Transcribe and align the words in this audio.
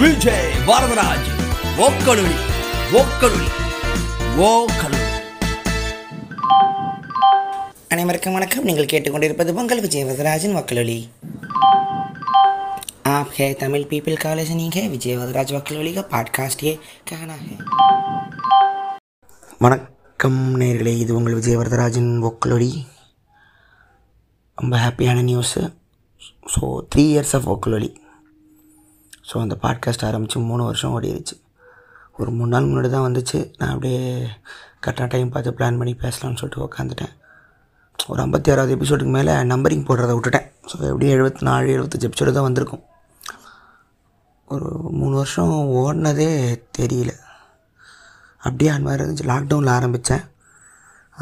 விஜய் 0.00 0.50
வரதராஜ் 0.68 1.28
ஓக்கலுளி 1.84 2.36
ஓக்கலுளி 2.94 3.48
ஓக்கலுளி 4.46 5.02
அனைவருக்கும் 7.88 8.36
வணக்கம் 8.36 8.64
நீங்கள் 8.64 8.90
கேட்டுக்கொண்டிருப்பது 8.92 9.52
பொங்கல் 9.54 9.84
விஜய் 9.84 10.06
வரதராஜன் 10.06 10.56
வக்கலொலி 10.56 10.98
आप 13.10 13.28
है 13.34 13.46
तमिल 13.54 13.82
पीपल 13.90 14.14
का 14.16 14.30
लिसनिंग 14.34 14.72
है 14.74 14.82
विजय 14.88 15.16
वदराज 15.16 15.52
वकलोली 15.52 15.92
का 15.94 16.02
पॉडकास्ट 16.12 16.62
ये 16.64 16.72
कहना 17.10 17.36
है 17.40 17.54
வணக்கம் 19.60 20.40
நேர்களே 20.60 20.92
இது 21.02 21.12
உங்கள் 21.14 21.36
விஜய் 21.36 21.58
வரதராஜன் 21.58 22.10
ஒக்கலொடி 22.22 22.68
ரொம்ப 24.58 24.74
ஹாப்பியான 24.78 25.22
news 25.22 25.62
so 26.54 26.62
three 26.92 27.04
years 27.12 27.34
of 27.38 27.48
ஒக்கலொலி 27.54 27.90
so 29.31 29.37
அந்த 29.39 29.55
பாட்காஸ்ட் 29.63 30.05
ஆரம்பித்து 30.05 30.39
மூணு 30.39 30.63
வருஷம் 30.63 30.93
ஓடிடுச்சு 30.95 31.35
ஒரு 32.17 32.31
மூணு 32.31 32.49
நாள் 32.53 32.67
முன்னாடி 32.69 32.89
தான் 32.89 33.05
வந்துச்சு. 33.07 33.39
நான் 33.57 33.69
அப்படியே 33.69 33.99
கரெக்டாக 34.83 35.07
டைம் 35.07 35.29
பார்த்து 35.29 35.51
பிளான் 35.51 35.77
பண்ணி 35.79 35.93
பேசலாம்னு 36.01 36.39
சொல்லிட்டு 36.41 36.65
உட்காந்துட்டேன் 36.67 37.13
ஒரு 38.09 38.19
ஐம்பத்தி 38.23 38.51
ஆறாவது 38.51 38.75
எபிசோடுக்கு 38.75 39.13
மேலே 39.17 39.33
நம்பரிங் 39.51 39.85
போடுறதை 39.87 40.13
விட்டுட்டேன். 40.17 40.47
ஸோ 40.69 40.75
எப்படியும் 40.89 41.15
எழுபத்தி 41.17 41.41
நாலு 41.41 41.67
எழுபத்தஞ்சு 41.75 42.07
எபிசோடு 42.09 42.31
தான் 42.31 42.47
வந்திருக்கும். 42.47 42.83
ஒரு 44.47 44.69
மூணு 44.99 45.15
வருஷம் 45.15 45.53
ஓடினதே 45.81 46.29
தெரியல. 46.79 47.11
அப்படியே 48.37 48.71
அந்த 48.71 48.85
மாதிரி 48.87 49.03
இருந்துச்சு. 49.03 49.29
லாக்டவுனில் 49.33 49.75
ஆரம்பித்தேன் 49.77 50.25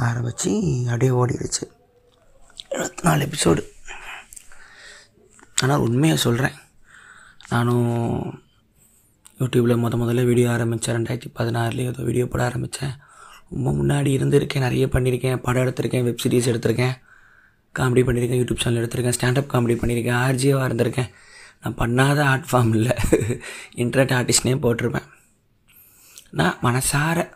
ஆரம்பித்து 0.07 0.51
அப்படியே 0.91 1.11
ஓடிடுச்சு 1.21 1.63
எழுபத்தி 2.73 3.05
நாலு 3.07 3.21
எபிசோடு 3.27 3.61
ஆனால் 5.61 5.83
உண்மையை 5.85 6.17
சொல்கிறேன் 6.17 6.57
நானும் 7.49 8.19
யூடியூப்பில் 9.39 9.81
முத 9.81 9.95
முதல்ல 9.95 10.25
வீடியோ 10.25 10.51
ஆரம்பித்தேன் 10.51 11.03
ரெண்டாயிரத்தி 11.03 11.25
பதினாறுலேயே 11.35 11.85
ஏதோ 11.85 12.03
வீடியோ 12.03 12.27
போட 12.27 12.43
ஆரம்பித்தேன் 12.43 12.89
ரொம்ப 13.49 13.71
முன்னாடி 13.71 14.05
இருந்திருக்கேன். 14.05 14.59
நிறைய 14.59 14.87
பண்ணியிருக்கேன். 14.87 15.37
படம் 15.37 15.65
எடுத்திருக்கேன். 15.65 16.03
வெப் 16.03 16.19
சீரிஸ் 16.23 16.49
எடுத்திருக்கேன். 16.49 16.91
காமெடி 17.79 18.03
பண்ணியிருக்கேன். 18.03 18.39
யூடியூப் 18.39 18.59
சேனல் 18.59 18.87
எடுத்திருக்கேன். 18.87 19.13
ஸ்டாண்டப் 19.21 19.49
காமெடி 19.53 19.75
பண்ணியிருக்கேன். 19.75 20.19
ஆர்ஜியாக 20.25 20.67
இருந்திருக்கேன். 20.69 21.09
நான் 21.61 21.77
பண்ணாத 21.77 22.21
ஆர்ட் 22.21 22.45
ஃபார்ம் 22.51 22.69
இல்லை. 22.69 22.95
இன்டர்நெட் 23.75 24.15
ஆர்டிஸ்ட்னே 24.19 24.57
போட்டிருப்பேன். 24.57 25.07
நான் 26.29 26.57
மனசார 26.63 27.29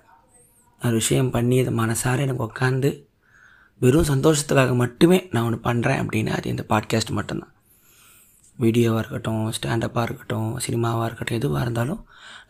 ஒரு 0.83 0.93
விஷயம் 0.93 1.29
பண்ணி 1.29 1.59
அதை 1.59 1.73
மனசார 1.73 2.19
எனக்கு 2.19 2.43
உட்காந்து 2.43 3.03
வெறும் 3.79 4.05
சந்தோஷத்துக்காக 4.05 4.75
மட்டுமே 4.75 5.27
நான் 5.31 5.59
ஒன்று 5.59 5.73
பண்ணுறேன் 5.73 5.93
அப்படின்னா 5.93 6.29
அது 6.29 6.49
இந்த 6.49 6.65
பாட்காஸ்ட் 6.69 7.09
மட்டும்தான். 7.09 7.52
வீடியோவாக 8.61 9.01
இருக்கட்டும் 9.01 9.43
ஸ்டாண்டப்பாக 9.57 10.05
இருக்கட்டும் 10.07 10.49
சினிமாவாக 10.65 11.07
இருக்கட்டும் 11.07 11.39
எதுவாக 11.39 11.63
இருந்தாலும் 11.65 12.01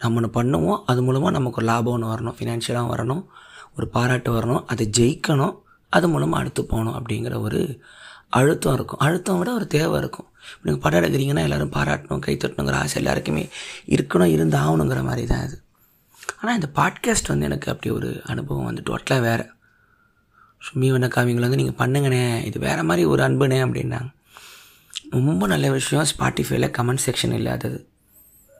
நம்ம 0.02 0.20
ஒன்று 0.20 0.30
பண்ணுவோம். 0.38 0.80
அது 0.86 1.02
மூலமாக 1.02 1.34
நமக்கு 1.38 1.60
ஒரு 1.62 1.68
லாபம் 1.72 1.94
ஒன்று 1.96 2.12
வரணும் 2.14 2.38
ஃபினான்ஷியலாக 2.40 2.92
வரணும் 2.94 3.24
ஒரு 3.78 3.88
பாராட்டு 3.96 4.32
வரணும் 4.38 4.64
அதை 4.74 4.86
ஜெயிக்கணும் 4.98 5.56
அது 5.90 6.08
மூலமாக 6.14 6.42
அடுத்து 6.42 6.62
போகணும் 6.66 6.96
அப்படிங்கிற 7.00 7.36
ஒரு 7.42 7.60
அழுத்தம் 8.30 8.74
இருக்கும். 8.74 9.02
அழுத்தம் 9.06 9.40
விட 9.40 9.50
ஒரு 9.54 9.66
தேவை 9.68 9.96
இருக்கும். 10.02 10.28
நீங்கள் 10.64 10.82
படம் 10.84 11.00
எடுக்கிறீங்கன்னா 11.00 11.44
எல்லோரும் 11.48 11.74
பாராட்டணும் 11.76 12.24
கை 12.26 12.36
தட்டணுங்கிற 12.36 12.78
ஆசை 12.84 12.98
எல்லாருக்குமே 13.02 13.44
இருக்கணும் 13.96 14.32
இருந்து 14.36 14.58
ஆகணுங்கிற 14.58 15.02
மாதிரி 15.10 15.26
தான் 15.28 15.44
அது. 15.48 15.58
ஆனால் 16.40 16.58
இந்த 16.60 16.70
பாட்காஸ்ட் 16.80 17.32
வந்து 17.32 17.48
எனக்கு 17.50 17.72
அப்படி 17.74 17.90
ஒரு 17.90 18.10
அனுபவம் 18.34 18.68
வந்து 18.70 18.84
டோட்டலாக 18.90 19.22
வேறு. 19.28 19.46
சும்மி 20.68 20.90
வண்ண 20.92 21.08
வந்து 21.46 21.62
நீங்கள் 21.62 21.80
பண்ணுங்கண்ணே 21.84 22.26
இது 22.50 22.60
வேறு 22.60 22.84
மாதிரி 22.90 23.06
ஒரு 23.14 23.24
அன்புண்ணே 23.28 23.60
அப்படின்னாங்க. 23.66 24.10
ரொம்ப 25.16 25.48
நல்ல 25.48 25.72
விஷயம். 25.72 26.08
ஸ்பாட்டிஃபைல 26.12 26.68
கமெண்ட் 26.78 27.04
செக்ஷன் 27.06 27.36
இல்லாதது. 27.40 27.88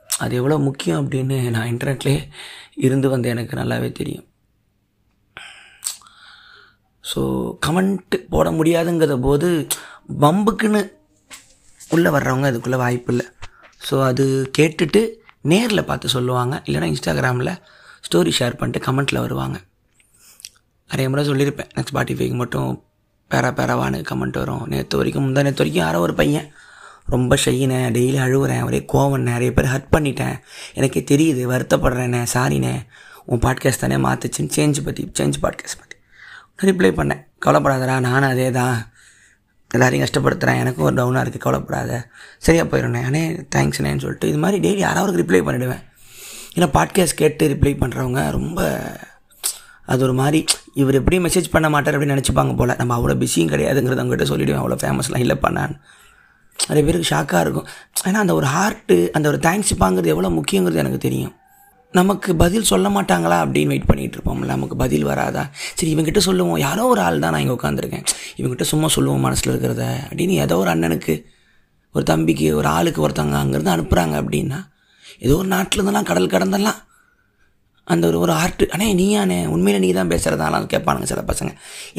அது 0.08 0.36
எவ்வளோ 0.36 0.58
முக்கியம் 0.58 1.00
அப்படின்னு 1.02 1.50
நான் 1.50 1.70
இன்டர்நெட்லேயே 1.72 2.20
இருந்து 2.74 3.08
வந்து 3.08 3.28
எனக்கு 3.28 3.56
நல்லாவே 3.56 3.92
தெரியும். 3.92 4.26
ஸோ 7.04 7.20
கமெண்ட் 7.66 8.14
போட 8.30 8.50
முடியாதுங்கிற 8.50 9.20
போது 9.20 9.68
பம்புக்குன்னு 10.20 10.92
உள்ளே 11.90 12.10
வர்றவங்க 12.10 12.46
அதுக்குள்ளே 12.50 12.78
வாய்ப்பு 12.78 13.12
இல்லை. 13.14 13.26
ஸோ 13.90 14.02
அது 14.02 14.50
கேட்டுட்டு 14.58 15.02
நேரில் 15.40 15.88
பார்த்து 15.88 16.08
சொல்லுவாங்க. 16.08 16.62
இல்லைனா 16.66 16.86
இன்ஸ்டாகிராமில் 16.92 17.52
ஸ்டோரி 18.08 18.32
ஷேர் 18.38 18.58
பண்ணிட்டு 18.60 18.86
கமெண்ட்டில் 18.86 19.20
வருவாங்க. 19.20 19.56
நிறைய 20.90 21.08
முறை 21.10 21.28
சொல்லியிருப்பேன். 21.28 21.70
நெக்ஸ்ட் 21.76 21.94
ஸ்பாட்டிஃபைக்கு 21.94 22.34
மட்டும் 22.34 22.83
பேரா 23.30 23.50
பேரவான்னு 23.58 23.98
கமெண்ட் 24.10 24.38
வரும். 24.38 24.64
நேற்று 24.66 24.96
வரைக்கும் 24.96 25.24
முந்தா 25.24 25.42
நேற்று 25.46 25.62
வரைக்கும் 25.62 25.82
யாரோ 25.84 25.98
ஒரு 26.00 26.14
பையன் 26.14 26.48
ரொம்ப 27.14 27.36
ஷையினேன் 27.44 27.88
டெய்லி 27.96 28.18
அழுகுறேன் 28.26 28.64
ஒரே 28.64 28.80
கோவம் 28.92 29.26
நிறைய 29.30 29.52
பேர் 29.52 29.72
ஹர்ட் 29.72 29.92
பண்ணிட்டேன். 29.96 30.36
எனக்கே 30.74 31.04
தெரியுது 31.10 31.42
வருத்தப்படுறேனே 31.52 32.20
சாரிண்ணே 32.34 32.74
உன் 33.24 33.38
பாட்காஸ்ட் 33.38 33.82
தானே 33.84 33.96
மாற்றுச்சுன்னு 34.06 34.54
சேஞ்ச் 34.56 34.80
பற்றி 34.84 35.02
சேஞ்ச் 35.18 35.36
பாட்காஸ்ட் 35.42 35.80
பற்றி 35.82 35.96
ரிப்ளை 36.70 36.90
பண்ணேன். 36.98 37.22
கவலைப்படாதடா 37.46 37.94
நானும் 38.00 38.30
அதே 38.30 38.50
தான் 38.50 38.76
எல்லாரையும் 39.70 40.06
கஷ்டப்படுத்துகிறேன் 40.06 40.60
எனக்கும் 40.62 40.84
ஒரு 40.84 40.96
டவுனாக 40.98 41.22
இருக்குது 41.24 41.44
கவலைப்படாத. 41.46 41.92
சரியாக 42.38 42.66
போயிடுண்ணே 42.70 43.00
அண்ணே 43.08 43.24
தேங்க்ஸ்ண்ணேன்னு 43.56 44.04
சொல்லிட்டு 44.04 44.28
இது 44.28 44.38
மாதிரி 44.38 44.58
டெய்லி 44.68 44.82
யாராவது 44.86 45.22
ரிப்ளை 45.22 45.40
பண்ணிவிடுவேன் 45.46 45.82
ஏன்னா 46.56 46.68
பாட்காஸ்ட் 46.76 47.20
கேட்டு 47.22 47.48
ரிப்ளை 47.48 47.74
பண்ணுறவங்க 47.80 48.22
ரொம்ப 48.30 48.68
அது 49.88 50.02
ஒரு 50.06 50.14
மாதிரி 50.20 50.40
இவர் 50.80 50.98
எப்படி 51.00 51.16
மெசேஜ் 51.24 51.48
பண்ண 51.54 51.66
மாட்டார் 51.74 51.96
அப்படின்னு 51.96 52.16
நினச்சிப்பாங்க 52.16 52.52
போல். 52.56 52.76
நம்ம 52.80 52.92
அவ்வளோ 52.98 53.14
பிஸியும் 53.22 53.52
கிடையாதுங்கிறது 53.52 54.02
அவங்ககிட்ட 54.02 54.26
சொல்லிவிடுவேன் 54.30 54.62
அவ்வளோ 54.62 54.78
ஃபேமஸ்லாம் 54.82 55.24
இல்லை 55.24 55.36
பண்ணான் 55.44 55.74
நிறைய 56.58 56.82
பேருக்கு 56.86 57.08
ஷாக்காக 57.14 57.40
இருக்கும். 57.44 57.66
ஏன்னா 58.08 58.20
அந்த 58.24 58.34
ஒரு 58.34 58.46
ஹார்ட்டு 58.46 58.96
அந்த 59.16 59.26
ஒரு 59.32 59.38
தேங்க்ஸ் 59.46 59.72
பாங்கிறது 59.82 60.12
எவ்வளோ 60.14 60.30
முக்கியங்கிறது 60.38 60.82
எனக்கு 60.84 61.00
தெரியும். 61.06 61.34
நமக்கு 61.94 62.30
பதில் 62.36 62.68
சொல்ல 62.70 62.88
மாட்டாங்களா 62.88 63.36
அப்படின்னு 63.44 63.72
வெயிட் 63.72 63.88
பண்ணிகிட்டு 63.90 64.16
இருப்போம்ல. 64.18 64.46
நமக்கு 64.54 64.76
பதில் 64.76 65.04
வராதா? 65.04 65.42
சரி 65.78 65.90
இவங்ககிட்ட 65.94 66.22
சொல்லுவோம். 66.28 66.58
யாரோ 66.58 66.84
ஒரு 66.86 67.00
ஆள் 67.00 67.20
தான் 67.24 67.32
நான் 67.32 67.42
இங்கே 67.44 67.56
உட்காந்துருக்கேன் 67.58 68.04
இவங்ககிட்ட 68.38 68.66
சும்மா 68.72 68.88
சொல்லுவோம் 68.88 69.20
மனசில் 69.20 69.52
இருக்கிறத. 69.52 69.84
அப்படின்னு 70.08 70.34
ஏதோ 70.46 70.56
ஒரு 70.56 70.70
அண்ணனுக்கு 70.70 71.14
ஒரு 71.94 72.04
தம்பிக்கு 72.04 72.46
ஒரு 72.56 72.68
ஆளுக்கு 72.68 73.00
ஒருத்தவங்க 73.06 73.38
அங்கேருந்து 73.42 73.74
அனுப்புகிறாங்க 73.74 74.14
அப்படின்னா 74.22 74.58
ஏதோ 75.18 75.36
ஒரு 75.36 75.48
நாட்டில் 75.48 75.80
இருந்தெல்லாம் 75.80 76.08
கடல் 76.10 76.32
கடந்தெல்லாம் 76.34 76.80
அந்த 77.92 78.04
ஒரு 78.06 78.18
ஒரு 78.24 78.32
ஆர்ட்டு 78.32 78.64
அண்ணே 78.74 78.86
நீயானே 79.00 79.38
உண்மையில் 79.54 79.82
நீ 79.84 79.88
தான் 79.92 80.10
பேசுகிறதாலாம் 80.12 80.68
கேட்பானுங்க 80.72 81.08
சில 81.10 81.22
பசங்க. 81.30 81.50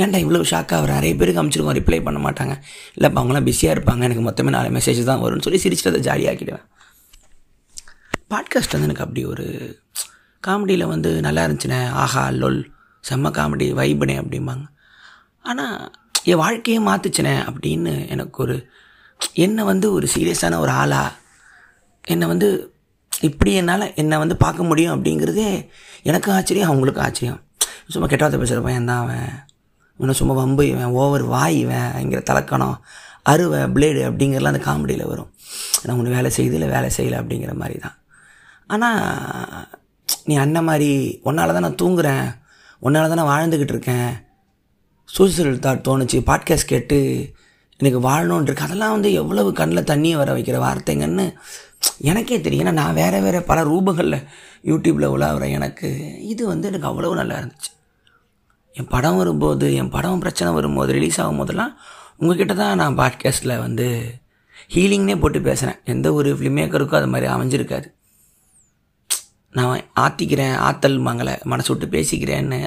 ஏன்டா 0.01 0.19
இவ்வளோ 0.23 0.39
ஷாக்காக 0.51 0.79
அவர் 0.81 0.93
நிறைய 0.97 1.15
பேருக்கு 1.15 1.41
அமைச்சிருக்கோம் 1.41 1.77
ரிப்ளை 1.79 1.99
பண்ண 2.03 2.19
மாட்டாங்க. 2.27 2.53
இல்லைப்பா 2.97 3.19
அவங்களாம் 3.21 3.47
பிஸியாக 3.49 3.75
இருப்பாங்க. 3.77 4.01
எனக்கு 4.07 4.23
மொத்தமே 4.29 4.53
நாலு 4.55 4.69
மெசேஜ் 4.77 5.01
தான் 5.03 5.21
வரும்னு 5.23 5.45
சொல்லி 5.47 5.61
சிரிச்சுட்டு 5.65 5.91
அதை 5.93 6.01
ஜாலியாக்கிடுவேன் 6.07 6.65
பாட்காஸ்ட் 8.33 8.75
வந்து 8.75 8.87
எனக்கு 8.89 9.05
அப்படி 9.05 9.23
ஒரு 9.25 9.45
காமெடியில் 10.47 10.91
வந்து 10.93 11.11
நல்லா 11.21 11.43
இருந்துச்சுண்ணே. 11.45 11.81
ஆஹா 12.03 12.23
லொல் 12.41 12.61
செம்ம 13.09 13.31
காமெடி 13.37 13.67
வைபுனே 13.81 14.15
அப்படிம்பாங்க. 14.21 14.65
ஆனால் 15.45 15.77
என் 16.31 16.41
வாழ்க்கையே 16.43 16.79
மாற்றுச்சுனே 16.79 17.35
அப்படின்னு 17.49 17.93
எனக்கு 18.13 18.39
ஒரு 18.43 18.55
என்னை 19.33 19.63
வந்து 19.63 19.87
ஒரு 19.93 20.07
சீரியஸான 20.15 20.59
ஒரு 20.59 20.71
ஆளாக 20.81 21.11
என்னை 22.13 22.25
வந்து 22.27 22.47
இப்படி 23.21 23.51
என்னால் 23.53 23.93
என்னை 23.95 24.15
வந்து 24.17 24.35
பார்க்க 24.35 24.69
முடியும் 24.69 24.93
அப்படிங்கிறதே 24.95 25.49
எனக்கு 26.03 26.29
ஆச்சரியம் 26.31 26.71
அவங்களுக்கும் 26.71 27.05
ஆச்சரியம். 27.07 27.39
சும்மா 27.93 28.07
கெட்டாத 28.09 28.37
பேசுகிற 28.37 28.61
பையன் 28.61 28.89
தான் 28.91 29.01
அவன். 29.03 29.29
இன்னும் 29.99 30.17
சும்மா 30.19 30.33
வம்பு 30.33 30.63
இவன் 30.67 30.95
ஓவர் 31.01 31.23
வாய் 31.23 31.57
இவன் 31.59 31.91
இங்கிற 32.03 32.21
தலக்கணம் 32.29 32.77
அருவை 33.23 33.59
பிளேடு 33.75 34.01
அப்படிங்கிறலாம் 34.07 34.53
அந்த 34.53 34.63
காமெடியில் 34.65 35.09
வரும். 35.11 35.29
நான் 35.85 35.97
ஒன்று 35.97 36.15
வேலை 36.15 36.31
செய்யுது 36.37 36.57
இல்லை 36.57 36.69
வேலை 36.69 36.89
செய்யலை 36.97 37.17
அப்படிங்கிற 37.21 37.53
மாதிரி 37.53 37.79
தான். 37.79 37.95
ஆனால் 38.67 39.01
நீ 40.25 40.35
அண்ணன் 40.35 40.67
மாதிரி 40.69 40.89
ஒன்றால் 41.23 41.55
தான் 41.57 41.67
நான் 41.67 41.81
தூங்குறேன் 41.83 42.27
ஒன்றால் 42.81 43.07
தான் 43.07 43.21
நான் 43.21 43.33
வாழ்ந்துக்கிட்டு 43.33 43.75
இருக்கேன். 43.75 44.11
சூசைடல் 45.09 45.63
தாட் 45.65 45.85
தோணுச்சு 45.87 46.19
பாட்காஸ்ட் 46.29 46.71
கேட்டு 46.73 46.99
எனக்கு 47.79 47.99
வாழணுன்ட்ருக்கு 48.07 48.65
அதெல்லாம் 48.67 48.91
வந்து 48.91 49.09
எவ்வளவு 49.13 49.49
கண்ணில் 49.51 49.89
தண்ணியை 49.91 50.17
வர 50.17 50.33
வைக்கிற 50.33 50.57
வார்த்தைங்கன்னு 50.65 51.25
எனக்கே 52.09 52.41
தெரியும். 52.41 52.65
ஏன்னா 52.65 52.71
நான் 52.71 52.93
வேறு 52.93 53.21
வேறு 53.21 53.39
பல 53.43 53.63
ரூபங்களில் 53.63 54.25
யூடியூப்பில் 54.63 55.13
உலாவுற 55.15 55.49
எனக்கு 55.49 55.89
இது 56.31 56.47
வந்து 56.47 56.67
எனக்கு 56.67 56.89
அவ்வளோ 56.91 57.13
நல்லா 57.13 57.37
இருந்துச்சு. 57.37 57.71
என் 58.73 58.87
படம் 58.87 59.17
வரும்போது 59.17 59.73
என் 59.73 59.89
படம் 59.89 60.19
பிரச்சனை 60.19 60.53
வரும்போது 60.53 60.93
ரிலீஸ் 60.93 61.21
ஆகும் 61.21 61.37
போதெல்லாம் 61.37 61.73
உங்ககிட்ட 62.17 62.53
தான் 62.53 62.75
நான் 62.75 62.97
பாட்காஸ்ட்டில் 62.97 63.59
வந்து 63.59 63.87
ஹீலிங்னே 64.73 65.19
போட்டு 65.19 65.41
பேசுகிறேன் 65.41 65.79
எந்த 65.85 66.13
ஒரு 66.13 66.29
ஃபிலிம் 66.37 66.57
மேக்கருக்கும் 66.59 66.99
அது 67.01 67.07
மாதிரி 67.07 67.31
அமைஞ்சிருக்காது. 67.33 67.87
நான் 69.51 69.81
ஆற்றிக்கிறேன் 69.99 70.55
ஆத்தல் 70.67 70.97
மங்களை 71.07 71.33
மனசு 71.43 71.69
விட்டு 71.75 71.97
பேசிக்கிறேன்னு. 71.97 72.59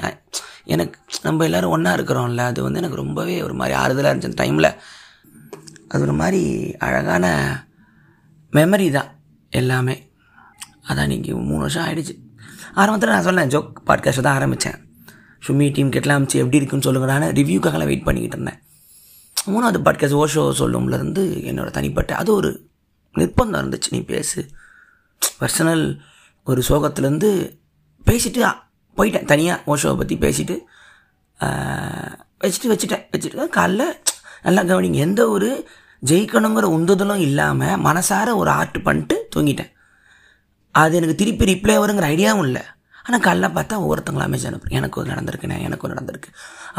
எனக்கு 0.65 0.99
நம்ம 1.21 1.43
எல்லோரும் 1.43 1.69
ஒன்றா 1.69 1.91
இருக்கிறோம்ல 1.95 2.43
அது 2.51 2.63
வந்து 2.63 2.79
எனக்கு 2.79 3.01
ரொம்பவே 3.01 3.35
ஒரு 3.41 3.53
மாதிரி 3.53 3.77
ஆறுதலாக 3.79 4.11
இருந்துச்சு 4.11 4.29
அந்த 4.29 4.43
டைமில் 4.43 4.69
அது 5.87 6.01
ஒரு 6.01 6.13
மாதிரி 6.13 6.73
அழகான 6.77 7.25
மெமரி 8.53 8.91
தான் 8.91 9.09
எல்லாமே. 9.49 9.95
அதான் 10.89 11.07
நீங்கள் 11.07 11.47
மூணு 11.49 11.59
வருஷம் 11.59 11.85
ஆகிடுச்சு 11.85 12.13
ஆரம்பத்தில் 12.73 13.13
நான் 13.13 13.27
சொன்னேன் 13.27 13.49
ஜோக் 13.49 13.69
பாட்காஸ்ட் 13.85 14.21
தான் 14.21 14.35
ஆரம்பித்தேன் 14.35 14.77
சுமி 15.47 15.65
டீம் 15.73 15.91
கெட்டலாம் 15.91 16.19
அமிச்சு 16.19 16.41
எப்படி 16.43 16.59
இருக்குன்னு 16.59 16.87
சொல்லுங்கடான்னு 16.87 17.27
ரிவ்யூக்காகலாம் 17.39 17.89
வெயிட் 17.91 18.03
பண்ணிக்கிட்டு 18.03 18.37
இருந்தேன். 18.37 18.59
மூணாவது 19.47 19.79
பாட்காஸ்ட் 19.85 20.17
ஓஷோ 20.21 20.43
சொல்லும்லேருந்து 20.61 21.23
என்னோடய 21.49 21.71
தனிப்பட்ட 21.71 22.15
அது 22.15 22.33
ஒரு 22.33 22.49
நிர்பந்தம் 23.15 23.61
இருந்துச்சு 23.61 23.89
நீ 23.89 24.01
பேசு. 24.01 24.41
பர்சனல் 25.39 25.85
ஒரு 26.43 26.63
சோகத்துலேருந்து 26.67 27.29
பேசிட்டு 28.05 28.41
போயிட்டேன் 28.97 29.25
தனியாக 29.25 29.75
ஓஷோவை 29.75 29.97
பற்றி 29.97 30.15
பேசிட்டு 30.17 30.55
வச்சுட்டு 32.43 32.71
வச்சுட்டேன் 32.73 33.05
வச்சுட்டு 33.13 33.47
காலைல 33.57 33.83
நல்லா 34.43 34.61
கவனிங்க 34.63 34.99
எந்த 35.07 35.21
ஒரு 35.29 35.49
ஜெயிக்கணுங்கிற 36.03 36.65
உந்துதலும் 36.75 37.23
இல்லாமல் 37.27 37.79
மனசார 37.87 38.35
ஒரு 38.41 38.49
ஆர்ட் 38.49 38.77
பண்ணிட்டு 38.83 39.15
தூங்கிட்டேன். 39.35 39.71
அது 40.75 40.95
எனக்கு 40.99 41.15
திருப்பி 41.21 41.49
ரிப்ளை 41.51 41.75
வருங்கிற 41.83 42.07
ஐடியாவும் 42.15 42.45
இல்லை. 42.47 42.63
ஆனால் 43.05 43.23
காலைல 43.25 43.47
பார்த்தா 43.57 43.75
ஒவ்வொருத்தங்களா 43.83 44.27
மெசேஜ் 44.33 44.49
அனுப்புகிறேன் 44.49 44.79
எனக்கு 44.79 44.99
ஒரு 45.01 45.09
நடந்திருக்குண்ணே 45.13 45.57
எனக்கு 45.67 45.85
ஒரு 45.87 45.93
நடந்திருக்கு. 45.93 46.29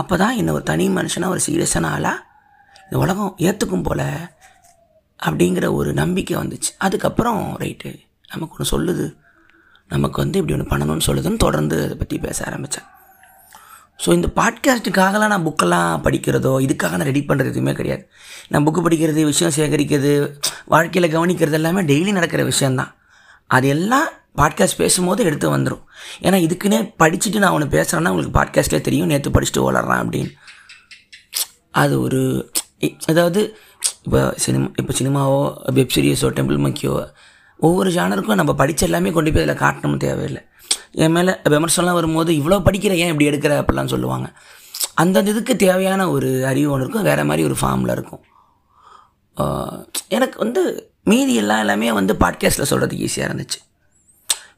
அப்போ 0.00 0.17
தான் 0.22 0.37
என்ன 0.40 0.52
ஒரு 0.52 0.64
தனி 0.70 0.84
மனுஷனாக 0.99 1.34
ஒரு 1.34 1.40
சீரியஸான 1.46 1.88
ஆளாக 1.96 2.26
இந்த 2.84 2.99
உலகம் 3.05 3.34
ஏற்றுக்கும் 3.49 3.87
போல் 3.88 4.06
அப்படிங்கிற 5.20 5.66
ஒரு 5.78 5.90
நம்பிக்கை 6.02 6.37
வந்துச்சு. 6.43 6.70
அதுக்கப்புறம் 6.87 7.43
ரைட்டு 7.64 7.90
நமக்கு 8.32 8.55
ஒன்று 8.56 8.73
சொல்லுது. 8.75 9.06
நமக்கு 9.94 10.19
வந்து 10.23 10.38
இப்படி 10.40 10.56
ஒன்று 10.56 10.70
பண்ணணும்னு 10.73 11.06
சொல்லுதுன்னு 11.08 11.44
தொடர்ந்து 11.46 11.76
அதை 11.87 11.96
பற்றி 11.96 12.19
பேச 12.26 12.38
ஆரம்பித்தேன் 12.49 12.88
ஸோ 14.05 14.12
இந்த 14.12 14.29
பாட்காஸ்ட்டுக்காகலாம் 14.37 15.26
நான் 15.26 15.47
புக்கெல்லாம் 15.47 16.02
படிக்கிறதோ 16.05 16.52
இதுக்காக 16.67 16.91
நான் 16.91 17.08
ரெடி 17.11 17.25
பண்ணுறது 17.29 17.50
எதுவுமே 17.52 17.73
கிடையாது. 17.73 18.08
நான் 18.49 18.64
புக்கு 18.67 18.81
படிக்கிறது 18.87 19.25
விஷயம் 19.25 19.52
சேகரிக்கிறது 19.56 20.38
வாழ்க்கையில் 20.64 21.14
கவனிக்கிறது 21.17 21.52
எல்லாமே 21.52 21.82
டெய்லி 21.82 22.12
நடக்கிற 22.12 22.44
விஷயந்தான் 22.44 22.97
அது 23.47 23.69
எல்லாம் 23.69 24.08
பாட்காஸ்ட் 24.37 24.76
பேசும்போது 24.76 25.25
எடுத்து 25.25 25.56
வந்துடும் 25.56 25.82
ஏன்னா 26.23 26.38
இதுக்குன்னே 26.47 26.94
படிச்சுட்டு 26.99 27.38
நான் 27.38 27.50
அவனை 27.50 27.67
பேசுகிறேன்னா 27.69 28.08
உங்களுக்கு 28.08 28.38
பாட்காஸ்ட்லேயே 28.41 28.81
தெரியும் 28.81 29.06
நேற்று 29.06 29.31
படிச்சுட்டு 29.31 29.73
வளர்றான் 29.73 30.02
அப்படின்னு. 30.05 30.31
அது 31.70 32.00
ஒரு 32.00 32.52
அதாவது 33.06 33.56
இப்போ 34.05 34.35
சினிமா 34.37 34.69
இப்போ 34.76 34.94
சினிமாவோ 34.99 35.73
வெப் 35.73 35.94
சீரியஸோ 35.94 36.29
டெம்பிள் 36.37 36.58
மக்கியோ 36.58 37.11
ஒவ்வொரு 37.56 37.91
ஜானருக்கும் 37.91 38.35
நம்ம 38.35 38.55
படித்த 38.55 38.87
எல்லாமே 38.87 39.11
கொண்டு 39.11 39.32
போய் 39.32 39.43
அதில் 39.43 39.62
காட்டணும் 39.62 39.97
தேவையில்லை. 39.97 40.43
என் 41.05 41.14
மேலே 41.17 41.32
விமர்சனம்லாம் 41.49 41.99
வரும்போது 42.00 42.31
இவ்வளோ 42.32 42.58
படிக்கிற 42.67 42.93
ஏன் 43.02 43.12
இப்படி 43.12 43.28
எடுக்கிற? 43.31 43.52
அப்படிலாம் 43.61 43.93
சொல்லுவாங்க. 43.94 44.28
அந்தந்த 44.94 45.31
இதுக்கு 45.31 45.55
தேவையான 45.56 46.11
ஒரு 46.11 46.28
அறிவு 46.46 46.70
ஒன்று 46.72 46.84
இருக்கும். 46.84 47.08
வேறு 47.08 47.25
மாதிரி 47.25 47.46
ஒரு 47.49 47.56
ஃபார்மில் 47.61 47.94
இருக்கும். 47.96 48.22
எனக்கு 50.08 50.38
வந்து 50.38 50.62
மீதி 51.05 51.34
எல்லாம் 51.34 51.58
எல்லாமே 51.58 51.93
வந்து 51.93 52.14
பாட்காஸ்ட்டில் 52.14 52.70
சொல்கிறதுக்கு 52.70 53.06
ஈஸியாக 53.06 53.28
இருந்துச்சு. 53.28 53.58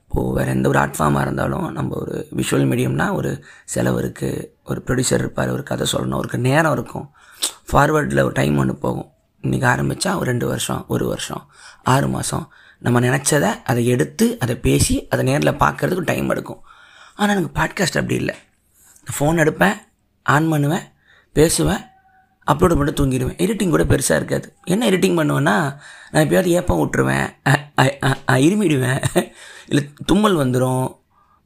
இப்போது 0.05 0.33
வேறு 0.37 0.51
எந்த 0.51 0.69
ஒரு 0.69 0.79
ஆர்ட் 0.79 0.97
ஃபார்மாக 0.99 1.21
இருந்தாலும் 1.21 1.67
நம்ம 1.73 1.99
ஒரு 2.01 2.15
விஷுவல் 2.37 2.67
மீடியம்னா 2.71 3.07
ஒரு 3.19 3.31
செலவு 3.65 3.99
இருக்குது 4.01 4.49
ஒரு 4.65 4.81
ப்ரொடியூசர் 4.87 5.23
இருப்பார் 5.25 5.51
ஒரு 5.51 5.63
கதை 5.63 5.87
சொல்லணும். 5.93 6.21
ஒரு 6.23 6.39
நேரம் 6.49 6.73
இருக்கும். 6.73 7.07
ஃபார்வர்டில் 7.71 8.25
ஒரு 8.25 8.35
டைம் 8.41 8.59
ஒன்று 8.59 8.75
போகும். 8.85 9.09
இன்றைக்கி 9.43 9.67
ஆரம்பித்தா 9.75 10.11
ஒரு 10.17 10.29
ரெண்டு 10.33 10.47
வருஷம் 10.47 10.83
ஒரு 10.89 11.05
வருஷம் 11.13 11.45
ஆறு 11.95 12.09
மாதம் 12.09 12.45
நம்ம 12.85 13.01
நினச்சதை 13.01 13.51
அதை 13.71 13.83
எடுத்து 13.95 14.27
அதை 14.45 14.55
பேசி 14.67 14.95
அதை 15.13 15.23
நேரில் 15.25 15.61
பார்க்கறதுக்கு 15.63 16.09
டைம் 16.11 16.29
எடுக்கும். 16.35 16.61
ஆனால் 17.15 17.35
எனக்கு 17.37 17.55
பாட்காஸ்ட் 17.59 17.99
அப்படி 18.01 18.17
இல்லை. 18.23 18.35
ஃபோன் 19.15 19.41
எடுப்பேன் 19.45 19.77
ஆன் 20.23 20.49
பண்ணுவேன் 20.53 20.87
பேசுவேன் 21.33 21.83
அப்லோடு 22.47 22.77
பண்ணிட்டு 22.79 22.99
தூங்கிடுவேன். 23.01 23.39
எடிட்டிங் 23.45 23.75
கூட 23.75 23.85
பெருசாக 23.93 24.21
இருக்காது. 24.21 24.47
என்ன 24.65 24.89
எடிட்டிங் 24.91 25.19
பண்ணுவேன்னா 25.19 25.57
நான் 26.13 26.25
எப்பயாவது 26.25 26.55
ஏப்பம் 26.59 26.81
விட்டுருவேன் 26.83 27.29
இருமிடுவேன். 28.47 29.01
இல்லை 29.69 29.85
தும்மல் 30.07 30.41
வந்துடும் 30.43 30.85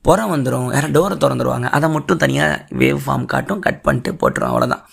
புறம் 0.02 0.32
வந்துடும் 0.34 0.68
யாரும் 0.74 0.94
டோரை 0.96 1.16
திறந்துருவாங்க. 1.22 1.68
அதை 1.76 1.88
மட்டும் 1.90 2.22
தனியாக 2.24 2.64
வேவ் 2.80 3.00
ஃபார்ம் 3.06 3.24
காட்டும் 3.34 3.64
கட் 3.66 3.82
பண்ணிட்டு 3.86 4.12
போட்டுருவேன் 4.20 4.52
அவ்வளோதான் 4.52 4.84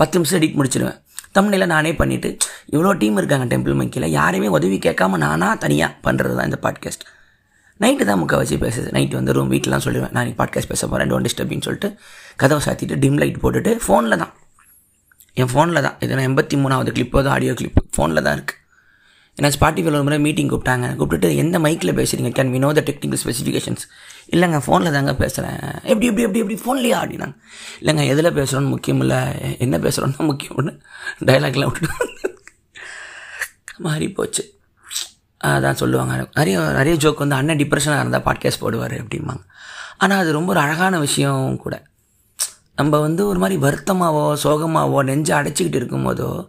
பத்து 0.00 0.18
நிமிஷம் 0.18 0.38
எடிட் 0.40 0.58
முடிச்சிடுவேன் 0.60 0.98
தமிழில் 1.38 1.72
நானே 1.74 1.92
பண்ணிவிட்டு 2.00 2.30
இவ்வளோ 2.74 2.92
டீம் 3.02 3.18
இருக்காங்க 3.20 3.46
டெம்பிள் 3.52 3.76
மங்கியில் 3.80 4.08
யாரையுமே 4.18 4.48
உதவி 4.58 4.78
கேட்காம 4.86 5.18
நானாக 5.24 5.54
தனியாக 5.64 5.92
பண்ணுறது 6.06 6.34
தான் 6.38 6.48
இந்த 6.50 6.60
பாட்காஸ்ட் 6.66 7.04
நைட்டு 7.80 8.04
தான் 8.08 8.20
முக்கால்வாசி 8.20 8.56
பேசுது. 8.64 8.88
நைட்டு 8.96 9.16
வந்து 9.18 9.32
ரூம் 9.36 9.50
வீட்டிலாம் 9.52 9.82
சொல்லிடுவேன். 9.86 10.12
நான் 10.16 10.28
பாட்காஸ்ட் 10.38 10.70
பேச 10.72 10.82
போகிறேன் 10.86 11.10
டோன் 11.10 11.24
டிஸ்டர்பின்னு 11.26 11.66
சொல்லிட்டு 11.66 11.88
கதவை 12.42 12.60
சாத்திட்டு 12.66 12.96
டிம் 13.02 13.18
லைட் 13.22 13.40
போட்டுட்டு 13.42 13.72
ஃபோனில் 13.86 14.20
தான். 14.22 14.32
என் 15.40 15.50
ஃபோனில் 15.52 15.82
தான். 15.86 15.96
இது 16.04 16.14
நான் 16.16 16.26
எண்பத்தி 16.28 16.56
மூணாவது 16.62 16.92
கிளிப்போ 16.96 17.18
தான் 17.24 17.34
ஆடியோ 17.36 17.54
கிளிப் 17.60 17.80
ஃபோனில் 17.96 18.24
தான் 18.26 18.36
இருக்குது 18.38 18.62
ஏன்னா 19.38 19.50
ஸ்பாட்டிஃபைல 19.56 19.98
ஒரு 19.98 20.06
முறை 20.08 20.18
மீட்டிங் 20.26 20.50
கூப்பிட்டாங்க. 20.52 20.86
கூப்பிட்டுட்டு 20.98 21.30
எந்த 21.42 21.56
மைக்கில் 21.64 21.96
பேசுகிறீங்க 22.00 22.30
can 22.38 22.52
we 22.54 22.60
know 22.64 22.70
the 22.78 22.84
technical 22.90 23.20
specifications 23.24 23.84
இல்லைங்க 24.34 24.58
ஃபோனில் 24.66 24.92
தாங்க 24.92 25.14
பேசுகிறேன் 25.14 25.60
எப்படி 25.82 26.06
எப்படி 26.06 26.22
எப்படி 26.22 26.40
எப்படி? 26.44 26.56
ஃபோன்லேயே 26.64 26.96
ஆடினாங்க. 27.02 27.34
இல்லைங்க 27.80 28.06
எதில் 28.06 28.36
பேசுகிறோன்னு 28.38 28.68
முக்கியம் 28.68 29.00
இல்லை. 29.00 29.20
என்ன 29.58 29.78
பேசுகிறோன்னு 29.78 30.28
முக்கியம்னு 30.30 30.72
டைலாக்லாம் 31.24 31.70
விட்டுட்டு 31.70 32.34
மாறி 33.78 34.08
போச்சு. 34.10 34.42
அதான் 35.44 35.72
சொல்லுவாங்க. 35.72 36.28
நிறைய 36.34 36.60
நிறைய 36.60 36.96
ஜோக் 36.96 37.18
வந்து 37.18 37.34
அண்ணன் 37.34 37.56
டிப்ரெஷனாக 37.56 37.98
இருந்தால் 37.98 38.22
பாட்காஸ்ட் 38.22 38.62
போடுவார் 38.62 38.94
அப்படிம்பாங்க. 39.02 39.42
ஆனால் 39.98 40.18
அது 40.18 40.32
ரொம்ப 40.32 40.50
ஒரு 40.50 40.60
அழகான 40.60 40.98
விஷயம் 40.98 41.56
கூட. 41.56 41.82
நம்ம 42.74 42.98
வந்து 42.98 43.26
ஒரு 43.26 43.38
மாதிரி 43.38 43.60
வருத்தமாகவோ 43.60 44.24
சோகமாகவோ 44.42 45.02
நெஞ்சை 45.02 45.38
அடைச்சிக்கிட்டு 45.38 45.80
இருக்கும்போதோ 45.80 46.48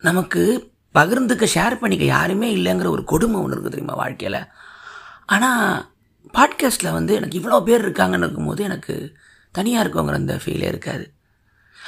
நமக்கு 0.00 0.72
பகிர்ந்துக்க 0.94 1.44
ஷேர் 1.54 1.80
பண்ணிக்க 1.80 2.04
யாருமே 2.04 2.56
இல்லைங்கிற 2.56 2.88
ஒரு 2.88 3.04
கொடுமை 3.04 3.40
ஒன்று 3.40 3.56
இருக்குது 3.56 3.70
தெரியுமா 3.70 3.94
வாழ்க்கையில்? 3.94 4.46
ஆனால் 5.26 5.93
பாட்காஸ்ட்டில் 6.34 6.92
வந்து 6.92 7.14
எனக்கு 7.14 7.38
இவ்வளோ 7.38 7.64
பேர் 7.64 7.92
இருக்காங்கன்னு 7.92 8.24
இருக்கும்போது 8.26 8.64
எனக்கு 8.64 9.12
தனியாக 9.52 9.88
இருக்கவங்கிற 9.88 10.12
அந்த 10.12 10.40
ஃபீலே 10.44 10.62
இருக்காது. 10.62 11.12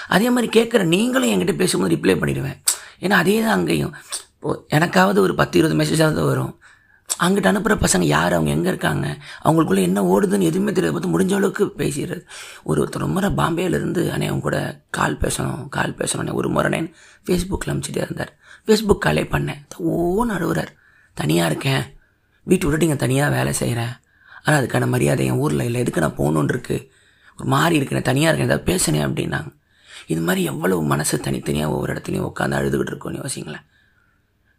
அதே 0.09 0.31
மாதிரி 0.31 0.61
கேட்குற 0.61 0.85
நீங்களும் 0.85 1.29
என்கிட்ட 1.29 1.57
பேசும்போது 1.57 1.95
ரிப்ளை 1.95 2.17
பண்ணிடுவேன். 2.19 2.59
ஏன்னா 3.01 3.11
அதே 3.11 3.41
தான் 3.41 3.51
அங்கேயும். 3.51 3.95
இப்போது 4.35 4.67
எனக்காவது 4.71 5.19
ஒரு 5.19 5.35
பத்து 5.35 5.59
இருபது 5.59 5.81
மெசேஜாவது 5.81 6.25
வரும். 6.25 6.61
அங்கிட்ட 7.25 7.47
அனுப்புகிற 7.47 7.75
பசங்க 7.81 8.03
யார்? 8.03 8.33
அவங்க 8.33 8.51
எங்கே 8.51 8.69
இருக்காங்க? 8.69 9.19
அவங்களுக்குள்ளே 9.45 9.83
என்ன 9.83 10.03
ஓடுதுன்னு 10.03 10.41
எதுவுமே 10.41 10.73
தெரியாது 10.73 11.01
பார்த்து 11.01 11.19
முடிஞ்ச 11.19 11.37
அளவுக்கு 11.37 11.65
பேசிடுறது. 11.65 12.23
ஒரு 12.65 12.85
ஒருத்தர் 12.85 12.99
ரொம்ப 12.99 13.21
முறை 13.21 13.31
பாம்பேலேருந்து 13.31 14.03
அண்ணே 14.03 14.27
அவங்க 14.27 14.41
கூட 14.41 14.81
கால் 14.91 15.17
பேசணும் 15.17 15.69
கால் 15.69 15.95
பேசணும் 15.95 16.33
ஒரு 16.33 16.49
முறை 16.49 16.81
நேன் 16.81 16.93
ஃபேஸ்புக்கில் 17.27 17.67
அனுப்பிச்சிட்டே 17.67 17.97
இருந்தார். 17.97 18.37
ஃபேஸ்புக் 18.67 18.99
காலே 18.99 19.23
பண்ணேன். 19.23 19.63
ஓன்னு 19.89 20.35
அழுகுறார் 20.39 20.73
தனியாக 21.15 21.51
இருக்கேன். 21.51 21.83
வீட்டு 22.43 22.67
விட்டுட்டு 22.67 22.87
இங்கே 22.87 22.97
தனியாக 22.97 23.35
வேலை 23.37 23.53
செய்கிறேன் 23.53 23.95
ஆனால் 24.47 24.59
அதுக்கான 24.61 24.89
மரியாதை 24.95 25.27
என் 25.31 25.41
ஊரில் 25.45 25.67
இல்லை. 25.69 25.81
எதுக்கு 25.85 26.05
நான் 26.05 26.19
போகணுன்னுருக்கு 26.19 26.77
ஒரு 27.39 27.47
மாறி 27.55 27.75
இருக்கேன் 27.79 28.09
தனியாக 28.11 28.31
இருக்கேன். 28.31 28.51
ஏதாவது 28.51 28.69
பேசினேன் 28.71 29.07
அப்படின்னாங்க. 29.07 29.51
இது 30.13 30.21
மாதிரி 30.27 30.43
எவ்வளவு 30.51 30.83
மனசு 30.93 31.15
தனித்தனியாக 31.27 31.73
ஒவ்வொரு 31.75 31.91
இடத்துலையும் 31.95 32.29
உட்காந்து 32.31 32.59
அழுதுகிட்டு 32.59 32.93
இருக்கோன்னு 32.93 33.23
யோசிங்களேன். 33.23 33.65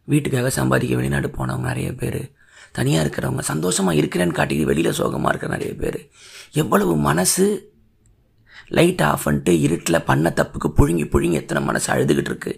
வீட்டுக்காக 0.07 0.49
சம்பாதிக்க 0.57 0.99
வெளிநாடு 0.99 1.29
போனவங்க 1.37 1.67
நிறைய 1.71 1.89
பேர். 2.01 2.21
தனியாக 2.77 3.03
இருக்கிறவங்க 3.05 3.43
சந்தோஷமாக 3.51 3.99
இருக்கிறேன்னு 3.99 4.37
காட்டிட்டு 4.39 4.69
வெளியில் 4.71 4.97
சோகமாக 4.99 5.31
இருக்கிற 5.33 5.51
நிறைய 5.55 5.73
பேர். 5.81 5.99
எவ்வளவு 6.61 6.93
மனசு 7.09 7.45
லைட் 8.77 9.01
ஆஃப் 9.07 9.25
பண்ணிட்டு 9.25 9.53
இருட்டில் 9.65 10.05
பண்ண 10.07 10.29
தப்புக்கு 10.39 10.69
புழுங்கி 10.77 11.05
புழுங்கி 11.11 11.37
எத்தனை 11.41 11.59
மனசு 11.67 11.87
அழுதுகிட்டு 11.93 12.31
இருக்கு? 12.31 12.51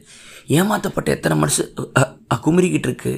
ஏமாற்றப்பட்ட 0.57 1.09
எத்தனை 1.17 1.35
மனசு 1.41 1.63
குமுறிக்கிட்டு 2.45 2.89
இருக்கு? 2.89 3.13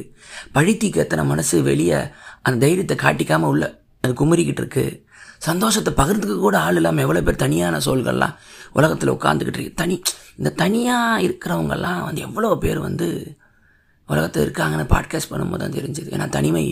பழித்திக்கு 0.55 0.99
எத்தனை 1.05 1.23
மனசு 1.31 1.55
வெளியே 1.69 1.99
அந்த 2.47 2.59
தைரியத்தை 2.65 2.97
காட்டிக்காமல் 3.05 3.51
உள்ள 3.53 3.65
அது 4.03 4.13
குமரிக்கிட்டு 4.21 4.61
இருக்கு. 4.63 4.85
சந்தோஷத்தை 5.47 5.91
பகிர்ந்துக்க 5.99 6.35
கூட 6.39 6.55
ஆள் 6.65 6.77
இல்லாமல் 6.79 7.03
எவ்வளோ 7.05 7.21
பேர் 7.27 7.43
தனியான 7.43 7.75
சோல்கள்லாம் 7.85 8.35
உலகத்தில் 8.77 9.13
உட்காந்துக்கிட்டு 9.15 9.59
இருக்கு. 9.59 9.79
தனி 9.81 9.95
இந்த 10.39 10.49
தனியாக 10.63 11.23
இருக்கிறவங்கெல்லாம் 11.27 12.01
வந்து 12.07 12.21
எவ்வளோ 12.27 12.49
பேர் 12.63 12.79
வந்து 12.87 13.07
உலகத்தில் 14.09 14.45
இருக்காங்கன்னு 14.45 14.85
பாட்காஸ்ட் 14.93 15.31
பண்ணும்போது 15.31 15.63
தான் 15.63 15.77
தெரிஞ்சுது. 15.79 16.09
ஏன்னா 16.15 16.27
தனிமை 16.37 16.65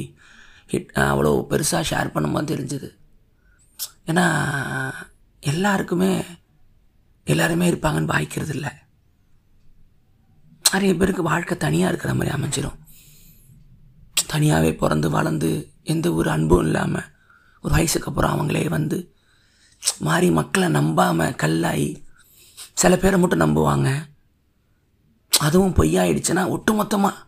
ஹிட் 0.74 0.92
அவ்வளோ 1.12 1.32
பெருசாக 1.52 1.84
ஷேர் 1.92 2.14
பண்ணும்போது 2.16 2.52
தெரிஞ்சுது. 2.54 2.90
ஏன்னா 4.12 4.26
எல்லாருக்குமே 5.44 6.12
எல்லாருமே 7.28 7.66
இருப்பாங்கன்னு 7.72 8.14
வாய்க்கிறது 8.16 8.54
இல்லை. 8.58 8.72
நிறைய 10.66 10.94
பேருக்கு 10.96 11.24
வாழ்க்கை 11.32 11.56
தனியாக 11.58 11.92
இருக்கிற 11.92 12.12
மாதிரி 12.14 12.34
அமைஞ்சிடும் 12.36 12.78
தனியாகவே 14.34 14.72
பிறந்து 14.82 15.08
வளர்ந்து 15.16 15.50
எந்த 15.94 16.08
ஒரு 16.14 16.30
அன்பும் 16.34 16.66
இல்லாமல் 16.66 17.08
ஒரு 17.64 17.72
வயசுக்கு 17.76 18.10
அப்புறம் 18.10 18.34
அவங்களே 18.36 18.66
வந்து 18.76 18.98
மாறி 20.08 20.30
மக்களை 20.38 20.68
நம்பாமல் 20.78 21.38
கல்லாகி 21.42 21.90
சில 22.82 22.94
பேரை 22.98 23.18
மட்டும் 23.20 23.44
நம்புவாங்க. 23.44 23.90
அதுவும் 25.32 25.76
பொய்யாயிடுச்சுன்னா 25.80 26.44
ஒட்டுமொத்தமாக 26.56 27.26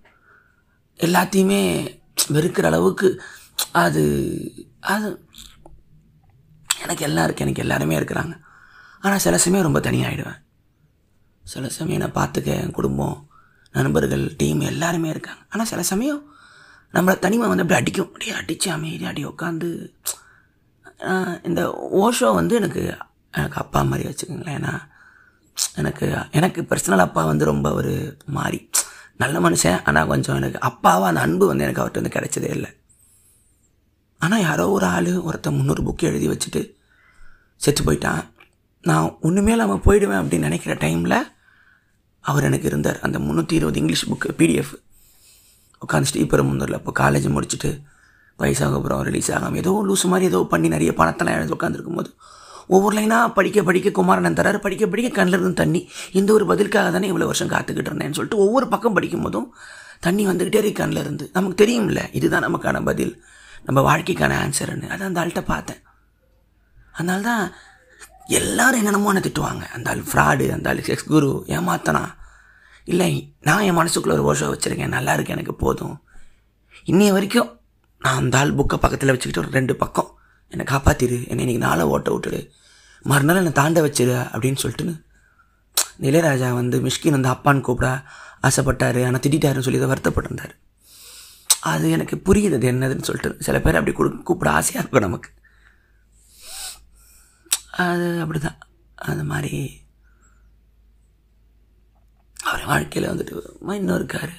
எல்லாத்தையுமே 0.99 1.61
வெறுக்கிற 2.35 2.65
அளவுக்கு 2.69 3.09
அது 3.83 4.03
அது 4.93 5.09
எனக்கு 6.83 7.03
எல்லாம் 7.07 7.25
இருக்குது 7.27 7.45
எனக்கு 7.45 7.63
எல்லாருமே 7.65 7.97
இருக்கிறாங்க. 7.99 8.33
ஆனால் 9.03 9.23
சில 9.25 9.37
சமயம் 9.45 9.67
ரொம்ப 9.67 9.79
தனியாகிடுவேன் 9.87 10.39
சில 11.45 11.69
சமயம் 11.75 11.97
என்னை 11.99 12.09
பார்த்துக்க 12.17 12.49
என் 12.63 12.77
குடும்பம் 12.79 13.17
நண்பர்கள் 13.77 14.25
டீம் 14.39 14.61
எல்லாருமே 14.71 15.09
இருக்காங்க. 15.13 15.41
ஆனால் 15.49 15.69
சில 15.71 15.83
சமயம் 15.91 16.21
நம்மளை 16.95 17.15
தனிமை 17.25 17.45
வந்து 17.47 17.63
அப்படியே 17.63 17.81
அடிக்கும். 17.81 18.07
அப்படியே 18.09 18.33
அடித்து 18.39 18.67
அமைதி 18.71 19.05
அடி 19.11 19.21
உட்காந்து 19.25 19.69
இந்த 21.49 21.61
ஓஷோ 22.03 22.29
வந்து 22.39 22.53
எனக்கு 22.59 22.81
எனக்கு 23.39 23.57
அப்பா 23.63 23.81
மாதிரி 23.89 24.07
வச்சுக்கோங்களேன். 24.09 24.57
ஏன்னா 24.59 24.73
எனக்கு 25.81 26.05
எனக்கு 26.39 26.61
பர்சனல் 26.69 27.05
அப்பா 27.05 27.21
வந்து 27.31 27.45
ரொம்ப 27.51 27.67
ஒரு 27.79 27.93
மாறி. 28.37 28.59
நல்ல 29.23 29.39
மனுஷன் 29.45 29.79
ஆனால் 29.87 30.09
கொஞ்சம் 30.11 30.37
எனக்கு 30.41 30.59
அப்பாவாக 30.69 31.09
அந்த 31.11 31.21
அன்பு 31.25 31.45
வந்து 31.49 31.65
எனக்கு 31.65 31.81
அவர்கிட்ட 31.81 32.01
வந்து 32.01 32.15
கிடைச்சதே 32.17 32.49
இல்லை. 32.57 32.69
ஆனால் 34.21 34.43
யாரோ 34.47 34.65
ஒரு 34.77 34.85
ஆள் 34.95 35.11
ஒருத்தன் 35.27 35.57
முந்நூறு 35.57 35.83
புக்கு 35.87 36.09
எழுதி 36.11 36.27
வச்சுட்டு 36.31 36.61
செத்து 37.63 37.81
போயிட்டான். 37.87 38.23
நான் 38.83 39.07
ஒன்றுமே 39.21 39.53
இல்லாமல் 39.55 39.83
போயிடுவேன் 39.87 40.21
அப்படின்னு 40.21 40.49
நினைக்கிற 40.49 40.73
டைமில் 40.83 41.17
அவர் 42.23 42.47
எனக்கு 42.49 42.69
இருந்தார். 42.71 42.99
அந்த 43.05 43.17
முந்நூற்றி 43.19 43.55
இருபது 43.59 43.79
இங்கிலீஷ் 43.81 44.09
புக்கு 44.11 44.29
பிடிஎஃப் 44.39 44.73
உட்காந்துட்டு 45.85 46.23
இப்போ 46.25 46.43
முந்நூறில் 46.49 46.79
இப்போ 46.81 46.93
காலேஜ் 47.01 47.27
முடிச்சுட்டு 47.35 47.71
வயசாக 48.43 48.77
அப்புறம் 48.79 49.01
ரிலீஸ் 49.09 49.31
ஆகாமல் 49.37 49.61
ஏதோ 49.63 49.71
லூஸ் 49.87 50.05
மாதிரி 50.11 50.29
ஏதோ 50.31 50.39
பண்ணி 50.53 50.67
நிறைய 50.75 50.91
பணத்தெல்லாம் 50.99 51.37
எழுதி 51.39 51.55
உட்காந்துருக்கும் 51.57 51.99
போது 51.99 52.11
ஒவ்வொரு 52.75 52.95
லைனாக 52.97 53.27
படிக்க 53.37 53.59
படிக்க 53.67 53.89
குமாரனன் 53.89 54.37
தரார் 54.39 54.57
படிக்க 54.65 54.85
படிக்க 54.87 55.09
கண்ணில் 55.15 55.37
இருந்து 55.37 55.59
தண்ணி. 55.61 55.81
இந்த 56.19 56.29
ஒரு 56.33 56.45
பதிலுக்காக 56.45 56.91
தானே 56.91 57.07
இவ்வளோ 57.11 57.27
வருஷம் 57.31 57.49
காத்துக்கிட்டு 57.53 57.89
இருந்தேன்னு 57.91 58.17
சொல்லிட்டு 58.17 58.43
ஒவ்வொரு 58.45 58.67
பக்கம் 58.67 58.93
படிக்கும் 58.93 59.21
போதும் 59.21 59.47
தண்ணி 59.99 60.23
வந்துக்கிட்டே 60.27 60.59
இருக்கு 60.61 60.79
கண்ணில் 60.81 61.01
இருந்து. 61.03 61.25
நமக்கு 61.33 61.57
தெரியும்ல 61.63 62.01
இதுதான் 62.11 62.45
நமக்கான 62.47 62.83
பதில். 62.89 63.13
நம்ம 63.65 63.79
வாழ்க்கைக்கான 63.89 64.37
ஆன்சர்னு 64.43 64.87
அதை 64.93 65.03
அந்த 65.07 65.21
ஆள்கிட்ட 65.21 65.43
பார்த்தேன். 65.45 65.81
அதனால 66.91 67.21
தான் 67.21 67.43
எல்லாரும் 68.39 68.79
என்னென்னமோ 68.81 69.11
என்ன 69.13 69.23
திட்டுவாங்க. 69.27 69.63
அந்த 69.75 69.89
ஆள் 69.89 70.03
ஃப்ராடு 70.09 70.47
அந்த 70.55 70.69
ஆள் 70.69 70.85
செக்ஸ் 70.89 71.11
குரு 71.13 71.31
ஏமாத்தனா 71.47 72.03
இல்லை 72.83 73.11
நான் 73.41 73.65
என் 73.67 73.79
மனசுக்குள்ளே 73.79 74.15
ஒரு 74.17 74.23
ஓஷோ 74.29 74.47
வச்சுருக்கேன். 74.53 74.95
நல்லா 74.97 75.13
இருக்கு 75.13 75.35
எனக்கு 75.35 75.55
போதும். 75.55 75.95
இன்னைய 76.91 77.11
வரைக்கும் 77.17 77.49
நான் 78.03 78.19
அந்த 78.21 78.37
ஆள் 78.37 78.57
புக்கை 78.59 78.77
பக்கத்தில் 78.83 79.13
வச்சுக்கிட்டு 79.13 79.43
ஒரு 79.43 79.57
ரெண்டு 79.57 79.75
பக்கம். 79.75 80.09
என்னை 80.51 80.65
காப்பாற்றிடு 80.71 81.17
என்னை 81.27 81.43
இன்னைக்கு 81.45 81.65
நாளை 81.67 81.83
ஓட்ட 81.93 82.09
விட்டுடு. 82.13 82.39
மறுநாள் 83.05 83.41
என்னை 83.41 83.51
தாண்ட 83.51 83.81
வச்சிரு 83.81 84.15
அப்படின்னு 84.33 84.61
சொல்லிட்டுன்னு 84.63 84.95
நிலையராஜா 86.05 86.07
இளையராஜா 86.07 86.49
வந்து 86.53 86.77
மிஷ்கின் 86.85 87.15
வந்து 87.17 87.29
அப்பான்னு 87.29 87.61
கூப்பிட 87.61 87.89
ஆசைப்பட்டார். 88.47 88.99
ஆனால் 89.07 89.23
திட்டாருன்னு 89.25 89.65
சொல்லி 89.67 89.79
தான் 89.79 89.93
வருத்தப்பட்டிருந்தார். 89.93 90.53
அது 91.59 91.91
எனக்கு 91.95 92.15
புரியுது 92.27 92.57
அது 92.57 92.71
என்னதுன்னு 92.71 93.07
சொல்லிட்டு 93.09 93.43
சில 93.47 93.59
பேர் 93.61 93.79
அப்படி 93.79 93.95
கொடு 93.95 94.09
கூப்பிட 94.23 94.51
ஆசையாக 94.51 94.81
இருக்கும் 94.81 95.07
நமக்கு. 95.07 95.29
அது 97.85 98.07
அப்படிதான். 98.23 98.59
அது 98.95 99.23
மாதிரி 99.23 99.53
அவர் 102.43 102.65
வாழ்க்கையில் 102.65 103.11
வந்துட்டு 103.11 103.35
இன்னும் 103.75 103.95
இருக்கார் 103.95 104.33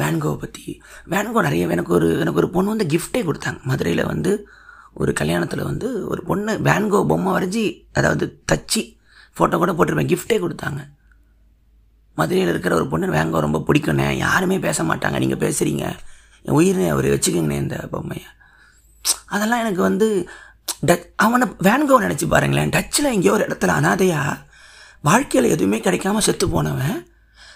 வேன்கோவை 0.00 0.36
பற்றி 0.44 0.64
வேன்கோ 1.12 1.42
நிறைய 1.46 1.66
எனக்கு 1.76 1.92
ஒரு 1.98 2.08
எனக்கு 2.22 2.40
ஒரு 2.42 2.50
பொண்ணு 2.56 2.72
வந்து 2.74 2.86
கிஃப்டே 2.92 3.22
கொடுத்தாங்க. 3.28 3.60
மதுரையில் 3.70 4.04
வந்து 4.12 4.32
ஒரு 5.02 5.12
கல்யாணத்தில் 5.20 5.68
வந்து 5.70 5.88
ஒரு 6.08 6.20
பொண்ணு 6.28 6.52
வேன்கோ 6.68 7.00
பொம்மை 7.12 7.32
வரைஞ்சி 7.36 7.64
அதாவது 7.92 8.26
தச்சு 8.52 8.82
ஃபோட்டோ 9.38 9.56
கூட 9.62 9.72
போட்டிருப்பேன். 9.72 10.12
கிஃப்டே 10.12 10.38
கொடுத்தாங்க. 10.44 10.80
மதுரையில் 12.18 12.52
இருக்கிற 12.52 12.74
ஒரு 12.74 12.86
பொண்ணு 12.92 13.06
வேங்கோ 13.16 13.40
ரொம்ப 13.46 13.58
பிடிக்குண்ணே 13.68 14.06
யாருமே 14.16 14.58
பேச 14.58 14.82
மாட்டாங்க. 14.82 15.18
நீங்கள் 15.24 15.42
பேசுகிறீங்க 15.44 15.84
என் 16.46 16.56
உயிரை 16.58 16.88
அவர் 16.94 17.06
வச்சுக்கோங்கண்ணே 17.14 17.58
இந்த 17.64 17.76
பொம்மையை. 17.94 18.28
அதெல்லாம் 19.34 19.62
எனக்கு 19.64 19.82
வந்து 19.82 20.06
டச் 20.88 21.04
அவனை 21.24 21.46
வேன்கோ 21.66 21.96
நினச்சி 22.04 22.26
பாருங்களேன். 22.28 22.72
டச்சில் 22.76 23.12
எங்கேயோ 23.14 23.34
ஒரு 23.36 23.44
இடத்துல 23.48 23.74
அனாதையாக 23.80 24.38
வாழ்க்கையில் 25.08 25.52
எதுவுமே 25.54 25.78
கிடைக்காம 25.78 26.22
செத்து 26.28 26.46
போனவன். 26.48 26.96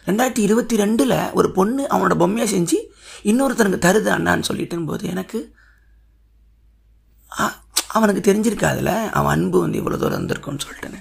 ரெண்டாயிரத்தி 0.06 0.42
இருபத்தி 0.46 0.76
ரெண்டில் 0.76 1.16
ஒரு 1.32 1.48
பொண்ணு 1.52 1.82
அவனோட 1.86 2.14
பொம்மையை 2.14 2.48
செஞ்சு 2.54 2.78
இன்னொருத்தனுக்கு 3.24 3.84
தருது 3.86 4.10
அண்ணான்னு 4.16 4.48
சொல்லிட்டு 4.50 4.84
போது 4.90 5.06
எனக்கு 5.14 5.38
அவனுக்கு 7.96 8.22
தெரிஞ்சிருக்காதுல 8.26 8.90
அவன் 9.18 9.32
அன்பு 9.34 9.60
வந்து 9.60 9.78
இவ்வளோ 9.80 9.96
தூரம் 9.96 10.18
இருந்திருக்கும்னு 10.18 10.64
சொல்லிட்டேன்னு 10.64 11.00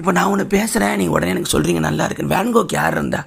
இப்போ 0.00 0.12
நான் 0.12 0.30
உன்னை 0.32 0.46
பேசுகிறேன் 0.46 0.96
நீங்கள் 0.96 1.16
உடனே 1.16 1.32
எனக்கு 1.34 1.52
சொல்கிறீங்க 1.52 1.80
நல்லா 1.80 2.04
இருக்குன்னு. 2.04 2.34
வேன்கோக்கு 2.34 2.74
யார் 2.74 2.94
இருந்தா? 2.96 3.20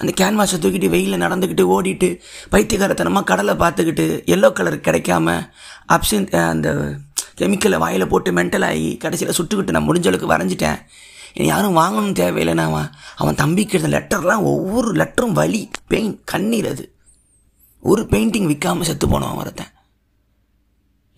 அந்த 0.00 0.10
கேன்வாஸை 0.20 0.56
தூக்கிட்டு 0.62 0.88
வெயிலில் 0.94 1.22
நடந்துக்கிட்டு 1.24 1.64
ஓடிட்டு 1.74 2.08
பைத்தியகாரத்தனமாக 2.52 3.28
கடலை 3.30 3.54
பார்த்துக்கிட்டு 3.54 4.06
எல்லோ 4.34 4.48
கலர் 4.52 4.76
கிடைக்காம 4.88 5.34
அப்சின் 5.94 6.26
அந்த 6.52 6.70
கெமிக்கலை 7.40 7.78
வாயில் 7.78 8.10
போட்டு 8.12 8.32
மென்டல் 8.32 8.66
ஆகி 8.70 8.96
கடைசியில் 8.96 9.36
சுட்டுக்கிட்டு 9.38 9.74
நான் 9.76 9.88
முடிஞ்சளவுக்கு 9.88 10.32
வரைஞ்சிட்டேன். 10.34 10.78
யாரும் 11.46 11.76
வாங்கணும்னு 11.76 12.20
தேவையில்லைன்னா 12.20 12.64
அவன் 12.64 12.88
அவன் 13.16 13.34
தம்பிக்கு 13.34 13.78
எழுதின 13.78 13.92
லெட்டர்லாம் 13.96 14.46
ஒவ்வொரு 14.52 14.92
லெட்டரும் 14.92 15.32
வலி 15.32 15.70
பெயின் 15.86 16.22
கண்ணீர் 16.24 16.68
அது. 16.68 16.84
ஒரு 17.82 18.02
பெயிண்டிங் 18.02 18.48
விற்காமல் 18.50 18.82
செத்து 18.82 19.08
போனவன் 19.08 19.36
ஒருத்தன். 19.36 19.72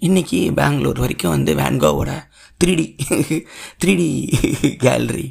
இன்றைக்கி 0.03 0.53
பெங்களூர் 0.55 0.99
வரைக்கும் 0.99 1.31
வந்து 1.31 1.55
வேன்கோவோட 1.55 2.11
three 2.65 2.75
D 2.75 2.87
three 3.83 3.95
D 3.97 4.09
gallery 4.77 5.27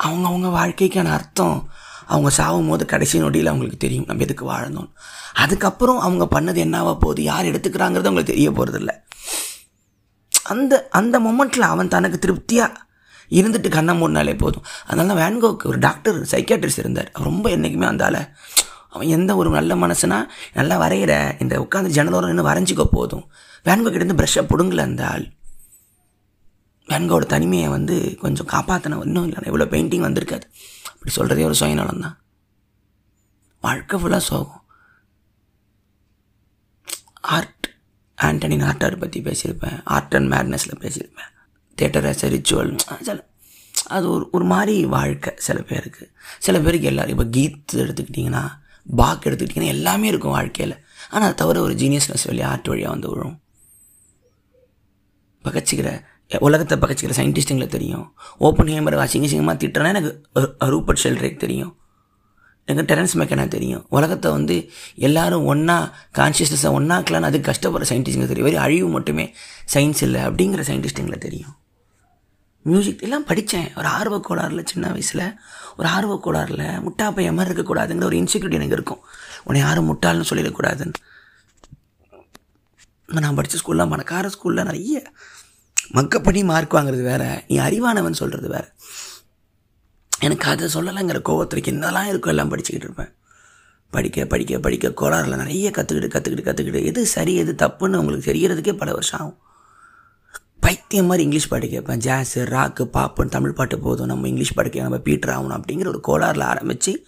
அவங்கவுங்க 0.00 0.48
வாழ்க்கைக்கான 0.58 1.12
அர்த்தம் 1.12 1.70
அவங்க 2.06 2.30
சாகும் 2.30 2.68
போது 2.68 2.84
கடைசி 2.86 3.18
நொடியில் 3.18 3.46
அவங்களுக்கு 3.46 3.78
தெரியும் 3.78 4.04
நம்ம 4.06 4.22
எதுக்கு 4.22 4.50
வாழணும் 4.50 4.90
அதுக்கப்புறம் 5.34 6.00
அவங்க 6.00 6.40
பண்ணது 6.40 6.60
என்னவா 6.64 6.98
போகுது 6.98 7.22
யார் 7.22 7.44
எடுத்துக்கிறாங்கிறது 7.44 8.08
அவங்களுக்கு 8.08 8.32
தெரிய 8.32 8.50
போகிறதில்ல 8.50 9.04
அந்த 10.52 10.74
அந்த 10.98 11.16
மொமெண்ட்டில் 11.26 11.72
அவன் 11.72 11.94
தனக்கு 11.94 12.18
திருப்தியாக 12.18 12.84
இருந்துட்டு 13.38 13.68
கண்ணை 13.76 13.92
மூடினாலே 14.00 14.34
போதும். 14.38 14.66
அதனால 14.86 15.08
தான் 15.08 15.20
வேன்கோக்கு 15.22 15.70
ஒரு 15.70 15.78
டாக்டர் 15.78 16.18
சைக்கியாட்ரிஸ்ட் 16.32 16.82
இருந்தார். 16.82 17.10
ரொம்ப 17.28 17.50
என்றைக்குமே 17.50 17.86
அந்தால 17.86 18.16
அவன் 18.90 19.08
எந்த 19.08 19.30
ஒரு 19.36 19.50
நல்ல 19.50 19.72
மனசுனா 19.74 20.18
நல்லா 20.58 20.76
வரைகிற 20.82 21.12
இந்த 21.42 21.54
உட்காந்து 21.64 21.94
ஜன்னலோரம் 21.96 22.30
நின்று 22.32 22.50
வரைஞ்சிக்கோ 22.50 22.86
போதும். 22.92 23.24
வேன்கோக்கிட்ட 23.66 24.00
இருந்து 24.00 24.18
ப்ரஷ்ஷை 24.20 24.42
பிடுங்கல 24.50 24.84
அந்த 24.90 25.02
ஆள். 25.08 25.26
வேன்கோட 26.90 27.24
தனிமையை 27.26 27.68
வந்து 27.68 27.94
கொஞ்சம் 28.20 28.48
காப்பாற்றின 28.54 29.00
இன்னும் 29.04 29.26
இல்லை. 29.28 29.40
இவ்வளோ 29.50 29.66
பெயிண்டிங் 29.74 30.06
வந்திருக்காது. 30.08 30.46
அப்படி 30.92 31.12
சொல்கிறதே 31.16 31.44
ஒரு 31.44 31.58
சுயநலம் 31.60 32.04
தான். 32.06 32.16
வாழ்க்கை 33.64 33.96
ஃபுல்லாக 34.00 34.24
சோகம். 34.30 34.62
ஆர்ட் 37.36 37.55
ஆண்டனி 38.22 38.56
நாட்டார் 38.56 38.98
பற்றி 38.98 39.20
பேசியிருப்பேன். 39.20 39.80
ஆர்ட் 39.84 40.14
அண்ட் 40.14 40.32
மேட்னஸில் 40.32 40.80
பேசியிருப்பேன். 40.80 41.34
தேட்டர் 41.82 42.06
ஆஸ் 42.06 42.42
ரிச்சுவல் 42.42 42.78
சில 43.02 43.28
அது 43.86 44.10
ஒரு 44.10 44.28
ஒரு 44.32 44.44
மாதிரி 44.44 44.84
வாழ்க்கை 44.86 45.32
சில 45.36 45.62
பேருக்கு. 45.62 46.10
சில 46.38 46.60
பேருக்கு 46.60 46.86
எல்லோரும் 46.86 47.18
இப்போ 47.18 47.40
கீத் 47.40 47.64
எடுத்துக்கிட்டிங்கன்னா 47.72 48.50
பாக் 48.96 49.24
எடுத்துக்கிட்டிங்கன்னா 49.24 49.66
எல்லாமே 49.66 50.08
இருக்கும் 50.08 50.30
வாழ்க்கையில். 50.30 50.76
ஆனால் 51.10 51.22
அதை 51.22 51.34
தவிர 51.34 51.60
ஒரு 51.60 51.74
ஜீனியஸ்னஸ் 51.74 52.26
வழி 52.26 52.42
ஆர்ட் 52.42 52.68
வழியாக 52.68 52.92
வந்து 52.92 53.10
விழும். 53.10 53.40
பகச்சிக்கிற 55.44 56.02
உலகத்தை 56.38 56.78
பகச்சிக்கிற 56.78 57.10
சயின்டிஸ்ட்டுங்களை 57.16 57.66
தெரியும். 57.66 58.12
ஓப்பன் 58.38 58.66
ஹேமர் 58.66 58.98
அசிங்க 59.00 59.26
சிங்கமாக 59.26 59.66
திட்டுறேன்னா 59.66 59.88
எனக்கு 59.88 60.26
ரு- 60.34 60.54
ரூபர்ட் 60.58 61.00
ஷெல்ட்ரேக் 61.02 61.36
தெரியும். 61.36 61.76
எனக்கு 62.66 62.94
டெரன்ஸ் 62.94 63.14
மெக்கனா 63.14 63.48
தெரியும். 63.48 63.86
உலகத்தை 63.88 64.30
வந்து 64.30 64.70
எல்லாரும் 64.96 65.44
ஒன்றா 65.44 65.94
கான்ஷியஸ்னஸை 66.18 66.70
ஒன்றாக்கலான்னு 66.78 67.28
அதுக்கு 67.30 67.50
கஷ்டப்படுற 67.50 67.82
சயின்டிஸ்ட்டுங்க 67.82 68.26
தெரியும். 68.26 68.48
வெறும் 68.48 68.62
அழிவு 68.62 68.88
மட்டுமே 68.88 69.34
சயின்ஸ் 69.74 70.02
இல்லை 70.02 70.20
அப்படிங்கிற 70.20 70.62
சயின்டிஸ்ட்டுங்களை 70.70 71.18
தெரியும். 71.18 71.56
மியூசிக் 72.62 73.02
எல்லாம் 73.02 73.24
படித்தேன் 73.24 73.72
ஒரு 73.76 73.86
ஆர்வ 73.86 74.20
கோளாறில் 74.28 74.66
சின்ன 74.66 74.88
வயசில். 74.88 75.38
ஒரு 75.76 75.88
ஆர்வ 75.88 76.20
கோளாறில் 76.24 76.84
முட்டா 76.86 77.10
பையன் 77.14 77.34
மாதிரி 77.34 77.54
இருக்கக்கூடாதுங்கிற 77.54 78.04
ஒரு 78.04 78.16
இன்செக்யூரிட்டி 78.16 78.58
எனக்கு 78.58 78.74
இருக்கும். 78.74 79.04
உன்னை 79.44 79.62
யாரும் 79.62 79.88
முட்டாள்னு 79.92 80.24
சொல்லிடக்கூடாதுன்னு. 80.30 80.92
நான் 83.06 83.34
படித்த 83.34 83.58
ஸ்கூல்லாம் 83.58 83.88
மணக்கார 83.88 84.30
ஸ்கூலில் 84.36 84.64
நிறைய 84.64 85.02
மக்கப்படி 85.94 86.44
மார்க் 86.44 86.74
வாங்குறது 86.74 87.02
வேறு. 87.02 87.44
நீ 87.48 87.58
அறிவானவன் 87.58 88.18
சொல்கிறது 88.20 88.48
வேற. 88.48 88.74
எனக்கு 90.20 90.48
அதை 90.48 90.68
சொல்லலைங்கிற 90.74 91.18
கோவத்துக்கு 91.28 91.72
என்னெல்லாம் 91.72 92.06
இருக்கும் 92.06 92.32
எல்லாம் 92.32 92.50
படிச்சுக்கிட்டு 92.50 92.86
இருப்பேன். 92.88 93.12
படிக்க 93.90 94.26
படிக்க 94.26 94.58
படிக்க 94.58 94.88
கோளாறில் 94.88 95.36
நிறைய 95.36 95.70
கற்றுக்கிட்டு 95.70 96.08
கற்றுக்கிட்டு 96.14 96.46
கற்றுக்கிட்டு 96.48 96.84
எது 96.84 97.06
சரி 97.06 97.34
எது 97.34 97.54
தப்புன்னு 97.58 97.96
உங்களுக்கு 97.96 98.32
தெரியறதுக்கே 98.32 98.76
பல 98.76 98.92
வருஷம் 98.92 99.20
ஆகும். 99.20 99.38
பைத்தியம் 100.60 101.06
மாதிரி 101.06 101.22
இங்கிலீஷ் 101.22 101.48
பாட்டு 101.48 101.68
கேட்பேன். 101.68 101.98
ஜாஸு 101.98 102.34
ராக்கு 102.34 102.88
பாப்புன்னு 102.92 103.28
தமிழ் 103.28 103.52
பாட்டு 103.52 103.78
போதும். 103.78 104.06
நம்ம 104.06 104.28
இங்கிலீஷ் 104.28 104.54
பாட்டு 104.54 104.70
கேட்க 104.70 104.88
நம்ம 104.88 105.02
பீட்டர் 105.02 105.40
ஆகணும் 105.40 105.62
அப்படிங்கிற 105.62 105.86
ஒரு 105.86 106.00
கோளாறில் 106.08 106.42
ஆரம்பித்து 106.42 107.06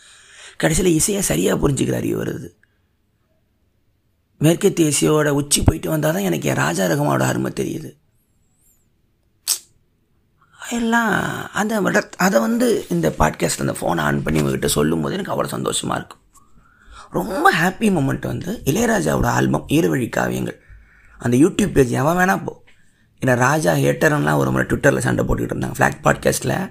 கடைசியில் 0.56 1.00
இசையாக 1.00 1.20
சரியாக 1.20 1.68
புரிஞ்சுக்கிற 1.68 1.94
அறிவு 1.94 2.24
வருது. 2.24 2.56
மேற்கத்திய 4.38 4.90
இசையோட 4.90 5.28
உச்சி 5.28 5.62
போயிட்டு 5.62 5.90
வந்தால் 5.90 6.12
தான் 6.12 6.22
எனக்கு 6.22 6.48
என் 6.48 6.54
ராஜா 6.54 6.86
ரகமாவோட 6.86 7.20
அருமை 7.20 7.52
தெரியுது. 7.52 7.97
எல்லாம் 10.76 11.12
அதை 11.52 11.80
விட 11.80 12.08
அதை 12.16 12.40
வந்து 12.40 12.86
இந்த 12.88 13.14
பாட்காஸ்ட்டில் 13.18 13.64
அந்த 13.66 13.74
ஃபோனை 13.80 13.98
ஆன் 13.98 14.22
பண்ணி 14.22 14.40
உங்ககிட்ட 14.40 14.66
சொல்லும் 14.66 15.00
போது 15.00 15.14
எனக்கு 15.14 15.32
அவ்வளோ 15.34 15.46
சந்தோஷமாக 15.46 15.98
இருக்கும் 16.00 16.24
ரொம்ப 17.12 17.52
ஹாப்பி 17.60 17.88
மூமெண்ட் 17.96 18.26
வந்து 18.26 18.62
இளையராஜாவோட 18.64 19.24
ஆல்பம் 19.24 19.66
ஈரவழி 19.68 20.08
காவியங்கள். 20.08 20.58
அந்த 21.18 21.36
யூடியூப் 21.36 21.72
பேஜ் 21.72 21.90
எவன் 21.90 22.16
வேணா 22.16 22.44
போ. 22.44 22.62
ஏன்னா 23.20 23.34
ராஜா 23.36 23.72
ஹேட்டர்லாம் 23.74 24.36
ஒரு 24.36 24.50
முறை 24.50 24.66
ட்விட்டரில் 24.66 24.98
சண்டை 24.98 25.24
போட்டுக்கிட்டு 25.24 25.54
இருந்தாங்க. 25.56 25.78
ஃப்ளாக் 25.78 25.98
பாட்காஸ்ட்டில் 26.02 26.70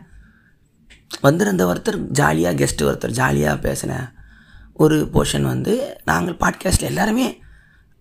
வந்திருந்த 1.21 1.65
ஒருத்தர் 1.65 1.99
ஜாலியாக 2.11 2.65
கெஸ்ட் 2.65 2.83
ஒருத்தர் 2.83 3.11
ஜாலியாக 3.11 3.69
பேசின 3.69 4.13
ஒரு 4.73 5.09
போர்ஷன் 5.13 5.41
வந்து 5.41 6.01
நாங்கள் 6.05 6.35
பாட்காஸ்ட்டில் 6.35 6.91
எல்லாருமே 6.91 7.41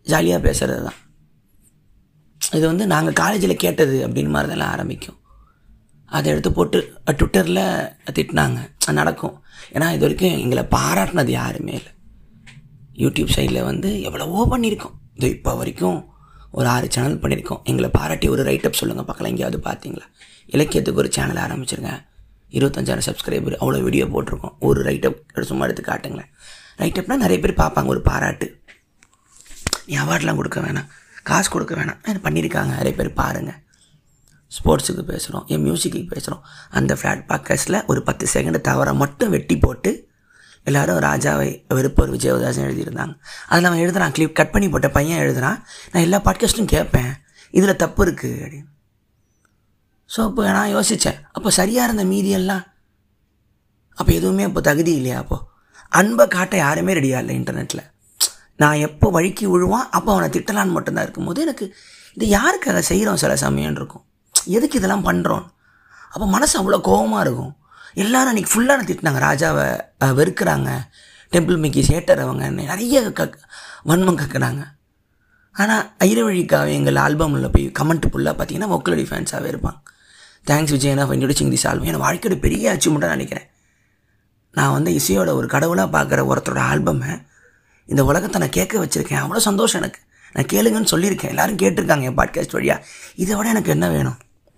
ஜாலியாக 0.03 0.51
பேசுகிறது 0.51 0.83
தான் 0.83 1.01
இது 2.55 2.67
வந்து 2.67 2.87
நாங்கள் 2.87 3.13
காலேஜில் 3.13 3.57
கேட்டது 3.57 4.09
அப்படின்னு 4.09 4.29
மாதிரி 4.29 4.59
தான் 4.59 4.73
ஆரம்பிக்கும். 4.73 5.19
அதை 6.07 6.31
எடுத்து 6.31 6.53
போட்டு 6.53 6.93
ட்விட்டரில் 7.11 7.93
திட்டினாங்க. 8.13 8.59
அது 8.85 8.93
நடக்கும். 8.93 9.43
ஏன்னா 9.73 9.89
இது 9.97 9.99
வரைக்கும் 9.99 10.39
எங்களை 10.39 10.65
பாராட்டினது 10.71 11.27
யாருமே 11.27 11.73
இல்லை. 11.73 11.93
யூடியூப் 12.95 13.35
சைடில் 13.37 13.65
வந்து 13.65 14.03
எவ்வளவோ 14.03 14.59
பண்ணியிருக்கோம். 14.59 14.95
இது 15.15 15.31
இப்போ 15.31 15.55
வரைக்கும் 15.55 16.09
ஒரு 16.53 16.69
ஆறு 16.69 16.91
சேனல் 16.91 17.19
பண்ணியிருக்கோம். 17.19 17.63
எங்களை 17.63 17.91
பாராட்டி 17.91 18.29
ஒரு 18.29 18.43
ரைட்டப் 18.45 18.79
சொல்லுங்கள் 18.81 19.07
பார்க்கலாம். 19.07 19.37
எங்கேயாவது 19.37 19.59
பார்த்தீங்களா? 19.71 20.07
இலக்கியத்துக்கு 20.47 21.01
ஒரு 21.01 21.13
சேனல் 21.13 21.43
ஆரம்பிச்சிருங்க. 21.47 22.07
இருபத்தஞ்சாயிரம் 22.51 23.07
சப்ஸ்கிரைபர் 23.07 23.57
அவ்வளோ 23.61 23.83
வீடியோ 23.83 24.05
போட்டிருக்கோம். 24.05 24.55
ஒரு 24.59 24.83
ரைட்டப் 24.85 25.43
சும்மா 25.43 25.65
எடுத்து 25.65 25.93
காட்டுங்களேன். 25.93 26.31
ரைட்டப்னால் 26.79 27.25
நிறைய 27.25 27.39
பேர் 27.39 27.55
பார்ப்பாங்க 27.55 27.87
ஒரு 27.87 28.01
பாராட்டு. 28.01 28.61
நீ 29.87 29.97
அவார்ட்லாம் 29.97 30.37
கொடுக்க 30.37 30.61
வேணாம். 30.61 30.89
காசு 31.23 31.51
கொடுக்க 31.51 31.75
வேணாம். 31.75 32.01
பண்ணியிருக்காங்க? 32.27 32.67
நிறைய 32.67 32.95
பேர் 32.95 33.13
பாருங்கள் 33.13 33.65
ஸ்போர்ட்ஸுக்கு 34.53 35.03
பேசுகிறோம் 35.13 35.47
என் 35.47 35.65
மியூசிக்கு 35.67 36.01
பேசுகிறோம் 36.13 36.43
அந்த 36.71 36.95
ஃப்ளாட் 36.95 37.25
பாக்கர்ஸில் 37.31 37.85
ஒரு 37.87 38.03
பத்து 38.03 38.27
செகண்ட் 38.35 38.61
தவற 38.61 38.93
மட்டும் 38.93 39.31
வெட்டி 39.31 39.59
போட்டு 39.59 40.09
எல்லோரும் 40.65 40.99
ராஜாவை 40.99 41.65
வெறுப்பவர் 41.69 42.13
விஜயதாசன் 42.15 42.67
எழுதியிருந்தாங்க. 42.69 43.15
அதில் 43.49 43.65
அவன் 43.65 43.83
எழுதுறான் 43.85 44.15
கிளிப் 44.17 44.35
கட் 44.35 44.51
பண்ணி 44.51 44.69
போட்ட 44.69 44.89
பையன் 44.91 45.21
எழுதுகிறான் 45.25 45.59
நான் 45.93 46.03
எல்லா 46.03 46.19
பாட்காஸ்ட்டும் 46.21 46.73
கேட்பேன் 46.75 47.13
இதில் 47.51 47.77
தப்பு 47.77 48.05
இருக்குது 48.05 48.41
அப்படின்னு. 48.45 48.71
ஸோ 50.15 50.21
அப்போ 50.25 50.51
நான் 50.51 50.73
யோசித்தேன் 50.77 51.21
அப்போ 51.33 51.51
சரியாக 51.51 51.87
இருந்த 51.89 52.05
மீதியெல்லாம் 52.05 52.65
அப்போ 53.95 54.13
எதுவுமே 54.13 54.43
அப்போ 54.43 54.61
தகுதி 54.61 54.95
இல்லையா 54.95 55.19
அப்போது 55.19 55.45
அன்பை 55.89 56.29
காட்ட 56.29 56.57
யாருமே 56.57 56.93
ரெடியாக 56.93 57.23
இல்லை 57.25 57.35
இன்டர்நெட்டில் 57.41 57.85
நான் 58.57 58.83
எப்போ 58.89 59.11
வழுக்கி 59.11 59.47
விழுவான் 59.47 59.89
அப்போ 59.91 60.13
அவனை 60.13 60.29
திட்டலான்னு 60.29 60.77
மட்டும்தான் 60.77 61.05
இருக்கும்போது 61.05 61.41
எனக்கு 61.43 61.75
இது 62.15 62.27
யாருக்காக 62.39 62.79
செய்கிறோம் 62.79 63.17
சில 63.17 63.37
சமயம் 63.37 63.75
இருக்கும். 63.75 64.05
எதுக்கு 64.57 64.79
இதெல்லாம் 64.81 65.07
பண்ணுறோம் 65.09 65.45
அப்போ 66.13 66.27
மனசு 66.35 66.55
அவ்வளோ 66.61 66.79
கோபமாக 66.89 67.25
இருக்கும். 67.25 67.53
எல்லாரும் 68.03 68.31
அன்றைக்கி 68.33 68.51
ஃபுல்லாக 68.53 68.85
திட்டினாங்க. 68.89 69.21
ராஜாவை 69.29 69.67
வெறுக்கிறாங்க. 70.19 70.71
டெம்பிள் 71.33 71.59
மிக்கி 71.65 71.83
சேட்டர் 71.89 72.23
அவங்க 72.25 72.45
நிறைய 72.61 73.03
க 73.19 73.25
வன்மம் 73.91 74.21
கக்குறாங்க. 74.23 74.63
ஆனால் 75.55 75.85
ஐரவழிக்காக 76.07 76.73
எங்கள் 76.79 77.03
ஆல்பமில் 77.05 77.53
போய் 77.55 77.67
கமெண்ட் 77.79 78.07
ஃபுல்லாக 78.13 78.35
பார்த்தீங்கன்னா 78.39 78.71
மொக்கலடி 78.73 79.05
ஃபேன்ஸாகவே 79.11 79.49
இருப்பாங்க. 79.53 79.79
தேங்க்ஸ் 80.51 80.75
விஜயனா 80.77 81.05
ஃபார் 81.07 81.17
இன்ட்ரோடியூசிங் 81.17 81.53
திஸ் 81.55 81.67
ஆல்பம் 81.71 81.91
என் 81.93 82.05
வாழ்க்கையோட 82.07 82.37
பெரிய 82.47 82.75
அச்சீவ்மெண்ட்டாக 82.75 83.17
நினைக்கிறேன். 83.19 83.47
நான் 84.59 84.75
வந்து 84.77 84.91
இசையோட 84.99 85.31
ஒரு 85.39 85.47
கடவுளாக 85.55 85.89
பார்க்குற 85.97 86.21
ஒருத்தரோட 86.33 86.61
ஆல்பமை 86.73 87.11
இந்த 87.89 88.05
உலகத்தை 88.11 88.41
நான் 88.43 88.57
கேட்க 88.59 88.85
வச்சுருக்கேன். 88.85 89.23
அவ்வளோ 89.25 89.43
சந்தோஷம் 89.49 89.81
எனக்கு. 89.83 90.01
நான் 90.35 90.51
கேளுங்கன்னு 90.53 90.93
சொல்லியிருக்கேன். 90.93 91.33
எல்லாரும் 91.35 91.61
கேட்டிருக்காங்க 91.63 92.07
என் 92.11 92.19
பாட்காஸ்ட் 92.21 92.57
வழியாக 92.59 92.85
இதை 93.23 93.35
விட 93.37 93.49
எனக்கு 93.49 93.75
என்ன 93.77 93.89
வேணும்? 93.97 94.17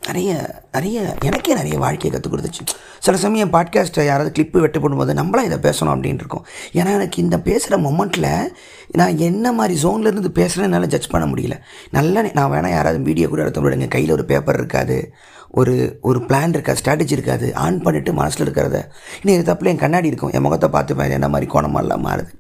நிறைய 0.09 0.63
நிறைய 0.73 1.17
எனக்கே 1.25 1.55
நிறைய 1.55 1.79
வாழ்க்கையை 1.79 2.21
கற்றுக் 2.21 2.33
கொடுத்துச்சு. 2.33 2.67
சில 2.99 3.17
சமயம் 3.17 3.53
பாட்காஸ்ட்டை 3.53 4.05
யாராவது 4.05 4.43
கிளிப்பு 4.43 4.61
வெட்டு 4.61 4.81
போடும்போது 4.81 5.15
நம்மளாக 5.15 5.45
இதை 5.45 5.59
பேசணும் 5.59 5.93
அப்படின்னு 5.93 6.15
இருக்கும். 6.15 6.47
ஏன்னா 6.73 6.93
எனக்கு 6.93 7.23
இந்த 7.23 7.41
பேசுகிற 7.41 7.91
மொமெண்ட்டில் 7.91 8.47
நான் 8.93 9.19
என்ன 9.19 9.53
மாதிரி 9.53 9.83
ஜோன்லேருந்து 9.83 10.31
பேசுகிறேன்னு 10.35 10.63
என்னால் 10.63 10.87
ஜட்ஜ் 10.87 11.07
பண்ண 11.07 11.27
முடியல. 11.27 11.57
நல்லா 11.91 12.23
நான் 12.33 12.51
வேணால் 12.51 12.71
யாராவது 12.71 13.01
வீடியோ 13.01 13.29
கூட 13.29 13.43
எடுத்து 13.43 13.71
விடுங்க 13.71 13.89
கையில் 13.89 14.11
ஒரு 14.11 14.25
பேப்பர் 14.25 14.57
இருக்காது. 14.57 15.13
ஒரு 15.51 15.99
ஒரு 16.03 16.19
பிளான் 16.19 16.49
இருக்காது 16.49 16.81
ஸ்ட்ராட்டஜி 16.85 17.13
இருக்காது. 17.13 17.55
ஆன் 17.55 17.83
பண்ணிவிட்டு 17.83 18.13
மனசில் 18.13 18.47
இருக்கிறத. 18.47 18.83
இன்னும் 19.23 19.41
இது 19.41 19.53
தப்பில் 19.53 19.67
என் 19.67 19.79
கண்ணாடி 19.79 20.07
இருக்கும். 20.07 20.31
என் 20.33 20.41
முகத்தை 20.41 20.69
பார்த்து 20.69 21.11
என்ன 21.11 21.29
மாதிரி 21.29 21.51
கோணமெல்லாம் 21.51 22.05
மாறுது. 22.07 22.33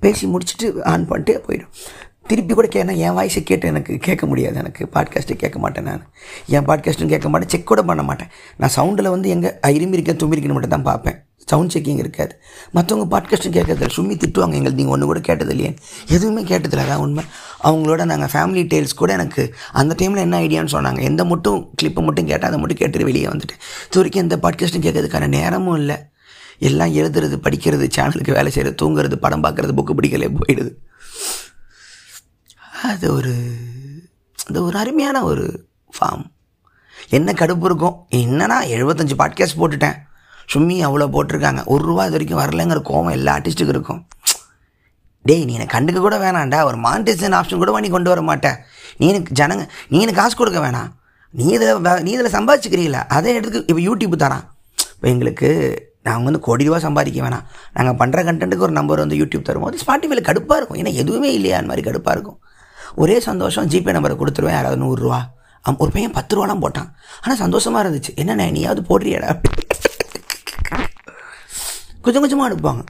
பேசி 0.00 0.28
முடிச்சுட்டு 0.28 0.82
ஆன் 0.82 1.06
பண்ணிட்டு 1.06 1.44
போயிடும். 1.46 1.70
திருப்பி 2.26 2.54
கூட 2.54 2.66
கேட்டா 2.66 2.92
என் 2.92 3.10
வாய்ஸை 3.10 3.42
கேட்டு 3.42 3.68
எனக்கு 3.68 3.96
கேட்க 3.96 4.26
முடியாது. 4.26 4.56
எனக்கு 4.56 4.88
பாட்காஸ்ட்டு 4.94 5.34
கேட்க 5.34 5.58
மாட்டேன் 5.58 5.84
நான். 5.84 6.10
என் 6.46 6.64
பாட்காஸ்ட்டும் 6.64 7.08
கேட்க 7.08 7.28
மாட்டேன் 7.28 7.48
செக் 7.48 7.66
கூட 7.66 7.82
பண்ண 7.82 8.02
மாட்டேன். 8.02 8.28
நான் 8.56 8.70
சவுண்டில் 8.76 9.08
வந்து 9.08 9.28
எங்கே 9.28 9.52
இரும்பி 9.62 9.96
இருக்கேன் 9.96 10.16
தும்பி 10.16 10.36
இருக்கேன்னு 10.36 10.52
மட்டும் 10.52 10.70
தான் 10.70 10.82
பார்ப்பேன். 10.82 11.18
சவுண்ட் 11.46 11.72
செக்கிங் 11.78 11.96
இருக்காது. 11.96 12.40
மற்றவங்க 12.74 13.06
பாட்காஸ்ட்டும் 13.10 13.56
கேட்கறதில்ல. 13.56 13.88
சும்மி 13.96 14.14
திட்டுவாங்க. 14.16 14.54
எங்களுக்கு 14.58 14.74
நீங்கள் 14.74 14.94
ஒன்று 14.94 15.06
கூட 15.06 15.20
கேட்டது 15.20 15.50
இல்லையே 15.50 15.74
எதுவுமே 16.08 16.42
கேட்டதில்ல. 16.42 16.84
அதான் 16.86 16.96
உண்மை. 16.96 17.24
அவங்களோட 17.64 18.04
நாங்கள் 18.04 18.28
ஃபேமிலி 18.32 18.64
டெய்ல்ஸ் 18.66 18.94
கூட 18.94 19.12
எனக்கு 19.12 19.54
அந்த 19.72 19.94
டைமில் 19.98 20.16
என்ன 20.16 20.40
ஐடியான்னு 20.40 20.74
சொன்னாங்க. 20.76 21.00
எந்த 21.00 21.24
மட்டும் 21.24 21.70
கிளிப்பை 21.82 22.04
மட்டும் 22.04 22.26
கேட்டால் 22.26 22.50
அதை 22.50 22.60
மட்டும் 22.60 22.78
கேட்டுட்டு 22.78 23.04
வெளியே 23.04 23.26
வந்துட்டேன். 23.26 23.60
இது 23.86 24.00
வரைக்கும் 24.00 24.22
எந்த 24.22 24.36
பாட்காஸ்ட்டும் 24.42 24.84
கேட்கறதுக்கான 24.86 25.26
நேரமும் 25.26 25.76
இல்லை. 25.76 25.96
எல்லாம் 26.58 26.94
எழுதுறது 26.94 27.36
படிக்கிறது 27.42 27.90
சேனலுக்கு 27.96 28.32
வேலை 28.32 28.50
செய்கிறது 28.50 28.76
தூங்குறது 28.82 29.14
படம் 29.14 29.42
பார்க்குறது 29.42 29.72
புக்கு 29.76 29.92
பிடிக்கலே 29.92 30.28
போயிடுது. 30.28 30.72
அது 32.84 33.14
ஒரு 33.14 33.34
அது 34.48 34.64
ஒரு 34.64 34.78
அருமையான 34.78 35.24
ஒரு 35.24 35.66
ஃபார்ம் 35.94 36.24
என்ன 37.08 37.32
கடுப்பு 37.32 37.64
இருக்கும்? 37.64 38.06
என்னன்னா 38.10 38.56
எழுபத்தஞ்சு 38.74 39.14
பாட்காஸ்ட் 39.18 39.58
போட்டுட்டேன். 39.58 39.96
சும்மி 40.54 40.76
அவ்வளோ 40.86 41.06
போட்டிருக்காங்க. 41.14 41.64
ஒரு 41.64 41.84
ரூபா 41.84 42.04
இது 42.04 42.10
வரைக்கும் 42.10 42.40
வரலைங்கிற 42.40 42.80
கோவம் 42.84 43.10
எல்லா 43.10 43.36
ஆர்டிஸ்ட்டுக்கும் 43.36 43.68
இருக்கும். 43.68 44.06
டேய் 45.22 45.44
நீ 45.44 45.54
எனக்கு 45.54 45.76
கண்டுக்க 45.78 45.98
கூட 45.98 46.16
வேணாம்டா. 46.18 46.64
ஒரு 46.64 46.76
மானிட்டேஷன் 46.76 47.36
ஆப்ஷன் 47.38 47.56
கூட 47.56 47.80
நீ 47.80 47.88
கொண்டு 47.88 48.08
வர 48.08 48.22
மாட்டேன். 48.22 48.56
நீ 48.96 49.08
எனக்கு 49.08 49.44
ஜனங்க 49.44 49.68
நீ 49.88 50.00
எனக்கு 50.00 50.20
காசு 50.20 50.36
கொடுக்க 50.36 50.60
வேணாம். 50.60 50.90
நீ 51.30 51.46
இதில் 51.46 52.02
நீ 52.02 52.10
இதில் 52.10 52.32
சம்பாதிச்சுக்கிறீங்கள? 52.32 53.04
அதே 53.08 53.34
இடத்துக்கு 53.34 53.74
இப்போ 53.74 53.96
யூடியூப் 53.96 54.22
தரான். 54.22 54.44
இப்போ 54.94 55.08
எங்களுக்கு 55.08 55.48
நாங்கள் 56.02 56.24
வந்து 56.24 56.40
கோடி 56.40 56.64
ரூபா 56.64 56.78
சம்பாதிக்க 56.78 57.28
வேணாம். 57.28 57.44
நாங்கள் 57.72 58.08
பண்ணுற 58.08 58.12
கண்டென்ட்டுக்கு 58.12 58.66
ஒரு 58.68 58.72
நம்பர் 58.72 58.98
வந்து 58.98 59.16
யூடியூப் 59.16 59.42
தரும்போது 59.42 59.78
ஸ்பாட்டிஃபைல 59.86 60.22
கடுப்பாக 60.22 60.56
இருக்கும். 60.56 60.80
ஏன்னா 60.80 60.92
எதுவுமே 60.92 61.32
இல்லையா? 61.34 61.58
அந்த 61.58 61.68
மாதிரி 61.68 61.90
கடுப்பாக 61.90 62.10
இருக்கும். 62.10 62.40
ஒரே 63.02 63.16
சந்தோஷம் 63.28 63.68
ஜிபே 63.72 63.94
நம்பரை 63.96 64.16
கொடுத்துருவேன் 64.20 64.56
யாராவது 64.58 64.80
நூறுரூவா. 64.84 65.20
அவன் 65.64 65.80
ஒரு 65.84 65.90
பையன் 65.94 66.16
பத்து 66.16 66.32
ரூபாலாம் 66.36 66.62
போட்டான். 66.64 66.88
ஆனால் 67.22 67.40
சந்தோஷமாக 67.44 67.82
இருந்துச்சு. 67.84 68.12
என்னண்ணே 68.22 68.46
நீயாவது 68.56 68.82
போடுறியடா? 68.90 69.30
கொஞ்சம் 72.04 72.22
கொஞ்சமாக 72.22 72.48
அனுப்புவாங்க 72.48 72.82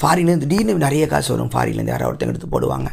ஃபாரின்லேருந்து 0.00 0.46
திடீர்னு 0.46 0.74
நிறைய 0.86 1.04
காசு 1.12 1.30
வரும். 1.34 1.52
ஃபாரின்லேருந்து 1.52 1.94
யாராவது 1.94 2.10
ஒருத்தங்க 2.12 2.32
எடுத்து 2.34 2.54
போடுவாங்க. 2.54 2.88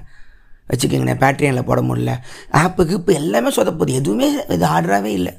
வச்சுக்கோங்கண்ணே 0.70 1.16
பேட்ரியனில் 1.24 1.68
போட 1.70 1.80
முடியல 1.88 2.12
ஆப்பு 2.60 2.84
கிப்பு 2.92 3.14
எல்லாமே 3.22 3.50
சொதப்போகுது 3.56 3.98
எதுவுமே 4.00 4.28
இது 4.56 4.66
ஆர்டராகவே 4.74 5.12
இல்லை. 5.20 5.34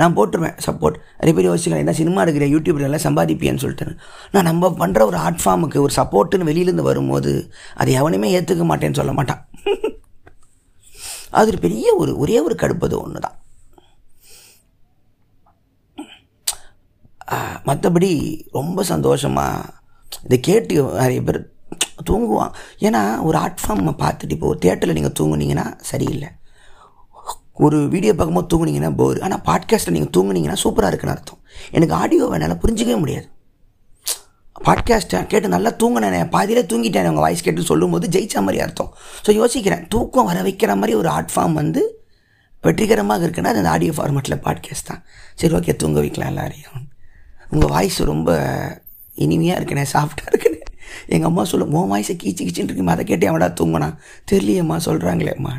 நான் 0.00 0.14
போட்டுருவேன் 0.16 0.56
சப்போர்ட் 0.66 0.96
நிறைய 1.18 1.32
பேர் 1.34 1.48
யோசிக்கிறேன் 1.50 1.82
என்ன 1.82 1.92
சினிமா 1.98 2.22
எடுக்கிற 2.24 2.46
யூடியூப்ல 2.54 2.86
எல்லாம் 2.88 3.04
சம்பாதிப்பியன்னு 3.08 3.62
சொல்லிட்டு. 3.64 3.96
நான் 4.32 4.48
நம்ம 4.50 4.70
பண்ணுற 4.80 5.02
ஒரு 5.10 5.18
ஆர்ட் 5.26 5.42
ஃபார்முக்கு 5.42 5.78
ஒரு 5.86 5.92
சப்போர்ட்டுன்னு 5.98 6.48
வெளியிலேருந்து 6.50 6.88
வரும்போது 6.90 7.32
அதை 7.74 7.92
எவனுமே 8.00 8.30
ஏற்றுக்க 8.38 8.66
மாட்டேன்னு 8.70 9.00
சொல்ல 9.00 9.12
மாட்டான். 9.18 9.42
அது 11.36 11.50
ஒரு 11.52 11.58
பெரிய 11.64 11.86
ஒரு 12.02 12.12
ஒரே 12.22 12.36
ஒரு 12.46 12.54
கடுப்பது 12.62 12.94
ஒன்று 13.04 13.24
தான் 13.26 13.38
மற்றபடி 17.68 18.10
ரொம்ப 18.56 18.78
சந்தோஷமாக 18.92 19.82
இதை 20.26 20.36
கேட்டு 20.48 20.74
நிறைய 21.00 21.20
பேர் 21.28 21.38
தூங்குவான். 22.08 22.54
ஏன்னா 22.86 23.02
ஒரு 23.28 23.36
ஆர்ட் 23.42 23.62
ஃபார்மை 23.62 23.92
பார்த்துட்டு 24.02 24.34
இப்போ 24.36 24.48
ஒரு 24.52 24.58
தேட்டரில் 24.64 24.96
நீங்கள் 24.98 25.16
தூங்குனீங்கன்னா 25.20 25.66
சரியில்லை. 25.90 26.28
ஒரு 27.64 27.78
வீடியோ 27.94 28.12
பார்க்கும்போது 28.14 28.50
தூங்குனீங்கன்னா 28.52 28.90
போர் 29.00 29.22
ஆனால் 29.26 29.42
பாட்காஸ்ட்டில் 29.48 29.96
நீங்கள் 29.96 30.14
தூங்குனீங்கன்னா 30.16 30.58
சூப்பராக 30.64 30.90
இருக்குன்னு 30.92 31.16
அர்த்தம். 31.16 31.40
எனக்கு 31.76 31.94
ஆடியோ 32.02 32.26
என்னால் 32.36 32.62
புரிஞ்சிக்கவே 32.64 32.98
முடியாது. 33.04 33.26
பாட்காஸ்ட்டை 34.62 35.26
கேட்டு 35.26 35.48
நல்லா 35.48 35.70
தூங்கினேன். 35.70 36.28
பாதியிலே 36.28 36.62
தூங்கிட்டேன் 36.62 37.08
உங்கள் 37.08 37.26
வாய்ஸ் 37.26 37.42
கேட்டு 37.42 37.62
சொல்லும்போது 37.62 38.08
ஜெயிச்ச 38.08 38.34
மாதிரி 38.34 38.60
அர்த்தம். 38.60 38.94
ஸோ 39.26 39.30
யோசிக்கிறேன். 39.40 39.88
தூக்கம் 39.88 40.24
வர 40.24 40.42
வைக்கிற 40.42 40.76
மாதிரி 40.76 40.94
ஒரு 40.94 41.08
ஆர்ட் 41.08 41.32
ஃபார்ம் 41.34 41.52
வந்து 41.52 42.02
வெற்றிகரமாக 42.62 43.26
இருக்குன்னா 43.26 43.52
அது 43.52 43.58
அந்த 43.58 43.70
ஆடியோ 43.70 43.92
ஃபார்மேட்டில் 43.92 44.42
பாட்காஸ்ட் 44.44 44.86
தான். 44.86 45.04
சரி 45.34 45.54
ஓகே 45.54 45.76
தூங்க 45.76 46.00
வைக்கலாம் 46.00 46.28
எல்லாரையும். 46.28 46.88
உங்கள் 47.50 47.68
வாய்ஸ் 47.68 48.00
ரொம்ப 48.02 48.38
இனிமையாக 49.14 49.60
இருக்குண்ணே 49.60 49.86
சாஃப்டாக 49.92 50.30
இருக்குண்ணே 50.30 50.60
எங்கள் 51.06 51.28
அம்மா 51.28 51.44
சொல்லும் 51.44 51.72
உன் 51.72 51.92
வாய்ஸை 51.92 52.14
கீச்சு 52.22 52.44
கீச்சின்னு 52.46 52.70
இருக்குமா 52.70 52.92
அதை 52.92 53.04
கேட்டு 53.04 53.28
அவடா 53.28 53.46
தூங்கினா? 53.46 53.96
தெரியலையம்மா 54.32 54.78
சொல்கிறாங்களேம்மா 54.86 55.52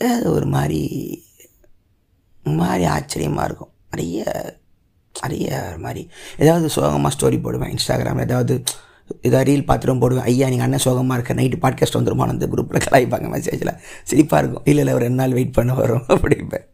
அது 0.00 0.30
ஒரு 0.32 0.46
மாதிரி 0.46 0.82
ஒரு 2.44 2.56
மாதிரி 2.56 2.84
ஆச்சரியமாக 2.84 3.46
இருக்கும். 3.46 3.72
நிறைய 3.90 4.24
நிறைய 5.22 5.66
ஒரு 5.68 5.78
மாதிரி. 5.78 6.10
ஏதாவது 6.38 6.68
சோகமாக 6.68 7.14
ஸ்டோரி 7.18 7.42
போடுவேன் 7.42 7.74
இன்ஸ்டாகிராமில் 7.74 8.20
ஏதாவது 8.20 8.62
ஏதாவது 9.20 9.52
ரீல் 9.52 9.68
பார்த்துட்டும் 9.70 10.00
போடுவேன். 10.00 10.24
ஐயா 10.24 10.48
நீங்கள் 10.48 10.64
அண்ணன் 10.64 10.84
சோகமாக 10.86 11.20
இருக்க. 11.20 11.42
நைட்டு 11.42 11.70
பாட்காஸ்ட் 11.70 11.98
வந்துருமா? 11.98 12.26
அந்த 12.26 12.46
குரூப்பில் 12.46 12.84
கலாய்ப்பாங்க 12.90 13.28
மெசேஜில் 13.34 13.76
சிரிப்பாக 14.10 14.42
இருக்கும். 14.42 14.64
இல்லை 14.64 14.78
இல்லை 14.78 14.92
ஒரு 14.92 15.04
ரெண்டு 15.04 15.22
நாள் 15.22 15.32
வெயிட் 15.32 15.52
பண்ண 15.52 15.74
வரும் 15.74 16.04
அப்படிப்பேன் 16.14 16.66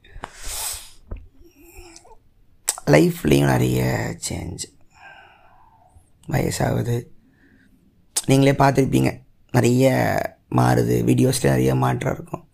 லைஃப்லேயும் 2.86 3.50
நிறைய 3.52 3.82
சேஞ்ச் 4.28 4.64
வயசாகுது. 6.30 6.96
நீங்களே 8.26 8.52
பார்த்துருப்பீங்க. 8.52 9.20
நிறைய 9.52 9.84
மாறுது. 10.50 10.96
வீடியோஸில் 11.10 11.48
நிறைய 11.48 11.74
மாற்றம் 11.74 12.14
இருக்கும். 12.14 12.48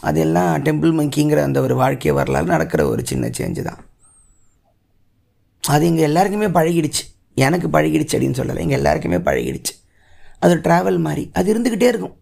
அதெல்லாம் 0.00 0.62
டெம்பிள் 0.64 0.94
மங்கிங்கிற 1.00 1.42
அந்த 1.42 1.60
ஒரு 1.60 1.74
வாழ்க்கை 1.74 2.12
வரலாறு 2.12 2.46
நடக்கிற 2.46 2.88
ஒரு 2.88 3.06
சின்ன 3.06 3.26
சேஞ்சு 3.26 3.62
தான். 3.62 3.84
அது 5.72 5.86
இங்கே 5.86 6.02
எல்லாருக்குமே 6.02 6.48
பழகிடுச்சு. 6.58 7.02
எனக்கு 7.46 7.66
பழகிடுச்சு 7.68 8.14
அப்படின்னு 8.16 8.38
சொல்லலை. 8.40 8.62
இங்கே 8.66 8.78
எல்லாருக்குமே 8.80 9.18
பழகிடுச்சு. 9.28 9.74
அது 10.40 10.52
ஒரு 10.52 10.60
ட்ராவல் 10.60 10.98
மாதிரி. 11.06 11.30
அது 11.32 11.48
இருந்துக்கிட்டே 11.54 11.88
இருக்கும். 11.92 12.16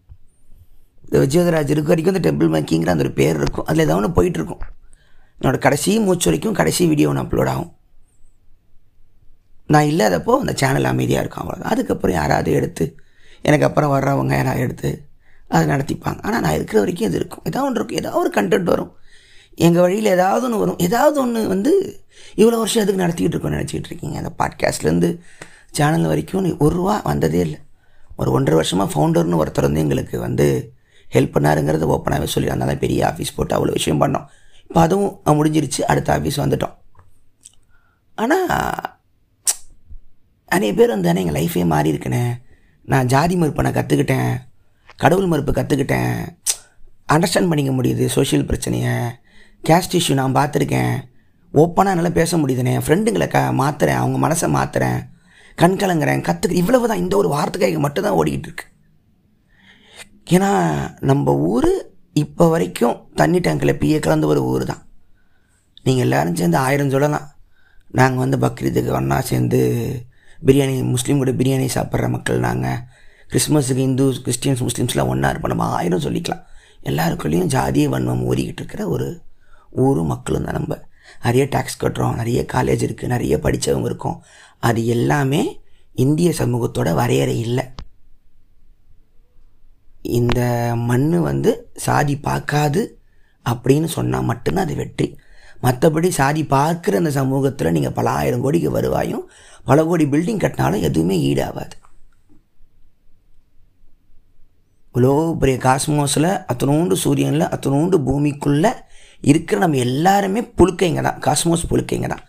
இந்த 1.03 1.17
விஜயதராஜ் 1.23 1.71
இருக்க 1.73 1.89
வரைக்கும் 1.93 2.15
இந்த 2.15 2.21
டெம்பிள் 2.27 2.49
மேக்கிங்கிற 2.55 2.93
அந்த 2.93 3.03
ஒரு 3.03 3.11
பேர் 3.11 3.35
இருக்கும். 3.35 3.65
அதில் 3.65 3.83
ஏதாவது 3.85 3.99
ஒன்று 3.99 4.17
போயிட்டுருக்கும் 4.17 4.63
என்னோடய 5.41 5.57
கடைசி 5.57 5.99
மூச்சு 5.99 6.25
வரைக்கும் 6.25 6.53
கடைசி 6.53 6.83
வீடியோ 6.87 7.09
ஒன்று 7.09 7.23
அப்லோட் 7.23 7.49
ஆகும். 7.49 7.71
நான் 9.67 9.89
இல்லாதப்போ 9.91 10.33
அந்த 10.39 10.53
சேனல் 10.55 10.83
அமைதியாக 10.83 11.23
இருக்கும். 11.23 11.43
அவ்வளோதான் 11.43 11.73
அதுக்கப்புறம் 11.73 12.15
யாராவது 12.15 12.51
எடுத்து 12.51 12.85
எனக்கு 13.41 13.65
அப்புறம் 13.65 13.91
வர்றவங்க 13.91 14.33
யாராவது 14.35 14.61
எடுத்து 14.61 14.89
அதை 15.47 15.75
நடத்திப்பாங்க. 15.75 16.19
ஆனால் 16.21 16.41
நான் 16.41 16.53
இருக்கிற 16.53 16.79
வரைக்கும் 16.79 17.07
இது 17.07 17.17
இருக்கும். 17.17 17.43
ஏதாவது 17.43 17.67
ஒன்று 17.67 17.79
இருக்கும். 17.79 17.99
ஏதாவது 17.99 18.19
ஒரு 18.21 18.29
கண்டென்ட் 18.37 18.71
வரும். 18.73 18.91
எங்கள் 19.65 19.81
வழியில் 19.81 20.05
ஏதாவது 20.05 20.45
ஒன்று 20.45 20.59
வரும். 20.59 20.79
ஏதாவது 20.87 21.21
ஒன்று 21.21 21.47
வந்து 21.47 21.71
இவ்வளோ 22.35 22.57
வருஷம் 22.63 22.83
எதுக்கு 22.83 23.03
நடத்திக்கிட்டு 23.03 23.35
இருக்கோம்னு 23.35 23.59
நினச்சிக்கிட்டு 23.59 23.89
இருக்கீங்க? 23.91 24.17
அந்த 24.17 24.31
பாட்காஸ்ட்லேருந்து 24.41 25.09
சேனல் 25.71 26.05
வரைக்கும் 26.05 26.43
நீ 26.43 26.51
ஒரு 26.65 26.75
ரூபா 26.75 27.01
வந்ததே 27.03 27.39
இல்லை. 27.39 27.59
ஒரு 28.15 28.31
ஒன்றரை 28.31 28.55
வருஷமாக 28.55 28.89
ஃபவுண்டர்னு 28.93 29.39
ஒருத்தர் 29.43 29.67
வந்து 29.67 29.79
எங்களுக்கு 29.79 30.19
வந்து 30.19 30.47
ஹெல்ப் 31.13 31.35
பண்ணாருங்கிறது 31.35 31.85
ஓப்பனாகவே 31.95 32.23
சொல்லி 32.23 32.49
அதனால 32.49 32.71
தான் 32.71 32.79
பெரிய 32.79 32.99
ஆஃபீஸ் 33.07 33.35
போட்டு 33.35 33.53
அவ்வளோ 33.57 33.71
விஷயம் 33.71 34.01
பண்ணோம். 34.01 34.25
இப்போ 34.67 34.81
அதுவும் 34.81 35.21
முடிஞ்சிருச்சு. 35.25 35.81
அடுத்த 35.81 36.19
ஆஃபீஸ் 36.19 36.41
வந்துட்டோம். 36.43 36.75
ஆனால் 38.15 38.47
நிறைய 40.51 40.73
பேர் 40.73 40.95
வந்து 40.95 41.09
எங்கள் 41.23 41.37
லைஃபே 41.41 41.65
மாறி 41.65 41.91
இருக்குண்ணே. 41.91 42.25
நான் 42.85 43.05
ஜாதி 43.05 43.35
மறுப்பை 43.35 43.63
நான் 43.65 43.77
கற்றுக்கிட்டேன் 43.77 44.31
கடவுள் 44.95 45.25
மறுப்பு 45.25 45.51
கற்றுக்கிட்டேன் 45.51 46.13
அண்டர்ஸ்டாண்ட் 47.13 47.51
பண்ணிக்க 47.51 47.71
முடியுது 47.71 48.05
சோஷியல் 48.05 48.45
பிரச்சனையை. 48.45 48.93
கேஸ்ட் 49.63 49.95
இஷ்யூ 49.99 50.13
நான் 50.13 50.35
பார்த்துருக்கேன். 50.35 50.95
ஓப்பனாக 51.53 51.95
என்னால் 51.95 52.11
பேச 52.11 52.37
முடியுதுண்ணே 52.37 52.73
என் 52.77 52.85
ஃப்ரெண்டுங்களை 52.87 53.27
க 53.27 53.39
மாற்றுறேன் 53.61 53.99
அவங்க 54.01 54.17
மனசை 54.27 54.47
மாற்றுறேன் 54.57 54.99
கண் 55.55 55.77
கலங்குறேன். 55.81 56.23
கற்றுக்க 56.27 56.51
இவ்வளவு 56.51 56.87
தான். 56.87 56.97
இந்த 56.97 57.17
ஒரு 57.17 57.29
வார்த்தைக்காக 57.35 57.79
மட்டும்தான் 57.79 58.17
ஓடிக்கிட்டு 58.19 58.49
இருக்கு. 58.49 58.65
ஏன்னா 60.29 60.51
நம்ம 60.99 61.33
ஊர் 61.35 61.71
இப்போ 62.13 62.49
வரைக்கும் 62.49 62.97
தண்ணி 63.15 63.39
டேங்கில் 63.39 63.79
பிய 63.81 63.99
கலந்த 63.99 64.27
ஒரு 64.27 64.43
ஊர் 64.43 64.65
தான். 64.65 64.81
நீங்கள் 65.83 66.05
எல்லோரும் 66.05 66.35
சேர்ந்து 66.35 66.57
ஆயிரம் 66.57 66.89
சொல்லலாம். 66.89 67.27
நாங்கள் 67.91 68.23
வந்து 68.23 68.37
பக்ரீத்துக்கு 68.37 68.91
ஒன்றா 68.91 69.21
சேர்ந்து 69.21 69.59
பிரியாணி 70.45 70.83
முஸ்லீம் 70.83 71.17
கூட 71.17 71.31
பிரியாணி 71.31 71.67
சாப்பிட்ற 71.75 72.09
மக்கள் 72.09 72.39
நாங்கள் 72.39 72.79
கிறிஸ்மஸுக்கு 73.31 73.85
இந்து 73.89 74.05
கிறிஸ்டியன்ஸ் 74.25 74.63
முஸ்லீம்ஸ்லாம் 74.67 75.07
ஒன்றா 75.07 75.29
இருப்போம். 75.29 75.57
நம்ம 75.57 75.69
ஆயிரம் 75.77 76.03
சொல்லிக்கலாம். 76.07 76.43
எல்லாருக்குள்ளேயும் 76.83 77.51
ஜாதிய 77.55 77.87
வன்மம் 77.93 78.25
ஓடிக்கிட்டு 78.29 78.61
இருக்கிற 78.63 78.87
ஒரு 78.87 79.07
ஊரும் 79.71 80.05
மக்களும் 80.05 80.43
தான் 80.43 80.53
நம்ம. 80.53 80.79
நிறைய 81.23 81.45
டேக்ஸ் 81.45 81.81
கட்டுறோம் 81.83 82.15
நிறைய 82.15 82.45
காலேஜ் 82.53 82.85
இருக்குது 82.85 83.07
நிறைய 83.07 83.37
படித்தவங்க 83.37 83.85
இருக்கோம். 83.85 84.23
அது 84.59 84.85
எல்லாமே 84.85 85.59
இந்திய 85.93 86.33
சமூகத்தோட 86.37 86.93
வரையறை 86.93 87.39
இல்லை. 87.39 87.65
இந்த 90.01 90.39
மண் 90.75 91.09
வந்து 91.19 91.71
சாதி 91.73 92.17
பார்க்காது 92.17 92.99
அப்படின்னு 93.45 93.85
சொன்னால் 93.85 94.23
மட்டும்தான் 94.23 94.65
அது 94.65 94.75
வெற்றி. 94.75 95.17
மற்றபடி 95.63 96.07
சாதி 96.07 96.43
பார்க்குற 96.43 96.95
அந்த 96.95 97.11
சமூகத்தில் 97.11 97.71
நீங்கள் 97.71 97.93
பல 97.93 98.09
ஆயிரம் 98.09 98.41
கோடிக்கு 98.41 98.71
வருவாயும் 98.71 99.29
பல 99.63 99.85
கோடி 99.85 100.05
பில்டிங் 100.05 100.41
கட்டினாலும் 100.43 100.81
எதுவுமே 100.81 101.33
ஈடாகாது. 101.33 101.75
இவ்வளோ 104.89 105.37
பெரிய 105.37 105.57
காஸ்மோஸில் 105.57 106.29
அத்தனோண்டு 106.51 106.93
சூரியனில் 106.93 107.51
அத்தனோண்டு 107.55 107.97
பூமிக்குள்ளே 108.07 108.71
இருக்கிற 109.23 109.57
நம்ம 109.63 109.79
எல்லாருமே 109.87 110.41
புழுக்கைங்க 110.59 111.01
தான் 111.07 111.19
காஸ்மோஸ் 111.25 111.69
புழுக்கைங்க 111.71 112.07
தான் 112.13 112.25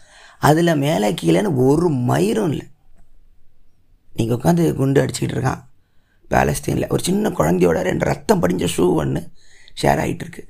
அதில் 0.48 0.81
மேலே 0.85 1.09
கீழேன்னு 1.20 1.51
ஒரு 1.66 1.88
மயிரும் 2.11 2.51
இல்லை. 2.53 2.66
நீங்கள் 4.18 4.37
உட்காந்து 4.38 4.64
குண்டு 4.81 5.01
அடிச்சுக்கிட்டு 5.03 5.37
இருக்கான். 5.37 5.61
பேலஸ்தீனில். 6.31 6.90
ஒரு 6.94 7.03
சின்ன 7.09 7.31
குழந்தையோட 7.38 7.79
ரெண்டு 7.88 8.05
ரத்தம் 8.11 8.42
படிஞ்ச 8.42 8.66
ஷூ 8.77 8.85
ஒன்று 9.03 9.20
ஷேர் 9.81 10.01
ஆகிட்டுருக்கு 10.05 10.42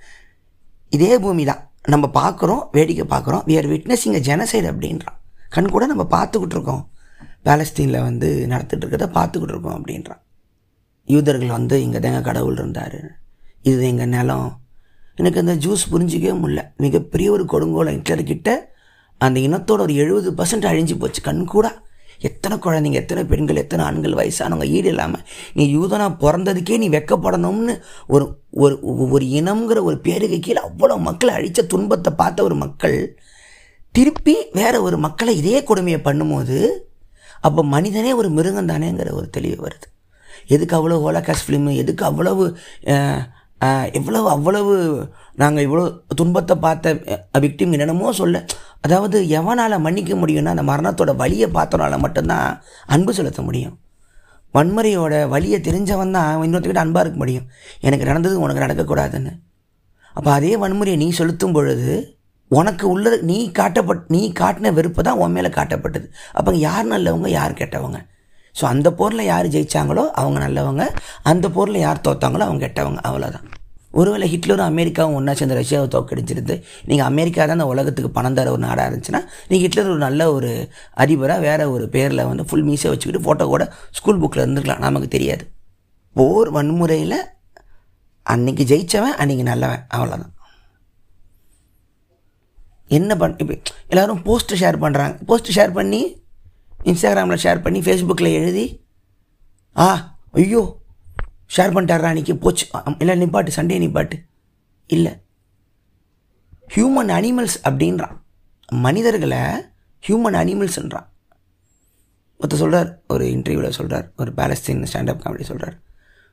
இதே 0.96 1.18
பூமி 1.24 1.44
தான் 1.44 1.62
நம்ம 1.94 2.06
பார்க்குறோம் 2.20 2.62
வேடிக்கை 2.76 3.04
பார்க்குறோம். 3.14 3.42
We 3.48 3.56
are 3.58 3.68
witnessing 3.72 4.16
a 4.18 4.22
genocide 4.28 4.66
அப்படின்றான். 4.72 5.18
கண் 5.54 5.72
கூட 5.74 5.86
நம்ம 5.86 6.04
பார்த்துக்கிட்டு 6.16 6.56
இருக்கோம். 6.56 6.82
பேலஸ்தீனில் 7.46 8.04
வந்து 8.08 8.28
நடத்திட்டு 8.52 8.82
இருக்கிறத 8.84 9.08
பார்த்துக்கிட்டு 9.18 9.54
இருக்கோம் 9.54 9.76
அப்படின்றான். 9.78 10.22
யூதர்கள் 11.08 11.56
வந்து 11.58 11.82
இங்கே 11.82 11.98
தாங்க 11.98 12.20
கடவுள் 12.20 12.58
இருந்தார். 12.60 12.98
இது 13.62 13.82
எங்கள் 13.86 14.12
நிலம். 14.16 14.48
எனக்கு 15.18 15.42
அந்த 15.44 15.54
ஜூஸ் 15.64 15.84
புரிஞ்சிக்கவே 15.92 16.34
முடியல. 16.42 16.62
மிகப்பெரிய 16.84 17.28
ஒரு 17.36 17.44
கொடுங்கோலம் 17.52 17.96
ஹிட்லர்கிட்ட 17.98 18.50
அந்த 19.20 19.38
இனத்தோட 19.48 19.80
ஒரு 19.86 19.94
எழுபது 20.04 20.30
பர்சன்ட் 20.38 20.70
அழிஞ்சு 20.72 20.96
போச்சு. 20.98 21.20
கண் 21.28 21.44
கூட. 21.54 21.66
எத்தனை 22.28 22.54
குழந்தைங்க 22.62 22.98
எத்தனை 23.00 23.22
பெண்கள் 23.30 23.60
எத்தனை 23.62 23.82
ஆண்கள் 23.86 24.16
வயசானவங்க 24.20 24.66
ஈடு 24.76 24.88
இல்லாமல் 24.92 25.22
நீ 25.54 25.64
யூதனா 25.74 26.06
பிறந்ததுக்கே 26.22 26.76
நீ 26.82 26.86
வெக்கப்படணும்னு 26.88 27.74
ஒரு 28.14 28.24
ஒரு 28.62 28.74
ஒரு 29.14 29.24
இனம்ங்கிற 29.40 29.82
ஒரு 29.88 29.96
பேருக்கு 30.06 30.38
கீழே 30.46 30.60
அவ்வளோ 30.68 30.96
மக்களை 31.08 31.34
அழித்த 31.34 31.66
துன்பத்தை 31.72 32.12
பார்த்த 32.12 32.46
ஒரு 32.48 32.56
மக்கள் 32.64 32.96
திருப்பி 33.94 34.34
வேற 34.52 34.74
ஒரு 34.82 34.98
மக்களை 34.98 35.34
இதே 35.36 35.60
கொடுமையை 35.62 36.00
பண்ணும்போது 36.04 36.58
அப்போ 37.40 37.64
மனிதனே 37.74 38.12
ஒரு 38.12 38.30
மிருகம் 38.30 38.68
தானேங்கிற 38.68 39.12
ஒரு 39.12 39.28
தெளிவு 39.36 39.58
வருது. 39.66 39.88
எதுக்கு 40.54 40.74
அவ்வளோ 40.78 40.98
ஹோலகாஸ்ட் 41.06 41.46
ஃபிலிமு 41.46 41.72
எதுக்கு 41.76 42.04
அவ்வளவு 42.04 42.44
எவ்வளவு 43.98 44.28
அவ்வளவு 44.34 44.74
நாங்கள் 45.42 45.64
இவ்வளோ 45.66 45.84
துன்பத்தை 46.20 46.54
பார்த்த 46.64 46.92
விக்டிம் 47.44 47.72
என்னென்னமோ 47.74 48.12
சொல்ல. 48.20 48.42
அதாவது 48.84 49.16
எவனால் 49.38 49.82
மன்னிக்க 49.86 50.14
முடியும்னா 50.20 50.54
அந்த 50.54 50.64
மரணத்தோட 50.70 51.12
வழியை 51.22 51.48
பார்த்தனால 51.56 51.98
மட்டும்தான் 52.04 52.48
அன்பு 52.94 53.12
செலுத்த 53.18 53.42
முடியும். 53.48 53.74
வன்முறையோட 54.56 55.14
வழியை 55.32 55.58
தெரிஞ்சவன் 55.68 56.14
தான் 56.16 56.44
இன்னொருத்தக்கிட்ட 56.46 56.84
அன்பாக 56.84 57.02
இருக்க 57.04 57.18
முடியும். 57.22 57.48
எனக்கு 57.86 58.08
நடந்தது 58.10 58.36
உனக்கு 58.44 58.64
நடக்கக்கூடாதுன்னு. 58.64 59.32
அப்போ 60.16 60.30
அதே 60.36 60.52
வன்முறையை 60.62 60.98
நீ 61.02 61.08
செலுத்தும் 61.18 61.56
பொழுது 61.56 61.90
உனக்கு 62.50 62.84
உள்ள 62.92 63.16
நீ 63.30 63.38
காட்டப்பட் 63.58 64.06
நீ 64.14 64.20
காட்டின 64.40 64.72
வெறுப்பு 64.78 65.00
தான் 65.08 65.18
உன் 65.22 65.34
மேலே 65.36 65.50
காட்டப்பட்டது. 65.58 66.06
அப்போ 66.38 66.50
யார் 66.68 66.86
நல்லவங்க 66.92 67.28
யார் 67.38 67.58
கெட்டவங்க? 67.60 67.98
ஸோ 68.54 68.64
அந்த 68.64 68.88
போரில் 69.00 69.28
யார் 69.32 69.52
ஜெயித்தாங்களோ 69.54 70.04
அவங்க 70.22 70.38
நல்லவங்க 70.46 70.84
அந்த 71.32 71.48
போரில் 71.56 71.84
யார் 71.86 72.04
தோத்தாங்களோ 72.08 72.46
அவங்க 72.48 72.62
கெட்டவங்க 72.66 73.02
அவ்வளோதான் 73.10 73.46
ஒருவேளை 73.98 74.26
ஹிட்லரும் 74.32 74.68
அமெரிக்காவும் 74.72 75.16
ஒன்றா 75.18 75.32
சேர்ந்த 75.38 75.54
ரஷ்யாவை 75.58 75.86
தோக்கடிச்சிருந்து 75.94 76.54
நீங்கள் 76.88 77.06
அமெரிக்கா 77.06 77.40
தான் 77.42 77.58
அந்த 77.58 77.66
உலகத்துக்கு 77.72 78.10
பணம் 78.16 78.36
தர 78.38 78.50
ஒரு 78.54 78.62
நாடாக 78.66 78.88
இருந்துச்சுன்னா 78.88 79.20
நீங்கள் 79.50 79.64
ஹிட்லர் 79.66 79.90
ஒரு 79.92 80.00
நல்ல 80.06 80.22
ஒரு 80.32 80.50
அதிபராக 81.02 81.44
வேறு 81.46 81.66
ஒரு 81.76 81.84
பேரில் 81.94 82.28
வந்து 82.30 82.44
ஃபுல் 82.48 82.66
மீசை 82.68 82.90
வச்சுக்கிட்டு 82.92 83.24
ஃபோட்டோ 83.26 83.46
கூட 83.54 83.64
ஸ்கூல் 83.98 84.20
புக்கில் 84.22 84.44
இருந்துருக்கலாம். 84.44 84.84
நமக்கு 84.86 85.08
தெரியாது. 85.08 85.44
போர் 86.16 86.50
வன்முறையில் 86.56 87.18
அன்னைக்கு 88.26 88.64
ஜெயித்தவன் 88.72 89.16
அன்றைக்கி 89.22 89.46
நல்லவன். 89.52 89.84
அவ்வளோதான் 89.96 90.34
என்ன 92.98 93.16
பண் 93.16 93.36
இப்போ 93.42 93.54
எல்லோரும் 93.92 94.22
போஸ்ட்டு 94.26 94.58
ஷேர் 94.60 94.78
பண்ணுறாங்க 94.84 95.14
போஸ்ட்டு 95.28 95.56
ஷேர் 95.56 95.72
பண்ணி 95.78 96.02
இன்ஸ்டாகிராமில் 96.84 97.42
ஷேர் 97.42 97.62
பண்ணி 97.62 97.80
ஃபேஸ்புக்கில் 97.80 98.36
எழுதி 98.40 98.66
ஆ 99.76 99.86
ஐயோ 100.32 100.62
ஷேர் 101.56 101.74
பண்ணிட்டாரா 101.74 102.08
அன்றைக்கி 102.12 102.34
போச்சு. 102.40 102.66
இல்லை 102.98 103.14
நிப்பாட்டு 103.22 103.50
சண்டே 103.56 103.76
நிப்பாட்டு. 103.84 104.16
இல்லை. 104.86 105.12
ஹியூமன் 106.74 107.10
அனிமல்ஸ் 107.18 107.58
அப்படின்றான். 107.68 108.16
மனிதர்களை 108.72 109.38
ஹியூமன் 110.08 110.38
அனிமல்ஸ்ன்றான் 110.42 111.06
ஒருத்தர் 112.40 112.62
சொல்கிறார் 112.62 112.90
ஒரு 113.08 113.24
இன்டர்வியூவில் 113.24 113.76
சொல்கிறார் 113.78 114.12
ஒரு 114.16 114.32
பேலஸ்தீன் 114.32 114.84
ஸ்டாண்டப் 114.92 115.22
காமெடி 115.22 115.42
சொல்கிறார் 115.42 115.76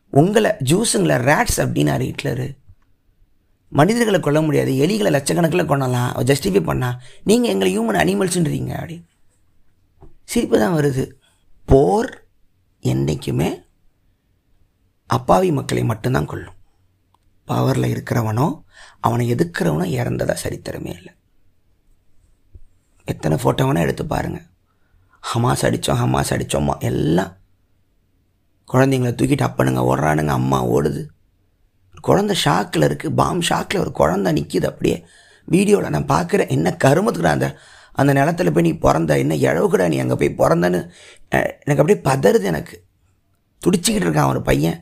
உங்களை 0.09 0.51
ஜூஸுங்களை 0.71 1.15
ரேட்ஸ் 1.29 1.59
அப்படின்னாரு 1.63 2.05
ஹிட்லரு. 2.09 2.47
மனிதர்களை 3.69 4.19
கொல்ல 4.19 4.41
முடியாது 4.41 4.71
எலிகளை 4.85 5.11
லட்சக்கணக்கில் 5.15 5.69
கொள்ளலாம் 5.71 6.11
ஜஸ்டிஃபை 6.29 6.61
பண்ணால் 6.69 6.97
நீங்கள் 7.23 7.51
எங்களை 7.51 7.79
ஹியூமன் 7.79 8.01
அனிமல்ஸ்ன்றீங்க 8.03 8.73
அப்படி 8.73 9.03
சிரிப்பு 10.31 10.57
தான் 10.63 10.75
வருது. 10.77 11.03
போர் 11.67 12.11
என்றைக்குமே 12.83 13.49
அப்பாவி 15.09 15.49
மக்களை 15.57 15.83
மட்டும்தான் 15.91 16.29
கொள்ளும் 16.31 16.57
பவரில் 17.47 17.91
இருக்கிறவனோ 17.93 18.47
அவனை 19.05 19.23
எதுக்கிறவனோ 19.33 19.85
இறந்ததாக 19.99 20.37
சரித்திரமே 20.43 20.91
இல்லை. 20.99 21.11
எத்தனை 23.07 23.35
ஃபோட்டோ 23.41 23.65
வேணால் 23.67 23.85
எடுத்து 23.85 24.03
பாருங்கள் 24.13 24.45
ஹமாஸ் 25.23 25.63
அடித்தோம் 25.67 25.99
ஹமாஸ் 26.01 26.31
அடித்தோம்மா 26.35 26.75
எல்லாம். 26.89 27.33
குழந்தைங்கள 28.67 29.11
தூக்கிட்டு 29.19 29.47
அப்பனுங்க 29.47 29.81
ஓடுறானுங்க 29.89 30.33
அம்மா 30.39 30.59
ஓடுது. 30.75 31.03
குழந்த 32.07 32.33
ஷாக்கில் 32.43 32.87
இருக்குது 32.87 33.17
பாம் 33.19 33.45
ஷாக்கில் 33.49 33.83
ஒரு 33.83 33.91
குழந்த 33.99 34.33
நிற்கிது 34.37 34.67
அப்படியே. 34.71 34.97
வீடியோவில் 35.47 35.93
நான் 35.95 36.11
பார்க்குறேன் 36.15 36.51
என்ன 36.55 36.77
கருமத்துக்குடா 36.83 37.35
அந்த 37.37 37.49
அந்த 38.01 38.11
நிலத்தில் 38.17 38.51
போய் 38.55 38.67
நீ 38.67 38.71
பிறந்த 38.85 39.17
என்ன 39.23 39.33
இழவுகடா 39.47 39.85
நீ 39.93 39.97
அங்கே 40.03 40.15
போய் 40.21 40.37
பிறந்தன்னு? 40.41 40.79
எனக்கு 41.63 41.81
அப்படியே 41.83 41.99
பதறுது 42.09 42.47
எனக்கு. 42.51 42.75
துடிச்சிக்கிட்டு 43.61 44.07
இருக்கான் 44.07 44.31
ஒரு 44.33 44.41
பையன். 44.49 44.79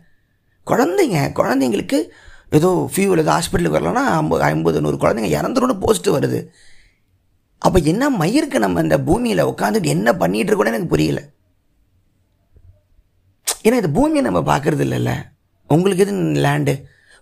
குழந்தைங்க 0.68 1.20
குழந்தைங்களுக்கு 1.40 1.98
ஏதோ 2.58 2.70
ஃபியூவில் 2.94 3.22
ஏதோ 3.24 3.34
ஹாஸ்பிட்டலுக்கு 3.36 3.78
வரலன்னா 3.78 4.04
ஐம்பது 4.20 4.44
ஐம்பது 4.50 4.82
நூறு 4.86 4.98
குழந்தைங்க 5.04 5.30
இறந்துருன்னு 5.40 5.76
போஸ்ட்டு 5.84 6.16
வருது. 6.16 6.40
அப்போ 7.66 7.80
என்ன 7.92 8.10
மயிருக்கு 8.22 8.58
நம்ம 8.66 8.82
இந்த 8.86 8.98
பூமியில் 9.08 9.50
உட்காந்துட்டு 9.52 9.94
என்ன 9.96 10.12
பண்ணிகிட்டு 10.22 10.52
இருக்கோன்னு 10.52 10.74
எனக்கு 10.74 10.94
புரியல. 10.94 11.22
ஏன்னா 13.66 13.78
இந்த 13.82 13.92
பூமியை 13.98 14.24
நம்ம 14.28 14.40
பார்க்குறது 14.52 14.84
இல்லைல்ல. 14.88 15.12
உங்களுக்கு 15.70 16.04
எது 16.06 16.14
லேண்டு 16.46 16.74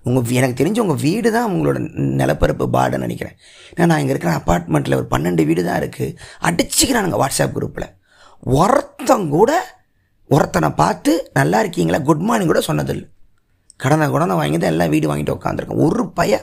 உங்கள் 0.09 0.37
எனக்கு 0.39 0.59
தெரிஞ்ச 0.61 0.79
உங்கள் 0.85 1.01
வீடு 1.05 1.29
தான் 1.37 1.49
உங்களோட 1.53 1.79
நிலப்பரப்பு 2.19 2.65
பாடுன்னு 2.75 3.05
நினைக்கிறேன். 3.07 3.35
ஏன்னா 3.73 3.87
நான் 3.91 4.01
இங்கே 4.03 4.13
இருக்கிற 4.15 4.33
அப்பார்ட்மெண்ட்டில் 4.39 4.97
ஒரு 4.99 5.07
பன்னெண்டு 5.13 5.43
வீடு 5.49 5.63
தான் 5.69 5.79
இருக்குது 5.81 6.15
அடிச்சுக்கிறானுங்க 6.49 7.19
வாட்ஸ்அப் 7.23 7.55
குரூப்பில் 7.57 7.87
ஒருத்தன் 8.61 9.27
கூட 9.35 9.51
ஒருத்தனை 10.35 10.69
பார்த்து 10.81 11.11
நல்லா 11.39 11.57
இருக்கீங்களா? 11.63 11.99
குட் 12.09 12.25
மார்னிங் 12.27 12.51
கூட 12.51 12.61
சொன்னதில்லை. 12.69 13.05
கடனை 13.83 14.05
குடனை 14.13 14.35
வாங்கி 14.39 14.57
தான் 14.57 14.73
எல்லாம் 14.73 14.91
வீடு 14.93 15.09
வாங்கிட்டு 15.09 15.35
உட்காந்துருக்கேன் 15.37 15.83
ஒரு 15.85 16.03
பய. 16.19 16.33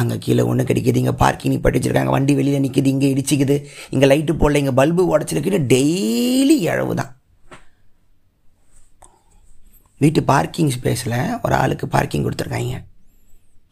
அங்கே 0.00 0.16
கீழே 0.24 0.42
ஒன்று 0.50 0.68
கிடைக்குது 0.68 1.00
இங்கே 1.02 1.14
பார்க்கிங் 1.24 1.58
பட்டி 1.64 1.78
வச்சுருக்காங்க 1.78 2.12
வண்டி 2.14 2.32
வெளியில் 2.38 2.64
நிற்கிது 2.64 2.88
இங்கே 2.94 3.08
இடிச்சிக்குது. 3.14 3.56
இங்கே 3.94 4.06
லைட்டு 4.12 4.34
போடல 4.40 4.60
இங்கே 4.62 4.74
பல்பு 4.80 5.02
உடச்சிருக்குன்னு 5.12 5.60
டெய்லி 5.74 6.56
இழவு 6.70 6.94
தான் 7.00 7.12
வீட்டு 10.02 10.20
பார்க்கிங் 10.32 10.72
ஸ்பேஸில் 10.76 11.18
ஒரு 11.42 11.54
ஆளுக்கு 11.62 11.86
பார்க்கிங் 11.96 12.24
கொடுத்துருக்காங்க. 12.26 12.78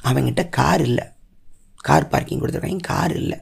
அவங்ககிட்ட 0.09 0.45
கார் 0.59 0.83
இல்லை. 0.89 1.07
கார் 1.89 2.13
பார்க்கிங் 2.13 2.41
கொடுத்துருக்காங்க. 2.43 2.87
கார் 2.93 3.15
இல்லை. 3.23 3.39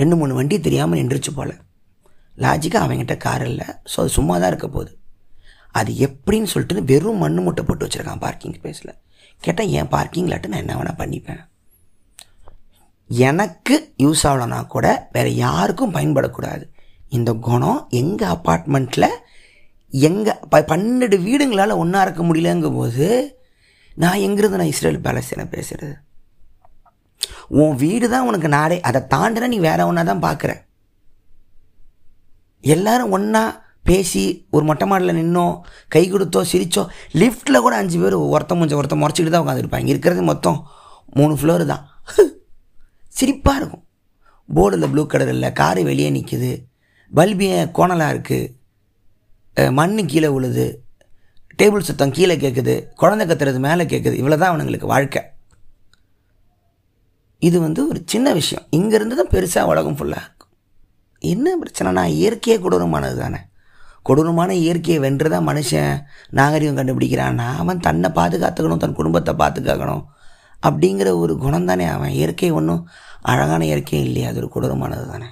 ரெண்டு 0.00 0.16
மூணு 0.16 0.34
வண்டி 0.34 0.56
தெரியாமல் 0.66 1.00
நின்றுச்சு 1.00 1.32
போல். 1.38 1.54
லாஜிக்காக 2.44 2.84
அவங்ககிட்ட 2.84 3.16
கார் 3.26 3.44
இல்லை. 3.50 3.66
ஸோ 3.90 3.96
அது 4.02 4.16
சும்மா 4.18 4.34
தான் 4.38 4.50
இருக்க 4.52 4.68
போகுது. 4.68 4.92
அது 5.78 5.90
எப்படின்னு 6.06 6.50
சொல்லிட்டு 6.52 6.84
வெறும் 6.90 7.20
மண்ணு 7.22 7.40
மூட்டை 7.44 7.62
போட்டு 7.64 7.86
வச்சுருக்கான் 7.86 8.24
பார்க்கிங் 8.24 8.56
ஸ்பேஸில் 8.58 8.92
கேட்டால் 9.44 9.72
என் 9.78 9.92
பார்க்கிங் 9.94 10.28
லாட்டு 10.30 10.50
நான் 10.52 10.62
என்ன 10.64 10.76
வேணால் 10.76 11.00
பண்ணிப்பேன். 11.00 11.42
எனக்கு 13.10 13.74
யூஸ் 14.04 14.22
ஆகலைன்னா 14.28 14.60
கூட 14.74 14.86
வேறு 15.12 15.30
யாருக்கும் 15.34 15.94
பயன்படக்கூடாது. 15.96 16.64
இந்த 17.16 17.30
குணம் 17.48 17.80
எங்கள் 18.00 18.32
அப்பார்ட்மெண்ட்டில் 18.34 19.10
எங்கள் 20.04 20.40
ப 20.50 20.60
பன்னெண்டு 20.70 21.16
வீடுங்களால் 21.20 21.78
ஒன்றா 21.78 22.00
இருக்க 22.02 22.22
முடியலங்கும் 22.22 22.76
போது 22.76 23.06
நான் 23.96 24.18
எங்கிருந்து 24.18 24.56
நான் 24.56 24.72
இஸ்ரேல் 24.72 25.04
பேலஸ்தீனை 25.04 25.44
பேசுகிறது 25.50 25.94
உன் 27.50 27.76
வீடு 27.76 28.06
தான் 28.08 28.26
உனக்கு 28.26 28.48
நாடே 28.48 28.76
அதை 28.80 29.00
தாண்டினா 29.08 29.48
நீ 29.48 29.58
வேற 29.58 29.86
ஒன்றா 29.86 30.02
தான் 30.02 30.24
பார்க்குற 30.24 30.52
எல்லாரும் 32.64 33.12
ஒன்றா 33.12 33.42
பேசி 33.84 34.22
ஒரு 34.50 34.64
மொட்டை 34.64 34.86
மாடலில் 34.86 35.18
நின்னோ 35.18 35.46
கை 35.88 36.04
கொடுத்தோ 36.06 36.40
சிரிச்சோ 36.52 36.82
லிஃப்ட்டில் 37.12 37.60
கூட 37.60 37.76
அஞ்சு 37.76 37.98
பேர் 37.98 38.16
ஒருத்த 38.26 38.54
முடிஞ்ச 38.54 38.76
ஒருத்த 38.76 38.96
முறைச்சிக்கிட்டு 38.96 39.34
தான் 39.34 39.44
உட்காந்துருப்பாங்க 39.44 39.86
இருக்கிறது 39.86 40.22
மொத்தம் 40.22 40.58
மூணு 41.08 41.34
ஃப்ளோர் 41.34 41.64
தான். 41.66 41.84
சிரிப்பாக 43.10 43.56
இருக்கும். 43.56 43.84
போர்டில் 44.48 44.90
ப்ளூ 44.90 45.06
கலர் 45.06 45.28
இல்லை 45.28 45.52
காரு 45.52 45.82
வெளியே 45.84 46.10
நிற்குது 46.10 46.50
பல்பிய 47.12 47.70
கோணலாக 47.78 48.14
இருக்குது 48.14 48.50
மண்ணு 49.56 50.04
கீழே 50.04 50.26
உழுது 50.26 50.84
டேபிள் 51.58 51.86
சுத்தம் 51.88 52.10
கீழே 52.10 52.36
கேட்குது 52.36 52.88
குழந்தை 52.94 53.24
கத்துறது 53.26 53.58
மேலே 53.58 53.84
கேட்குது 53.84 54.16
இவ்வளோ 54.20 54.36
தான் 54.38 54.50
அவனுங்களுக்கு 54.52 54.86
வாழ்க்கை. 54.86 55.22
இது 57.38 57.60
வந்து 57.60 57.88
ஒரு 57.88 58.02
சின்ன 58.06 58.32
விஷயம். 58.32 58.66
இங்கேருந்து 58.70 59.14
தான் 59.14 59.32
பெருசாக 59.32 59.62
உலகம் 59.62 59.96
ஃபுல்லாக 59.96 60.24
இருக்கும். 60.26 60.52
என்ன 61.18 61.56
பிரச்சனைனா 61.62 62.04
இயற்கையே 62.04 62.56
கொடூரமானது 62.60 63.16
தானே. 63.16 63.40
கொடூரமான 64.02 64.54
இயற்கையை 64.54 64.98
வென்று 64.98 65.30
தான் 65.30 65.48
மனுஷன் 65.48 66.02
நாகரிகம் 66.30 66.76
கண்டுபிடிக்கிறான்னா 66.76 67.56
அவன் 67.56 67.80
தன்னை 67.80 68.10
பாதுகாத்துக்கணும் 68.10 68.76
தன் 68.76 68.94
குடும்பத்தை 68.94 69.34
பாதுகாக்கணும் 69.34 70.04
அப்படிங்கிற 70.62 71.18
ஒரு 71.18 71.38
குணம் 71.38 71.64
தானே 71.64 71.84
அவன். 71.84 72.10
இயற்கை 72.10 72.50
ஒன்றும் 72.50 72.88
அழகான 73.22 73.64
இயற்கை 73.64 74.00
இல்லையா. 74.00 74.28
அது 74.28 74.36
ஒரு 74.36 74.50
கொடூரமானது 74.54 75.06
தானே. 75.06 75.26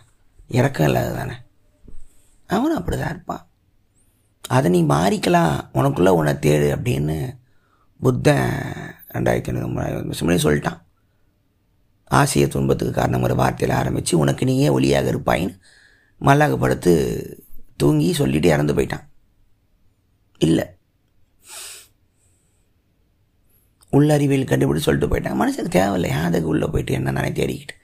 இறக்கம் 0.48 0.86
இல்லாதது 0.86 1.16
தானே. 1.16 1.36
அவனும் 2.46 2.76
அப்படி 2.76 2.96
தான் 2.98 3.10
இருப்பான். 3.10 3.44
அதை 4.54 4.70
நீ 4.70 4.82
மாறிக்கலாம் 4.82 5.68
உனக்குள்ளே 5.74 6.08
உன்னை 6.08 6.32
தேடு 6.32 6.72
அப்படின்னு 6.74 7.38
புத்தன் 8.00 8.50
ரெண்டாயிரத்தி 9.14 9.46
ஐநூறு 9.46 9.68
மூணாயிரம் 9.68 10.12
முன்னாடி 10.20 10.38
சொல்லிட்டான். 10.42 10.80
ஆசிய 12.04 12.48
துன்பத்துக்கு 12.48 12.94
காரணம் 12.94 13.22
ஒரு 13.22 13.34
வார்த்தையில் 13.34 13.72
ஆரம்பித்து 13.72 14.18
உனக்கு 14.18 14.44
நீயே 14.44 14.68
ஒளியாக 14.68 15.06
இருப்பாயின்னு 15.06 15.60
மல்லாக 16.20 16.56
படுத்து 16.56 16.92
தூங்கி 17.76 18.12
சொல்லிட்டு 18.12 18.48
இறந்து 18.48 18.74
போயிட்டான். 18.74 19.04
இல்லை. 20.38 20.64
உள்ளறிவியல் 23.92 24.46
கண்டுபிடிச்சு 24.46 24.76
சொல்லிட்டு 24.76 25.18
போயிட்டான். 25.18 25.42
மனுஷனுக்கு 25.42 25.68
தேவையில்லை. 25.68 26.10
அதுக்கு 26.10 26.48
உள்ளே 26.48 26.66
போயிட்டு 26.66 26.92
என்ன 26.92 27.10
நானே 27.10 27.28
தேடிக்கிட்டு. 27.28 27.74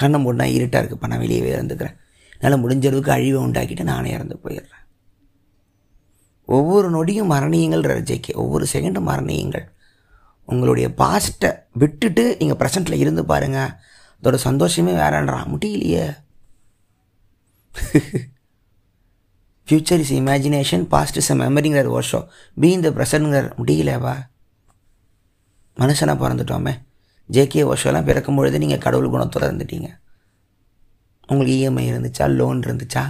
கண்ணம் 0.00 0.24
போட்டு 0.24 0.44
நான் 0.44 0.54
இருட்டாக 0.54 0.86
இருக்குப்பா 0.86 1.06
நான் 1.06 1.18
வெளியே 1.18 1.56
இறந்துக்கிறேன். 1.56 1.96
என்னால் 2.38 2.64
முடிஞ்ச 2.64 2.86
அளவுக்கு 2.86 3.12
அழிவை 3.12 3.44
உண்டாக்கிட்டு 3.44 3.82
நானே 3.82 4.10
இறந்து 4.10 4.38
போயிடுறேன். 4.44 4.80
ஒவ்வொரு 6.48 6.88
நொடியும் 6.90 7.32
மரணியுங்கள் 7.32 7.88
ரஜைக்கு. 7.92 8.34
ஒவ்வொரு 8.34 8.66
செகண்டும் 8.72 9.08
மரணியங்கள். 9.08 9.66
உங்களுடைய 10.44 10.88
பாஸ்ட்டை 10.88 11.50
விட்டுட்டு 11.72 12.36
நீங்கள் 12.40 12.56
ப்ரெசண்ட்டில் 12.56 13.02
இருந்து 13.02 13.24
பாருங்கள் 13.24 13.72
அதோட 14.22 14.34
சந்தோஷமே 14.34 14.92
வேறன்றான் 14.92 15.50
முடியலையே. 15.52 16.04
Future 19.68 20.02
is 20.04 20.12
imagination 20.12 20.84
past 20.84 21.16
is 21.16 21.30
a 21.30 21.34
மெமரிங்கிற 21.34 21.88
வருஷம் 21.88 22.28
பி 22.60 22.70
இந்த 22.70 22.90
ப்ரெசன்ட்ங்கிற 22.90 23.52
முடியலவா 23.58 24.14
மனுஷனாக 25.76 26.16
பிறந்துட்டோமே. 26.22 26.74
ஜேகே 27.30 27.62
வருஷம்லாம் 27.70 28.04
பிறக்கும் 28.04 28.36
பொழுது 28.36 28.58
நீங்கள் 28.58 28.78
கடவுள் 28.78 29.12
குணத்தோடு 29.12 29.48
இருந்துட்டீங்க. 29.48 29.90
உங்களுக்கு 31.28 31.54
இஎம்ஐ 31.58 31.84
இருந்துச்சா? 31.92 32.24
லோன் 32.30 32.60
இருந்துச்சா? 32.60 33.04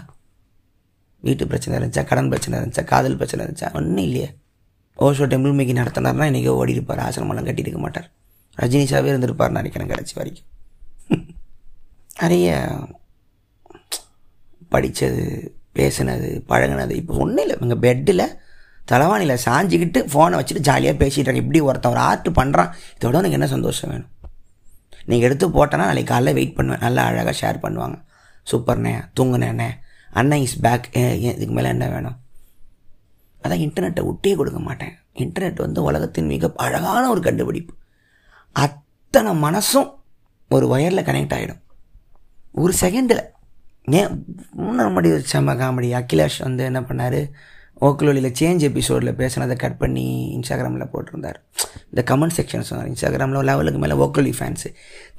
வீட்டு 1.23 1.47
பிரச்சனை 1.47 1.75
இருந்துச்சா 1.79 2.05
கடன் 2.05 2.29
பிரச்சனை 2.29 2.59
இருந்துச்சா 2.59 2.85
காதல் 2.85 3.17
பிரச்சனை 3.17 3.47
இருந்துச்சா? 3.47 3.75
ஒன்றும் 3.75 3.97
இல்லையே. 3.97 4.29
ஓஷோ 4.99 5.27
டெம்பிள் 5.33 5.57
மேக்கி 5.59 5.75
நடத்தினார்னா 5.81 6.27
இன்றைக்கி 6.31 6.49
ஓடி 6.49 6.73
இருப்பார் 6.73 6.99
ஆசிரமெல்லாம் 6.99 7.49
கட்டியிருக்க 7.49 7.77
மாட்டார். 7.77 8.11
ரஜினிஷாவே 8.59 9.05
இருந்திருப்பார் 9.05 9.51
நினைக்கிறேன் 9.51 9.89
கடைசி 9.89 10.15
வரைக்கும். 10.15 10.49
நிறைய 12.21 12.49
படித்தது 14.69 15.23
பேசினது 15.75 16.29
பழகினது 16.49 16.91
இப்போ 16.91 17.15
ஒன்றும் 17.15 17.45
இல்லை. 17.45 17.57
எங்கள் 17.61 17.79
பெட்டில் 17.79 18.25
தலைவாணியில் 18.91 19.43
சாஞ்சிக்கிட்டு 19.45 20.01
ஃபோனை 20.13 20.37
வச்சுட்டு 20.39 20.67
ஜாலியாக 20.69 21.05
பேசிட்டாங்க 21.05 21.35
இப்படி 21.35 21.61
ஒருத்தன் 21.61 21.93
ஒரு 21.93 22.01
ஆர்ட் 22.01 22.29
பண்ணுறான் 22.35 22.71
இதோட 22.99 23.15
உனக்கு 23.15 23.31
என்ன 23.31 23.47
சந்தோஷம் 23.47 23.91
வேணும்? 23.91 24.11
நீங்கள் 25.07 25.29
எடுத்து 25.29 25.47
போட்டேன்னா 25.49 25.77
நாளைக்கு 25.77 26.15
காலைல 26.15 26.33
வெயிட் 26.33 26.57
பண்ணுவேன். 26.57 26.81
நல்லா 26.81 27.05
அழகாக 27.05 27.35
ஷேர் 27.41 27.65
பண்ணுவாங்க. 27.65 27.97
சூப்பர்ண்ணே 28.51 28.95
தூங்குனேண்ணே. 29.21 29.71
அண்ணன் 30.20 30.42
இஸ் 30.46 30.59
பேக் 30.64 30.87
இதுக்கு 31.37 31.55
மேலே 31.59 31.68
என்ன 31.75 31.87
வேணும்? 31.94 32.16
அதான் 33.44 33.62
இன்டர்நெட்டை 33.66 34.03
விட்டே 34.09 34.33
கொடுக்க 34.40 34.59
மாட்டேன். 34.66 34.94
இன்டர்நெட் 35.22 35.62
வந்து 35.64 35.81
உலகத்தின் 35.88 36.31
மிக 36.33 36.51
அழகான 36.64 37.05
ஒரு 37.12 37.20
கண்டுபிடிப்பு. 37.29 37.75
அத்தனை 38.64 39.33
மனசும் 39.44 39.88
ஒரு 40.57 40.66
ஒயரில் 40.75 41.07
கனெக்ட் 41.09 41.35
ஆகிடும் 41.37 41.62
ஒரு 42.62 42.72
செகண்டில் 42.81 43.22
ஏன்? 43.98 44.12
நம்முடைய 44.81 45.12
ஒரு 45.16 45.25
செம்ம 45.33 45.55
காமெடி 45.61 45.88
அகிலாஷ் 46.01 46.38
வந்து 46.46 46.62
என்ன 46.70 46.81
பண்ணார்? 46.88 47.20
ஓக்கலொலியில் 47.87 48.37
சேஞ்ச் 48.40 48.62
எபிசோடில் 48.68 49.18
பேசினதை 49.20 49.55
கட் 49.62 49.79
பண்ணி 49.81 50.05
இன்ஸ்டாகிராமில் 50.37 50.90
போட்டிருந்தார். 50.92 51.38
இந்த 51.90 52.03
கமெண்ட் 52.11 52.37
செக்ஷன் 52.38 52.66
சொன்னார். 52.68 52.90
இன்ஸ்டாகிராமில் 52.92 53.48
லெவலுக்கு 53.51 53.81
மேலே 53.85 53.94
ஓக்கலி 54.05 54.33
ஃபேன்ஸு 54.38 54.68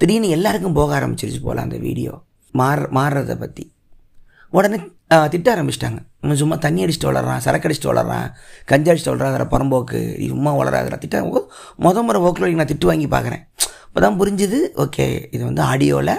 திடீர்னு 0.02 0.30
எல்லாருக்கும் 0.38 0.78
போக 0.80 0.92
ஆரம்பிச்சிருச்சு 1.00 1.42
போல் 1.48 1.64
அந்த 1.66 1.78
வீடியோ 1.88 2.14
மாற 2.62 2.88
மாறுறதை 3.00 3.36
பற்றி 3.44 3.66
உடனே 4.58 4.78
திட்ட 5.34 5.48
ஆரம்பிச்சிட்டாங்க. 5.56 6.00
இவன் 6.24 6.40
சும்மா 6.42 6.56
தண்ணி 6.66 6.82
அடிச்சுட்டு 6.84 7.10
வளர்றான் 7.12 7.42
சரக்கு 7.46 7.68
அடிச்சுட்டு 7.68 7.92
வளர்றான் 7.92 8.28
கஞ்சி 8.72 8.90
அடிச்சுட்டு 8.92 9.14
வளர்றான் 9.14 9.34
அதில் 9.34 9.52
புறம்போக்கு 9.54 10.00
சும்மா 10.34 10.52
வளராதுல 10.60 11.00
திட்ட 11.04 11.22
முத 11.86 12.04
முறை 12.08 12.20
ஓக்கலொலிக்கு 12.28 12.62
நான் 12.62 12.72
திட்டு 12.74 12.90
வாங்கி 12.92 13.08
பார்க்குறேன் 13.16 13.44
இப்போ 13.88 14.02
தான் 14.06 14.20
புரிஞ்சுது 14.20 14.60
ஓகே 14.84 15.06
இது 15.36 15.42
வந்து 15.50 15.64
ஆடியோவில் 15.72 16.16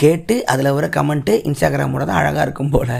கேட்டு 0.00 0.34
அதில் 0.52 0.74
வர 0.74 0.86
கமெண்ட்டு 0.96 1.32
இன்ஸ்டாகிராமோட 1.48 2.04
தான் 2.08 2.20
அழகாக 2.20 2.44
இருக்கும் 2.46 2.70
போல். 2.74 2.92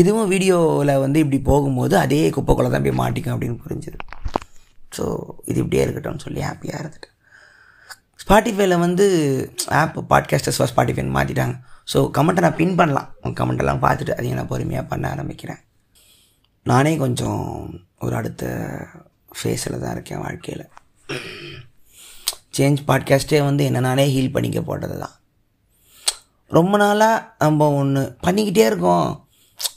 இதுவும் 0.00 0.28
வீடியோவில் 0.32 1.00
வந்து 1.04 1.18
இப்படி 1.22 1.38
போகும்போது 1.48 1.94
அதே 2.02 2.20
குப்பைக்குள்ளே 2.36 2.70
தான் 2.74 2.84
போய் 2.86 3.00
மாட்டிக்கும் 3.00 3.34
அப்படின்னு 3.34 3.56
புரிஞ்சுது. 3.64 3.98
ஸோ 4.96 5.04
இது 5.50 5.58
இப்படியே 5.62 5.82
இருக்கட்டும்னு 5.86 6.24
சொல்லி 6.26 6.40
ஹாப்பியாக 6.48 6.80
இருந்துட்டேன். 6.82 7.14
ஸ்பாட்டிஃபைல 8.22 8.78
வந்து 8.86 9.06
ஆப் 9.80 9.98
பாட்காஸ்டர்ஸ் 10.12 10.62
ஸ்பாட்டிஃபைன்னு 10.72 11.16
மாற்றிட்டாங்க 11.18 11.56
ஸோ 11.88 11.98
கமெண்ட்டை 12.16 12.40
நான் 12.40 12.60
பின் 12.60 12.74
பண்ணலாம். 12.74 13.14
உங்கள் 13.22 13.38
கமெண்ட்டெல்லாம் 13.40 13.82
பார்த்துட்டு 13.84 14.16
அதையும் 14.16 14.36
நான் 14.36 14.48
பொறுமையாக 14.48 14.86
பண்ண 14.86 15.14
ஆரம்பிக்கிறேன். 15.14 15.60
நானே 16.62 16.96
கொஞ்சம் 16.96 17.42
ஒரு 17.98 18.14
அடுத்த 18.16 18.44
ஃபேஸில் 19.38 19.80
தான் 19.80 19.92
இருக்கேன் 19.92 20.18
வாழ்க்கையில். 20.18 20.64
சேஞ்ச் 22.56 22.80
பாட்காஸ்ட்டே 22.88 23.44
வந்து 23.44 23.64
என்ன 23.64 23.80
நானே 23.80 24.06
ஹீல் 24.14 24.32
பண்ணிக்க 24.32 24.60
போட்டது 24.60 24.98
தான். 24.98 25.14
ரொம்ப 26.50 26.76
நாளாக 26.76 27.34
நம்ம 27.38 27.68
ஒன்று 27.74 28.16
பண்ணிக்கிட்டே 28.26 28.64
இருக்கோம். 28.66 29.28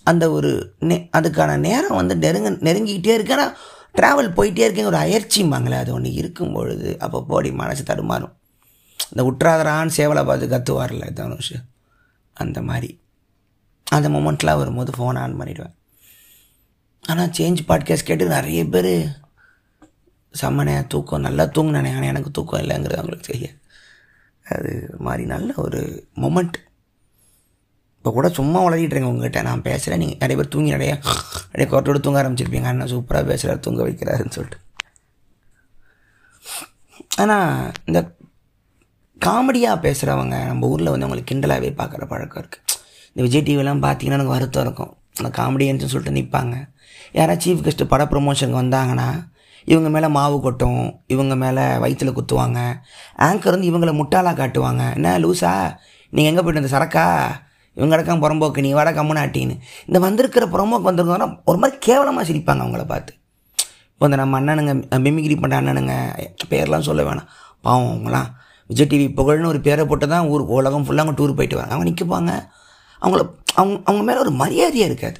அந்த 0.04 0.32
ஒரு 0.32 0.78
நெ 0.80 0.96
அதுக்கான 1.18 1.58
நேரம் 1.58 1.96
வந்து 1.96 2.16
நெருங்க 2.16 2.50
நெருங்கிக்கிட்டே 2.50 3.14
இருக்கு. 3.18 3.34
ஆனால் 3.34 3.54
ட்ராவல் 3.98 4.36
போயிட்டே 4.38 4.66
இருக்கேங்க 4.68 4.92
ஒரு 4.94 4.98
அயற்சிம்பாங்களே 4.98 5.78
அது 5.80 5.94
ஒன்று 5.94 6.14
இருக்கும் 6.14 6.54
பொழுது 6.54 7.00
அப்போ 7.00 7.24
போடி 7.24 7.52
மனசு 7.52 7.84
தடுமாறும். 7.84 8.34
இந்த 9.12 9.24
உற்றாதரான்னு 9.32 9.96
சேவலை 9.98 10.26
பார்த்து 10.26 10.54
கத்துவார்ல 10.54 11.14
தனுஷ். 11.14 11.56
அந்த 12.36 12.62
மாதிரி. 12.62 13.02
அந்த 13.88 14.10
மொமெண்ட்லாம் 14.10 14.58
வரும்போது 14.58 14.92
ஃபோன் 14.98 15.18
ஆன் 15.18 15.40
பண்ணிவிடுவேன் 15.40 15.76
ஆனால் 17.02 17.28
சேஞ்ச் 17.28 17.68
பாட்காஸ்ட் 17.68 18.10
கேட்டு 18.10 18.26
நிறைய 18.28 18.66
பேர் 18.66 19.24
செம்மனே 20.42 20.88
தூக்கம் 20.88 21.22
நல்லா 21.22 21.44
தூங்கினே 21.44 21.92
ஆனால் 21.96 22.02
எனக்கு 22.02 22.32
தூக்கம் 22.32 22.62
இல்லைங்கிறது 22.62 23.02
அவங்களுக்கு 23.02 23.32
தெரிய 23.32 23.50
அது 24.44 24.72
மாதிரி 24.98 25.26
நல்ல 25.26 25.54
ஒரு 25.56 26.08
மொமெண்ட் 26.16 26.58
இப்போ 27.98 28.18
கூட 28.18 28.30
சும்மா 28.30 28.60
வளரிட்டு 28.64 28.94
இருக்கேன் 28.94 29.04
உங்ககிட்ட. 29.04 29.42
நான் 29.42 29.62
பேசுகிறேன் 29.62 30.00
நீங்கள் 30.00 30.18
நிறைய 30.18 30.36
பேர் 30.36 30.52
தூங்கி 30.54 30.70
நிறைய 30.70 31.00
நிறைய 31.52 31.68
கொரட்டோடு 31.72 32.00
தூங்க 32.00 32.24
ஆரம்பிச்சிருப்பீங்க. 32.24 32.64
அண்ணன் 32.64 32.88
சூப்பராக 32.88 33.26
பேசுகிறார் 33.26 33.60
தூங்க 33.60 33.82
வைக்கிறாருன்னு 33.88 34.36
சொல்லிட்டு. 34.38 34.60
ஆனால் 37.16 37.72
இந்த 37.86 38.15
காமெடியாக 39.22 39.78
பேசுகிறவங்க 39.86 40.36
நம்ம 40.50 40.68
ஊரில் 40.72 40.92
வந்து 40.94 41.06
அவங்களுக்கு 41.06 41.30
கிண்டலாகவே 41.32 41.70
பார்க்குற 41.80 42.06
பழக்கம் 42.12 42.42
இருக்குது 42.42 42.64
இந்த 43.12 43.22
விஜய் 43.26 43.46
டிவிலாம் 43.48 43.84
பார்த்தீங்கன்னா 43.86 44.18
எனக்கு 44.20 44.34
வருத்தம் 44.36 44.66
இருக்கும். 44.66 44.92
அந்த 45.20 45.30
காமெடியன்ஸ்னு 45.38 45.92
சொல்லிட்டு 45.94 46.18
நிற்பாங்க 46.18 46.56
யாராவது 47.18 47.42
சீஃப் 47.44 47.64
கெஸ்ட்டு 47.66 47.90
பட 47.94 48.04
ப்ரொமோஷனுக்கு 48.12 48.62
வந்தாங்கன்னா 48.64 49.08
இவங்க 49.72 49.90
மேலே 49.96 50.08
மாவு 50.18 50.38
கொட்டும் 50.46 50.82
இவங்க 51.14 51.34
மேலே 51.44 51.64
வயிற்றில் 51.84 52.16
குத்துவாங்க. 52.18 52.60
ஆங்கர் 53.28 53.56
வந்து 53.56 53.70
இவங்கள 53.72 53.92
முட்டாளாக 54.00 54.36
காட்டுவாங்க. 54.42 54.84
என்ன 54.98 55.14
லூஸா 55.24 55.54
நீங்கள் 56.14 56.32
எங்கே 56.32 56.42
போய்ட்டு 56.44 56.62
இந்த 56.64 56.72
சரக்கா? 56.76 57.06
இவங்க 57.78 57.96
அடக்கம் 57.96 58.24
புறம்போக்கு 58.24 58.60
நீ 58.66 58.72
வட 58.80 58.90
கம்முனாட்டின்னு. 58.98 59.56
இந்த 59.88 60.00
வந்திருக்கிற 60.06 60.46
புறம்போக்கு 60.54 60.90
வந்திருக்கோன்னா 60.90 61.30
ஒரு 61.50 61.58
மாதிரி 61.62 61.78
கேவலமாக 61.88 62.26
சிரிப்பாங்க 62.30 62.64
அவங்கள 62.66 62.84
பார்த்து. 62.94 63.14
இப்போ 63.94 64.06
இந்த 64.10 64.18
நம்ம 64.22 64.40
அண்ணனுங்க 64.40 64.74
மிமிகிரி 65.06 65.36
பண்ணுற 65.42 65.58
அண்ணனுங்க 65.62 65.96
பேர்லாம் 66.52 66.88
சொல்ல 66.90 67.04
வேணாம். 67.10 67.30
பாவம் 67.66 67.90
அவங்களாம் 67.92 68.30
விஜய் 68.70 68.90
டிவி 68.92 69.08
புகழ்னு 69.18 69.52
ஒரு 69.54 69.60
பேரை 69.68 69.84
போட்டு 69.90 70.06
தான் 70.14 70.28
ஊர் 70.34 70.44
உலகம் 70.58 70.86
ஃபுல்லாக 70.86 71.04
அவங்க 71.06 71.16
டூர் 71.20 71.38
போயிட்டு 71.38 71.58
வராங்க. 71.58 71.74
அவங்க 71.76 71.88
நிற்கப்பாங்க 71.90 72.32
அவங்கள 73.02 73.22
அவங்க 73.60 73.76
அவங்க 73.88 74.04
மேலே 74.08 74.20
ஒரு 74.26 74.32
மரியாதையாக 74.42 74.90
இருக்காது. 74.92 75.20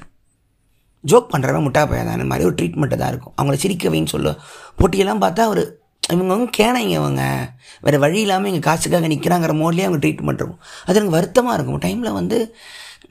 ஜோக் 1.10 1.32
பண்ணுறவன் 1.32 1.64
முட்டா 1.66 1.82
பையன் 1.90 2.08
தான். 2.10 2.30
மாதிரி 2.32 2.46
ஒரு 2.48 2.56
ட்ரீட்மெண்ட்டு 2.60 3.00
தான் 3.02 3.10
இருக்கும். 3.12 3.34
அவங்கள 3.38 3.56
சிரிக்கவைன்னு 3.64 4.12
சொல்ல. 4.14 4.30
போட்டியெல்லாம் 4.78 5.22
பார்த்தா 5.24 5.44
ஒரு 5.54 5.64
இவங்க 6.14 6.30
வந்து 6.34 6.50
கேனைங்க 6.58 6.94
இவங்க 7.02 7.22
வேறு 7.84 7.98
வழி 8.04 8.20
இல்லாமல் 8.24 8.50
இங்கே 8.50 8.62
காசுக்காக 8.66 9.08
நிற்கிறாங்கிற 9.12 9.54
மோட்லேயே 9.62 9.86
அவங்க 9.88 10.00
ட்ரீட்மெண்ட் 10.04 10.42
இருக்கும். 10.42 10.60
அது 10.86 10.98
எனக்கு 10.98 11.16
வருத்தமாக 11.18 11.56
இருக்கும். 11.58 11.80
டைமில் 11.86 12.16
வந்து 12.20 12.38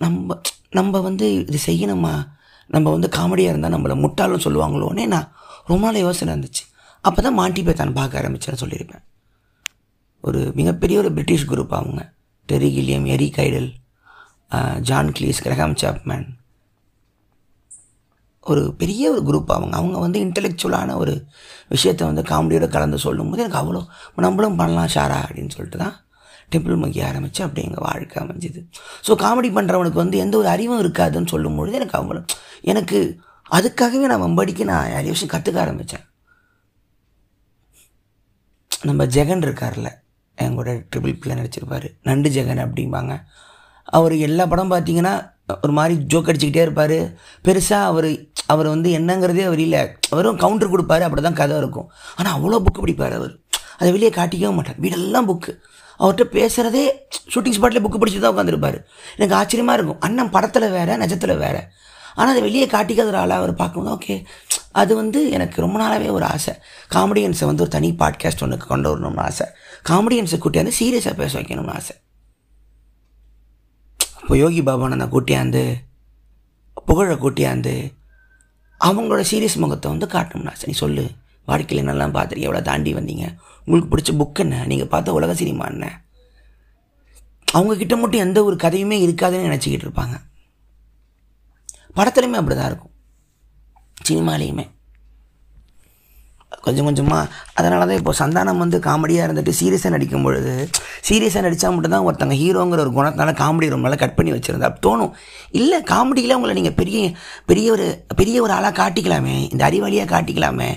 நம்ம 0.04 0.38
நம்ம 0.80 1.00
வந்து 1.00 1.26
இது 1.50 1.60
செய்யணுமா? 1.70 2.14
நம்ம 2.76 2.92
வந்து 2.96 3.10
காமெடியாக 3.18 3.54
இருந்தால் 3.54 3.76
நம்மளை 3.76 3.96
முட்டாளும் 4.04 4.46
சொல்லுவாங்களோன்னே 4.46 5.06
நான் 5.16 5.30
ரொம்ப 5.72 5.84
நாள் 5.86 6.06
யோசனை 6.06 6.30
இருந்துச்சு. 6.34 6.64
அப்போ 7.08 7.20
தான் 7.22 7.38
மாண்டி 7.40 7.62
பேத்தான் 7.68 7.98
பார்க்க 8.00 8.22
ஆரம்பிச்சேன்னு 8.22 8.62
சொல்லியிருப்பேன். 8.64 9.04
ஒரு 10.28 10.40
மிகப்பெரிய 10.60 10.96
ஒரு 11.02 11.10
பிரிட்டிஷ் 11.16 11.50
குரூப் 11.52 11.76
அவங்க. 11.80 12.02
Terry 12.50 12.70
Gilliam 12.76 13.08
Eric 13.16 13.28
Idle 13.38 13.70
John 14.88 15.12
Cleese 15.18 15.44
Graham 15.46 15.76
Chapman. 15.82 16.26
ஒரு 18.46 18.64
பெரிய 18.82 19.04
ஒரு 19.14 19.22
குரூப் 19.28 19.52
அவங்க. 19.56 19.76
அவங்க 19.80 19.98
வந்து 20.06 20.20
இன்டெலெக்சுவலான 20.26 20.96
ஒரு 21.02 21.14
விஷயத்தை 21.74 22.04
வந்து 22.10 22.24
காமெடியோட 22.32 22.68
கலந்து 22.76 22.98
சொல்லும்போது 23.06 23.44
எனக்கு 23.44 23.62
அவ்வளோ 23.62 23.82
நம்மளும் 24.26 24.60
பண்ணலாம் 24.62 24.92
ஷாரா 24.96 25.20
அப்படின்னு 25.26 25.54
சொல்லிட்டு 25.56 25.80
தான் 25.84 25.96
டெம்பிள் 26.54 26.82
மங்கி 26.84 27.00
ஆரம்பித்து 27.10 27.44
அப்படி 27.46 27.62
எங்கள் 27.68 27.86
வாழ்க்கை 27.88 28.18
அமைஞ்சுது. 28.24 28.60
ஸோ 29.08 29.12
காமெடி 29.24 29.50
பண்ணுறவனுக்கு 29.58 30.04
வந்து 30.04 30.18
எந்த 30.26 30.36
ஒரு 30.42 30.50
அறிவும் 30.56 30.82
இருக்காதுன்னு 30.84 31.34
சொல்லும்பொழுது 31.34 31.80
எனக்கு 31.80 31.98
அவ்வளோ 32.02 32.22
எனக்கு 32.74 33.00
அதுக்காகவே 33.58 34.06
நான் 34.12 34.26
வம்படிக்கு 34.26 34.64
நான் 34.72 34.92
நிறைய 34.96 35.12
விஷயம் 35.16 35.34
கற்றுக்க 35.34 35.60
ஆரம்பித்தேன் 35.66 36.06
நம்ம 38.90 39.04
ஜெகன் 39.16 39.46
இருக்கார்ல 39.48 39.90
என் 40.44 40.58
கூட 40.60 40.72
ட்ரிபிள் 40.92 41.20
பிள்ளை 41.22 41.36
நடிச்சிருப்பார். 41.40 41.88
நண்டு 42.08 42.30
ஜெகன் 42.36 42.64
அப்படிம்பாங்க. 42.66 43.14
அவர் 43.98 44.14
எல்லா 44.28 44.44
படம் 44.52 44.74
பார்த்தீங்கன்னா 44.74 45.14
ஒரு 45.64 45.74
மாதிரி 45.78 45.96
ஜோக் 46.12 46.30
அடிச்சுக்கிட்டே 46.32 46.66
இருப்பார். 46.68 46.98
பெருசாக 47.48 47.90
அவர் 47.92 48.10
அவர் 48.54 48.68
வந்து 48.74 48.90
என்னங்கிறதே 48.98 49.44
அவர் 49.50 49.62
இல்லை. 49.66 49.82
அவரும் 50.14 50.40
கவுண்டர் 50.44 50.72
கொடுப்பாரு 50.74 51.04
அப்படி 51.08 51.22
தான் 51.22 51.40
கதை 51.42 51.58
இருக்கும். 51.58 51.88
ஆனால் 52.18 52.36
அவ்வளோ 52.38 52.60
புக்கு 52.66 52.84
படிப்பார் 52.84 53.16
அவர். 53.20 53.34
அதை 53.80 53.90
வெளியே 53.96 54.12
காட்டிக்கவும் 54.18 54.58
மாட்டார். 54.60 54.80
வீடெல்லாம் 54.84 55.30
புக்கு 55.30 55.54
அவர்கிட்ட 56.00 56.26
பேசுகிறதே 56.38 56.84
ஷூட்டிங் 57.34 57.56
ஸ்பாட்டில் 57.58 57.84
புக்கு 57.86 58.00
படிச்சு 58.02 58.20
தான் 58.24 58.34
உட்காந்துருப்பார் 58.36 58.78
எனக்கு 59.18 59.36
ஆச்சரியமாக 59.40 59.78
இருக்கும். 59.78 60.02
அண்ணன் 60.08 60.34
படத்தில் 60.36 60.74
வேறு 60.78 60.96
நிஜத்தில் 61.04 61.42
வேறு. 61.44 61.62
ஆனால் 62.16 62.34
அதை 62.34 62.42
வெளியே 62.48 62.66
காட்டிக்காத 62.74 63.12
ஒரு 63.14 63.20
ஆளாக 63.22 63.42
அவர் 63.42 63.54
பார்க்கும்போது 63.62 63.94
ஓகே 63.96 64.16
அது 64.82 64.92
வந்து 65.00 65.20
எனக்கு 65.36 65.58
ரொம்ப 65.64 65.78
நாளாகவே 65.82 66.10
ஒரு 66.18 66.26
ஆசை. 66.34 66.54
காமெடியன்ஸை 66.96 67.46
வந்து 67.50 67.64
ஒரு 67.66 67.72
தனி 67.76 67.90
பாட்காஸ்ட் 68.02 68.44
ஒன்று 68.46 68.58
கொண்டு 68.72 68.90
வரணும்னு 68.92 69.24
ஆசை. 69.28 69.46
காமெடியன்ஸை 69.90 70.38
கூட்டியாந்து 70.44 70.78
சீரியஸாக 70.80 71.16
பேச 71.16 71.42
வைக்கணும்னு 71.42 71.74
ஆசை. 71.74 71.96
இப்போ 74.22 74.38
யோகி 74.38 74.62
பாபானனை 74.62 75.08
கூட்டியாந்து 75.16 75.76
புகழை 76.86 77.16
கூட்டியாந்து 77.16 77.94
அவங்களோட 78.82 79.24
சீரியஸ் 79.32 79.58
முகத்தை 79.58 79.92
வந்து 79.92 80.08
காட்டணும்னு 80.08 80.50
ஆசை. 80.50 80.66
நீ 80.66 80.74
சொல்லு 80.74 81.04
வாழ்க்கையில் 81.46 81.88
என்னெல்லாம் 81.88 82.14
பார்த்துருக்கீங்க 82.16 82.50
எவ்வளோ 82.50 82.62
தாண்டி 82.62 82.94
வந்தீங்க? 82.94 83.26
உங்களுக்கு 83.66 83.92
பிடிச்ச 83.92 84.12
புக் 84.22 84.40
என்ன? 84.40 84.66
நீங்கள் 84.66 84.88
பார்த்த 84.88 85.14
உலக 85.14 85.34
சினிமா 85.34 85.66
என்ன? 85.66 86.02
அவங்கக்கிட்ட 87.54 87.96
மட்டும் 88.00 88.24
எந்த 88.26 88.44
ஒரு 88.44 88.56
கதையுமே 88.56 88.98
இருக்காதுன்னு 89.06 89.48
நினச்சிக்கிட்டு 89.50 89.86
இருப்பாங்க. 89.88 90.16
படத்துலையுமே 91.96 92.40
அப்படி 92.42 92.56
தான் 92.56 92.70
இருக்கும். 92.72 92.94
சினிமாலேயுமே. 94.10 94.66
கொஞ்சம் 96.66 96.88
கொஞ்சமாக 96.88 97.24
அதனால 97.60 97.86
தான் 97.90 98.00
இப்போ 98.00 98.14
சந்தானம் 98.20 98.62
வந்து 98.64 98.78
காமெடியாக 98.86 99.26
இருந்துட்டு 99.28 99.54
சீரியஸாக 99.60 99.92
நடிக்கும் 99.96 100.26
பொழுது 100.26 100.54
சீரியஸாக 101.08 101.44
நடித்தா 101.46 101.70
மட்டும்தான் 101.76 102.06
ஒருத்தங்க 102.08 102.36
ஹீரோங்கிற 102.42 102.80
ஒரு 102.86 102.92
குணத்தினால 102.98 103.34
காமெடி 103.42 103.68
ரொம்ப 103.74 103.86
நாளாக 103.88 104.00
கட் 104.04 104.16
பண்ணி 104.18 104.32
வச்சுருந்தா 104.36 104.70
தோணும். 104.86 105.12
இல்லை 105.60 105.80
காமெடியில் 105.92 106.36
உங்களை 106.38 106.56
நீங்கள் 106.60 106.78
பெரிய 106.80 107.00
பெரிய 107.52 107.72
ஒரு 107.76 107.88
பெரிய 108.20 108.42
ஒரு 108.46 108.54
ஆளாக 108.58 108.74
காட்டிக்கலாமே 108.82 109.38
இந்த 109.54 109.62
அறிவாளியாக 109.70 110.10
காட்டிக்கலாமே. 110.14 110.70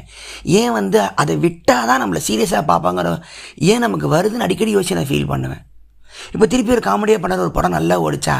ஏன் 0.60 0.74
வந்து 0.78 1.00
அதை 1.22 1.36
விட்டால் 1.44 1.88
தான் 1.90 2.02
நம்மளை 2.04 2.22
சீரியஸாக 2.28 2.64
பார்ப்பாங்கிற 2.72 3.14
ஏன் 3.72 3.84
நமக்கு 3.86 4.08
வருதுன்னு 4.16 4.46
அடிக்கடி 4.48 4.74
யோசிச்சு 4.76 4.98
நான் 5.00 5.10
ஃபீல் 5.12 5.30
பண்ணுவேன். 5.32 5.62
இப்போ 6.34 6.46
திருப்பி 6.54 6.74
ஒரு 6.78 6.84
காமெடியாக 6.90 7.22
பண்ணுற 7.24 7.46
ஒரு 7.48 7.56
படம் 7.58 7.78
நல்லா 7.78 7.98
ஓடிச்சா 8.06 8.38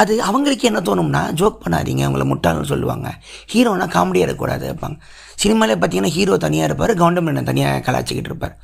அது 0.00 0.12
அவங்களுக்கு 0.28 0.64
என்ன 0.68 0.80
தோணும்னா 0.86 1.20
ஜோக் 1.38 1.62
பண்ணாதீங்க 1.62 2.02
அவங்கள 2.06 2.24
முட்டாள்னு 2.32 2.68
சொல்லுவாங்க. 2.72 3.08
ஹீரோனா 3.52 3.86
காமெடியாக 3.94 4.26
இருக்கக்கூடாது 4.26 4.64
வைப்பாங்க 4.68 4.98
சினிமாவில் 5.42 5.78
பார்த்தீங்கன்னா 5.80 6.12
ஹீரோ 6.16 6.36
தனியாக 6.44 6.68
இருப்பார் 6.68 6.92
கவுண்டமேனன் 7.02 7.48
தனியாக 7.50 7.82
கலாச்சிக்கிட்டு 7.86 8.30
இருப்பார். 8.32 8.54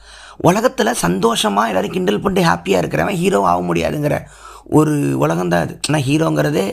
உலகத்தில் 0.49 0.99
சந்தோஷமாக 1.05 1.71
எல்லோரும் 1.71 1.95
கிண்டல் 1.97 2.23
பண்ணிட்டு 2.25 2.49
ஹாப்பியாக 2.51 2.83
இருக்கிறவன் 2.83 3.19
ஹீரோ 3.23 3.41
ஆக 3.51 3.61
முடியாதுங்கிற 3.69 4.17
ஒரு 4.79 4.95
உலகம்தான் 5.25 5.65
அது. 5.67 5.75
ஆனால் 5.89 6.05
ஹீரோங்கிறதே 6.09 6.67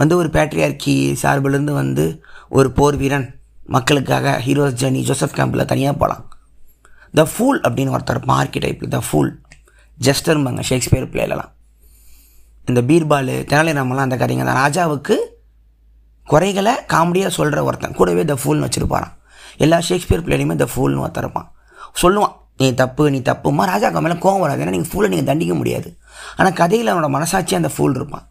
வந்து 0.00 0.14
ஒரு 0.20 0.28
பேட்ரியார்கி 0.36 0.96
சார்பிலேருந்து 1.22 1.74
வந்து 1.82 2.04
ஒரு 2.58 2.68
போர் 2.78 2.98
வீரன் 3.02 3.28
மக்களுக்காக 3.76 4.36
ஹீரோஸ் 4.46 4.78
ஜர்னி 4.82 5.00
ஜோசப் 5.08 5.36
கேம்பில் 5.38 5.68
தனியாக 5.72 5.94
போகலாம் 6.02 6.24
த 7.14 7.22
ஃபூல் 7.32 7.58
அப்படின்னு 7.66 7.94
ஒருத்தர் 7.96 8.20
மார்க்கி 8.32 8.58
டைப்பில் 8.64 8.92
த 8.96 9.00
ஃபூல் 9.08 9.30
ஜஸ்டர்ம்பாங்க 9.98 10.62
ஷேக்ஸ்பியர் 10.70 11.10
பிளேலலாம் 11.12 11.52
இந்த 12.68 12.80
பீர்பால் 12.88 13.32
தெனாலிராமெல்லாம் 13.50 14.06
அந்த 14.08 14.16
கதைங்க 14.22 14.44
தான் 14.48 14.60
ராஜாவுக்கு 14.64 15.16
குறைகளை 16.26 16.74
காமெடியாக 16.92 17.32
சொல்கிற 17.38 17.60
ஒருத்தன். 17.68 17.96
கூடவே 17.98 18.24
த 18.30 18.36
ஃபூல்னு 18.42 18.66
வச்சுருப்பாரான் 18.66 19.14
எல்லா 19.64 19.78
ஷேக்ஸ்பியர் 19.88 20.24
பிள்ளையுமே 20.26 20.56
இந்த 20.58 20.68
ஃபூல்னு 20.74 21.02
ஒருத்தர் 21.04 21.30
சொல்லுவான் 22.02 22.34
நீ 22.60 22.66
தப்பு 22.80 23.02
நீ 23.12 23.18
தப்புமா 23.28 23.62
ராஜாக்கு 23.70 24.00
மேலே 24.04 24.16
கோவம் 24.24 24.42
வராது. 24.44 24.62
ஏன்னா 24.64 24.72
நீங்கள் 24.74 24.90
ஃபூலை 24.92 25.08
நீங்கள் 25.12 25.28
தண்டிக்க 25.30 25.54
முடியாது. 25.60 25.88
ஆனால் 26.36 26.56
கதையில் 26.60 26.90
அவனோட 26.92 27.08
மனசாட்சி 27.16 27.54
அந்த 27.58 27.70
ஃபூல் 27.76 27.94
இருப்பான். 27.98 28.26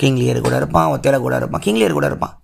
கிங்லியர் 0.00 0.40
கூட 0.46 0.56
இருப்பான் 0.60 0.88
ஒத்தையில 0.94 1.18
கூட 1.24 1.36
இருப்பான் 1.40 1.62
கிங்லியர் 1.66 1.96
கூட 1.98 2.06
இருப்பான். 2.12 2.34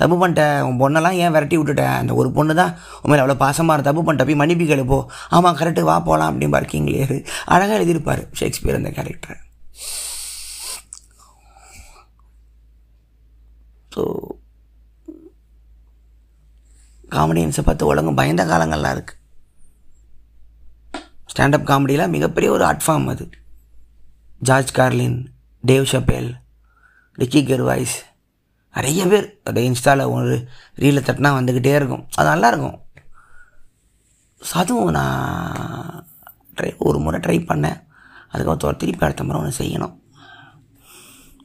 தப்பு 0.00 0.16
பண்ணிட்டேன் 0.20 0.56
உன் 0.68 0.80
பொண்ணெல்லாம் 0.80 1.16
ஏன் 1.22 1.34
விரட்டி 1.34 1.56
விட்டுட்டேன்? 1.58 1.94
அந்த 2.00 2.14
ஒரு 2.20 2.28
பொண்ணு 2.38 2.54
தான் 2.60 2.72
உண்மையில் 3.02 3.22
அவ்வளோ 3.24 3.38
பாசமாக 3.44 3.76
இருந்த 3.76 3.88
தப்பு 3.88 4.02
பண்ணிட்ட 4.06 4.26
போய் 4.28 4.40
மன்னிப்பு 4.42 4.64
கேளு 4.70 4.84
ஆமாம் 5.36 5.58
கரெக்டு 5.60 5.84
வா 5.90 5.96
போகலாம் 6.08 6.30
அப்படிம்பார் 6.32 6.70
கிங்லியர். 6.72 7.16
அழகாக 7.54 7.78
எழுதியிருப்பார் 7.78 8.22
ஷேக்ஸ்பியர் 8.40 8.80
அந்த 8.80 8.92
கேரக்டர் 8.98 9.40
ஸோ 13.94 14.02
காமெடியன்ஸை 17.10 17.62
பார்த்து 17.62 17.86
உலகம் 17.86 18.14
பயந்த 18.14 18.44
காலங்கள்லாம் 18.44 18.96
இருக்குது 18.96 19.22
ஸ்டாண்டப் 21.32 21.68
காமெடியில் 21.70 22.08
மிகப்பெரிய 22.08 22.52
ஒரு 22.52 22.64
ஆர்ட் 22.64 22.84
ஃபார்ம் 22.86 23.08
அது. 23.08 23.30
George 24.38 24.72
Carlin 24.72 25.18
Dave 25.66 25.88
Chappelle 25.92 26.30
Ricky 27.18 27.40
Gervais 27.42 27.96
நிறைய 28.74 29.06
பேர் 29.06 29.40
அந்த 29.44 29.60
இன்ஸ்டாவில் 29.60 30.10
ஒரு 30.10 30.48
ரீலை 30.76 31.00
தட்டினா 31.08 31.30
வந்துக்கிட்டே 31.38 31.74
இருக்கும். 31.74 32.08
அது 32.14 32.28
நல்லாயிருக்கும் 32.28 32.78
அதுவும் 34.52 34.90
நான் 34.90 36.06
ட்ரை 36.56 36.76
ஒரு 36.78 36.98
முறை 36.98 37.20
ட்ரை 37.20 37.38
பண்ணேன். 37.50 37.78
அதுக்கப்புறம் 38.28 38.76
திருப்பி 38.76 39.04
அடுத்த 39.04 39.24
முறை 39.24 39.40
ஒன்று 39.42 39.64
செய்யணும். 39.64 39.94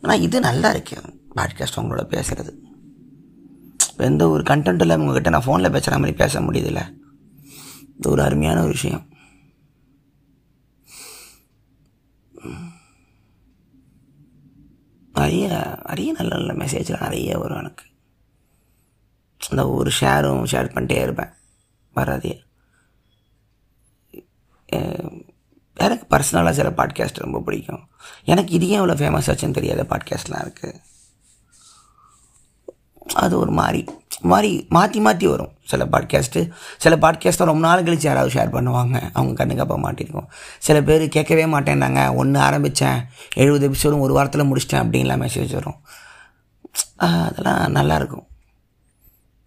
ஆனால் 0.02 0.22
இது 0.22 0.40
நல்லா 0.40 0.70
இருக்கு. 0.70 0.98
பாட்காஸ்ட் 1.36 1.80
உங்களோட 1.82 2.04
பேசுகிறது 2.14 2.52
இப்போ 4.02 4.14
எந்த 4.14 4.28
ஒரு 4.30 4.44
கண்டென்ட் 4.44 4.82
இல்லை 4.82 4.96
உங்ககிட்ட 4.98 5.30
நான் 5.30 5.44
ஃபோனில் 5.46 5.72
பேசுகிற 5.72 5.98
மாதிரி 5.98 6.14
பேச 6.18 6.40
முடியுதுல்ல? 6.40 6.82
இது 7.98 8.10
ஒரு 8.10 8.22
அருமையான 8.24 8.62
ஒரு 8.62 8.72
விஷயம். 8.72 9.04
நிறைய 15.14 15.48
நிறைய 15.88 16.12
நல்ல 16.12 16.32
நல்ல 16.36 16.54
மெசேஜ்லாம் 16.54 17.02
நிறைய 17.02 17.38
வரும் 17.38 17.58
எனக்கு. 17.58 17.86
அந்த 19.50 19.70
ஒரு 19.70 19.92
ஷேரும் 20.00 20.50
ஷேர் 20.52 20.74
பண்ணிட்டே 20.74 21.00
இருப்பேன். 21.02 21.34
வராதே. 21.96 22.44
எனக்கு 25.78 26.08
பர்சனலாக 26.16 26.52
சில 26.52 26.70
பாட்காஸ்ட் 26.70 27.26
ரொம்ப 27.26 27.42
பிடிக்கும். 27.42 27.84
எனக்கு 28.24 28.54
இது 28.54 28.68
ஏன் 28.68 28.82
இவ்வளோ 28.82 28.98
ஃபேமஸ் 29.02 29.30
ஆச்சுன்னு 29.34 29.60
தெரியாத 29.60 29.84
பாட்காஸ்ட்லாம் 29.84 30.46
இருக்குது 30.46 30.80
அது 33.14 33.34
ஒரு 33.40 33.52
மாதிரி 33.52 33.82
மாதிரி 34.22 34.66
மாற்றி 34.70 35.00
மாற்றி 35.00 35.28
வரும். 35.28 35.52
சில 35.64 35.86
பாட்காஸ்ட்டு 35.86 36.42
சில 36.78 36.96
பாட்காஸ்ட்டை 36.96 37.46
ரொம்ப 37.46 37.68
நாள் 37.68 37.84
கழிச்சு 37.84 38.08
யாராவது 38.08 38.34
ஷேர் 38.34 38.54
பண்ணுவாங்க. 38.56 38.98
அவங்க 39.14 39.34
கண்ணுக்கு 39.34 39.64
அப்போ 39.64 39.78
மாட்டிருக்கும் 39.78 40.28
சில 40.60 40.78
பேர் 40.82 41.04
கேட்கவே 41.08 41.46
மாட்டேன்னாங்க. 41.46 42.16
ஒன்று 42.16 42.40
ஆரம்பித்தேன் 42.40 43.00
எழுபது 43.36 43.66
எபிசோடும் 43.70 44.00
ஒரு 44.00 44.14
வாரத்தில் 44.14 44.50
முடிச்சிட்டேன் 44.52 44.84
அப்படின்லாம் 44.84 45.24
மெசேஜ் 45.26 45.54
வரும். 45.54 45.80
அதெல்லாம் 46.98 47.76
நல்லாயிருக்கும் 47.76 48.26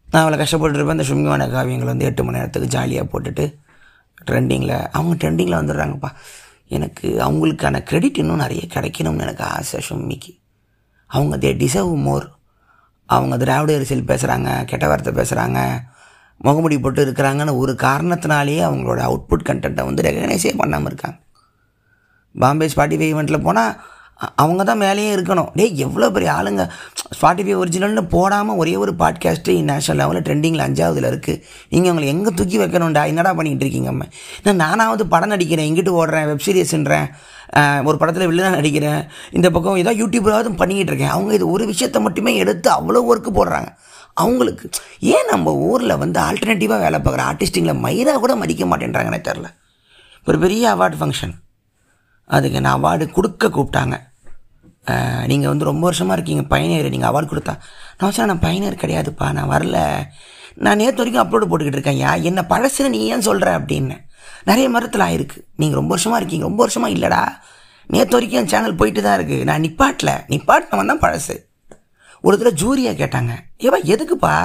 நான் 0.08 0.24
அவ்வளோ 0.24 0.38
கஷ்டப்பட்டுருப்பேன் 0.40 0.98
இந்த 0.98 1.08
சும்மிவான 1.08 1.46
காவியங்கள் 1.48 1.92
வந்து 1.92 2.04
எட்டு 2.04 2.24
மணி 2.24 2.38
நேரத்துக்கு 2.38 2.68
ஜாலியாக 2.68 3.06
போட்டுட்டு 3.12 3.44
ட்ரெண்டிங்கில் 4.26 4.88
அவங்க 4.90 5.14
ட்ரெண்டிங்கில் 5.14 5.60
வந்துடுறாங்கப்பா. 5.60 6.10
எனக்கு 6.68 7.08
அவங்களுக்கான 7.26 7.80
க்ரெடிட் 7.90 8.18
இன்னும் 8.18 8.36
நிறைய 8.36 8.62
கிடைக்கணும்னு 8.74 9.24
எனக்கு 9.26 9.44
ஆசை 9.44 9.80
சும்மிக்கு. 9.88 10.32
அவங்க 11.06 11.36
தே 11.36 11.50
டிசர்வ் 11.56 11.94
மோர் 11.94 12.26
அவங்க 13.06 13.36
திராவிட 13.36 13.74
அரசியல் 13.74 14.04
பேசுகிறாங்க 14.04 14.64
கெட்ட 14.64 14.88
வார்த்தை 14.88 15.12
பேசுகிறாங்க 15.12 15.78
முகமுடி 16.44 16.80
போட்டு 16.80 17.06
இருக்கிறாங்கன்னு 17.06 17.56
ஒரு 17.56 17.72
காரணத்தினாலேயே 17.72 18.62
அவங்களோட 18.68 19.00
அவுட்புட் 19.08 19.46
கண்டென்ட்டை 19.48 19.84
வந்து 19.84 20.02
ரெகனைஸே 20.02 20.56
பண்ணாமல் 20.56 20.86
இருக்காங்க. 20.86 21.18
பாம்பே 22.38 22.66
ஸ்பாட்டிஃபை 22.66 23.14
ஈவெண்ட்டில் 23.14 23.42
போனால் 23.42 23.80
அவங்க 24.42 24.62
தான் 24.68 24.80
மேலேயே 24.82 25.10
இருக்கணும். 25.16 25.48
டேய் 25.58 25.80
எவ்வளோ 25.84 26.06
பெரிய 26.16 26.30
ஆளுங்க. 26.38 26.62
ஸ்பாட்டிஃபை 27.16 27.54
ஒரிஜினல்னு 27.62 28.02
போடாமல் 28.14 28.58
ஒரே 28.62 28.74
ஒரு 28.82 28.92
பாட்காஸ்ட்டு 29.00 29.54
நேஷனல் 29.70 29.98
லெவலில் 30.00 30.24
ட்ரெண்டிங்கில் 30.26 30.64
அஞ்சாவதுல 30.66 31.10
இருக்குது 31.12 31.40
நீங்கள் 31.72 31.90
அவங்களை 31.92 32.08
எங்கே 32.14 32.30
தூக்கி 32.38 32.58
வைக்கணும்டா? 32.62 33.02
என்னடா 33.12 33.32
பண்ணிகிட்டு 33.38 33.64
இருக்கீங்க 33.66 33.90
அம்மா? 33.94 34.06
நான் 34.44 34.60
நானாவது 34.64 35.06
படம் 35.14 35.32
நடிக்கிறேன் 35.34 35.68
இங்கிட்டு 35.70 35.94
ஓடுறேன் 36.00 36.28
வெப்சீரிஸ்ன்றேன் 36.32 37.08
ஒரு 37.88 37.96
படத்தில் 38.02 38.28
வில்லனாக 38.30 38.58
நடிக்கிறேன் 38.60 39.00
இந்த 39.38 39.50
பக்கம் 39.56 39.80
ஏதோ 39.82 39.92
யூடியூப்லாவது 40.02 40.52
பண்ணிக்கிட்டு 40.62 40.92
இருக்கேன். 40.92 41.14
அவங்க 41.16 41.34
இது 41.38 41.46
ஒரு 41.50 41.66
விஷயத்தை 41.72 42.00
மட்டுமே 42.06 42.34
எடுத்து 42.44 42.70
அவ்வளோ 42.78 43.02
ஒர்க்கு 43.10 43.32
போடுறாங்க. 43.40 43.70
அவங்களுக்கு 44.22 44.66
ஏன் 45.14 45.30
நம்ம 45.32 45.52
ஊரில் 45.68 46.00
வந்து 46.02 46.20
ஆல்டர்னேட்டிவாக 46.28 46.82
வேலை 46.86 46.98
பார்க்குற 47.00 47.22
ஆர்டிஸ்டிங்கில் 47.30 47.82
மயிராக 47.86 48.20
கூட 48.24 48.34
மதிக்க 48.42 48.64
மாட்டேன்றாங்கன்னே 48.72 49.20
தெரில 49.28 49.48
ஒரு 50.26 50.38
பெரிய 50.44 50.64
அவார்டு 50.74 50.98
ஃபங்க்ஷன் 51.00 51.34
அதுக்கு 52.36 52.60
நான் 52.64 52.76
அவார்டு 52.78 53.04
கொடுக்க 53.16 53.48
கூப்பிட்டாங்க. 53.56 53.96
நீங்கள் 55.30 55.50
வந்து 55.50 55.68
ரொம்ப 55.70 55.84
வருஷமாக 55.88 56.16
இருக்கீங்க 56.16 56.42
பயணியர் 56.54 56.94
நீங்கள் 56.94 57.10
அவார்டு 57.10 57.28
கொடுத்தா. 57.32 57.54
நான் 57.96 58.08
வச்சா 58.08 58.26
நான் 58.30 58.44
பயணியர் 58.46 58.82
கிடையாதுப்பா 58.82 59.26
நான் 59.38 59.50
வரல. 59.54 59.78
நான் 60.64 60.80
நேற்று 60.80 61.00
வரைக்கும் 61.00 61.22
அப்லோடு 61.24 61.48
போட்டுக்கிட்டு 61.50 61.78
இருக்கேன் 61.78 62.00
யா 62.02 62.10
என்ன 62.30 62.40
பழசுன்னு 62.52 62.92
நீ 62.94 63.00
ஏன் 63.14 63.26
சொல்கிற 63.28 63.48
அப்படின்னு. 63.58 63.96
நிறைய 64.48 64.66
மரத்தில் 64.74 65.06
ஆயிருக்கு. 65.06 65.38
நீங்கள் 65.60 65.78
ரொம்ப 65.80 65.92
வருஷமாக 65.94 66.20
இருக்கீங்க 66.20 66.46
ரொம்ப 66.50 66.60
வருஷமாக 66.64 66.94
இல்லைடா. 66.96 67.22
நேற்று 67.94 68.16
வரைக்கும் 68.16 68.40
என் 68.40 68.52
சேனல் 68.52 68.78
போயிட்டு 68.80 69.00
தான் 69.06 69.16
இருக்குது 69.18 69.46
நான் 69.48 69.64
நிப்பாட்டில். 69.66 70.14
நிப்பாட்டினவன் 70.32 70.92
தான் 70.92 71.02
பழசு. 71.06 71.36
ஒரு 72.26 72.34
தடவை 72.38 72.52
ஜூரியாக 72.60 72.96
கேட்டாங்க. 73.00 73.32
ஏவா 73.66 73.78
எதுக்குப்பா? 73.94 74.36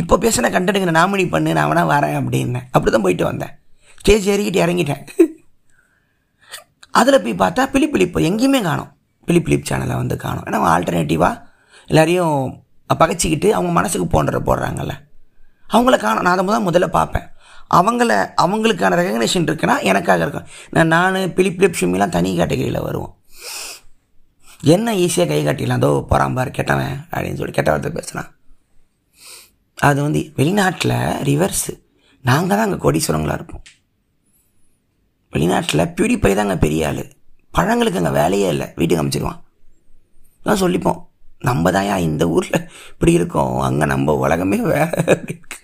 இப்போ 0.00 0.14
பேசின 0.22 0.50
கண்டென்ட்டுக்கு 0.52 0.98
நாமினி 1.00 1.24
பண்ணு 1.34 1.56
நான் 1.58 1.68
வேணா 1.70 1.84
வரேன் 1.94 2.18
அப்படின்னு. 2.20 2.60
அப்படி 2.74 2.92
தான் 2.92 3.06
போயிட்டு 3.06 3.24
வந்தேன். 3.30 3.52
ஸ்டேஜ் 4.00 4.28
ஏறிக்கிட்டு 4.34 4.64
இறங்கிட்டேன். 4.64 5.04
அதில் 6.98 7.22
போய் 7.24 7.40
பார்த்தா 7.42 7.62
பிலிப்பிலிப்பு. 7.74 8.18
எங்கேயுமே 8.30 8.60
காணும். 8.62 8.90
பிலிப்பிலிப் 9.26 9.68
சேனலை 9.70 9.96
வந்து 10.02 10.16
காணும். 10.24 10.46
ஏன்னா 10.48 10.58
ஆல்டர்னேட்டிவாக 10.74 11.42
எல்லாரையும் 11.86 12.36
பகைச்சிக்கிட்டு 13.00 13.48
அவங்க 13.56 13.72
மனசுக்கு 13.78 14.06
போன்ற 14.06 14.40
போடுறாங்கல்ல. 14.48 14.94
அவங்கள 15.74 15.96
காணும். 15.98 16.24
நான் 16.26 16.34
அதை 16.36 16.44
முதல் 16.48 16.66
முதல்ல 16.68 16.90
பார்ப்பேன். 16.98 17.26
அவங்கள 17.78 18.12
அவங்களுக்கான 18.42 18.96
ரெகக்னேஷன் 19.00 19.46
இருக்குன்னா 19.48 19.76
எனக்காக 19.90 20.22
இருக்கும். 20.24 20.46
நான் 20.70 20.92
நான் 20.94 21.14
பிலிப்பிலிப் 21.38 21.78
ஷிம்மிலாம் 21.80 22.14
தனி 22.16 22.30
கேட்டகரியில் 22.38 22.86
வருவோம். 22.88 23.14
என்ன 24.74 24.94
ஈஸியாக 25.04 25.30
கை 25.30 25.38
காட்டிடலாம். 25.46 25.80
அதோ 25.82 25.90
போகிறாம்பார் 26.10 26.50
கெட்டவன் 26.58 26.96
அப்படின்னு 27.10 27.40
சொல்லி 27.40 27.54
கெட்ட 27.58 27.70
வார்த்தை 27.70 27.92
பேசுனான் 27.98 28.30
அது 29.78 30.02
வந்து 30.02 30.20
வெளிநாட்டில் 30.36 30.98
ரிவர்ஸு 31.28 31.72
நாங்கள் 32.28 32.56
தான் 32.56 32.66
அங்கே 32.66 32.78
கோடீஸ்வரங்களாக 32.84 33.38
இருப்போம். 33.38 33.62
வெளிநாட்டில் 35.34 35.90
பியூரிப்பை 35.96 36.34
தாங்க 36.34 36.56
பெரிய 36.64 36.88
ஆள். 36.88 37.04
பழங்களுக்கு 37.56 38.00
அங்கே 38.00 38.12
வேலையே 38.20 38.48
இல்லை. 38.48 38.66
வீட்டுக்கு 38.76 39.04
அமைச்சிருவான். 39.04 39.40
நான் 40.44 40.62
சொல்லிப்போம் 40.64 41.00
நம்ம 41.48 41.70
தாயா 41.70 41.96
இந்த 41.98 42.24
ஊரில் 42.28 42.68
இப்படி 42.92 43.12
இருக்கோம். 43.12 43.58
அங்கே 43.60 43.84
நம்ம 43.84 44.14
உலகமே 44.24 44.58
வேற 44.72 44.90
அப்படி 45.12 45.34
இருக்கு. 45.38 45.58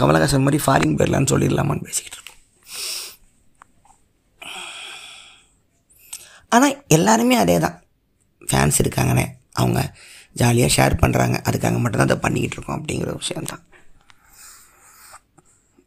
கமலஹாசன் 0.00 0.46
மாதிரி 0.46 0.58
ஃபாரின் 0.66 0.96
போயிடலான்னு 0.98 1.32
சொல்லிடலாமான்னு 1.32 1.86
பேசிக்கிட்டு 1.88 2.16
இருக்கோம். 2.18 2.38
ஆனால் 6.48 6.76
எல்லாருமே 6.86 7.36
அதே 7.36 7.58
தான் 7.58 7.76
ஃபேன்ஸ் 8.50 8.80
இருக்காங்கண்ணே 8.82 9.26
அவங்க 9.52 9.80
ஜாலியாக 10.40 10.74
ஷேர் 10.76 11.00
பண்ணுறாங்க 11.02 11.36
அதுக்காக 11.48 11.78
மட்டும்தான் 11.82 12.08
அதை 12.08 12.16
பண்ணிக்கிட்டு 12.16 12.56
இருக்கோம் 12.56 12.78
அப்படிங்கிற 12.78 13.12
விஷயந்தான் 13.16 13.62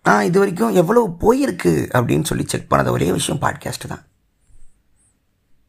நான் 0.06 0.26
இது 0.28 0.40
வரைக்கும் 0.40 0.78
எவ்வளோ 0.82 1.02
போயிருக்கு 1.22 1.72
அப்படின்னு 1.98 2.24
சொல்லி 2.24 2.46
செக் 2.46 2.70
பண்ணாத 2.72 2.92
ஒரே 2.92 3.12
விஷயம் 3.12 3.42
பாட்காஸ்ட்டு 3.42 3.88
தான். 3.88 4.04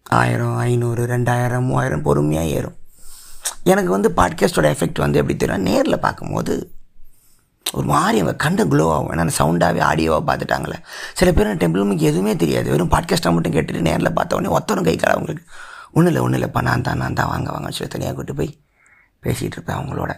ஆயிரம் 0.06 0.56
ஐநூறு 0.56 1.02
ரெண்டாயிரம் 1.06 1.66
மூவாயிரம் 1.68 2.02
பொறுமையாக 2.02 2.46
ஏறும். 2.46 2.76
எனக்கு 3.64 3.90
வந்து 3.90 4.08
பாட்காஸ்ட்டோட 4.16 4.68
எஃபெக்ட் 4.74 5.04
வந்து 5.04 5.18
எப்படி 5.18 5.36
தெரியும்? 5.36 5.62
நேரில் 5.62 5.98
பார்க்கும்போது 5.98 6.54
ஒரு 7.66 7.86
மாதிரி 7.86 8.18
அவங்க 8.20 8.36
கண்ட 8.36 8.64
க்ளோ 8.64 8.86
ஆகும். 8.96 9.10
ஏன்னா 9.12 9.36
சவுண்டாகவே 9.38 9.80
ஆடியோவாக 9.90 10.24
பார்த்துட்டாங்களே 10.30 10.78
சில 11.14 11.32
பேர் 11.32 11.62
டெம்பிளுக்கு 11.62 12.10
எதுவுமே 12.10 12.36
தெரியாது. 12.36 12.70
வெறும் 12.70 12.92
பாட்காஸ்ட்டாக 12.96 13.34
மட்டும் 13.34 13.52
கேட்டுட்டு 13.52 13.86
நேரில் 13.90 14.16
பார்த்த 14.18 14.36
உடனே 14.36 14.52
ஒத்தரும் 14.58 14.84
கை 14.84 14.96
கால 14.96 15.12
அவங்களுக்கு 15.12 15.44
ஒன்றும் 15.92 16.12
இல்லை 16.12 16.22
ஒன்றும் 16.22 16.40
இல்லைப்பா 16.40 16.62
நான் 16.62 16.82
தான் 16.82 16.96
நான் 16.96 17.14
தான் 17.14 17.28
வாங்க 17.28 17.50
வாங்க 17.50 17.70
சொல்லி 17.70 17.92
தனியாக 17.92 18.14
கூட்டு 18.14 18.34
போய் 18.34 18.58
பேசிகிட்டு 19.22 19.56
இருப்பேன் 19.58 19.78
அவங்களோட. 19.78 20.12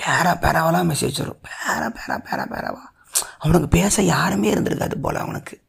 பேரா 0.00 0.32
பேராவெல்லாம் 0.32 0.94
மெசேஜ் 0.94 1.18
வரும் 1.18 1.40
பேரா 1.42 1.96
பேரா 1.96 2.24
பேரா 2.24 2.52
பேராவா. 2.52 2.78
அவனுக்கு 3.38 3.68
பேச 3.68 4.02
யாருமே 4.02 4.54
இருந்திருக்காது 4.54 5.00
போல் 5.00 5.16
அவனுக்கு. 5.16 5.62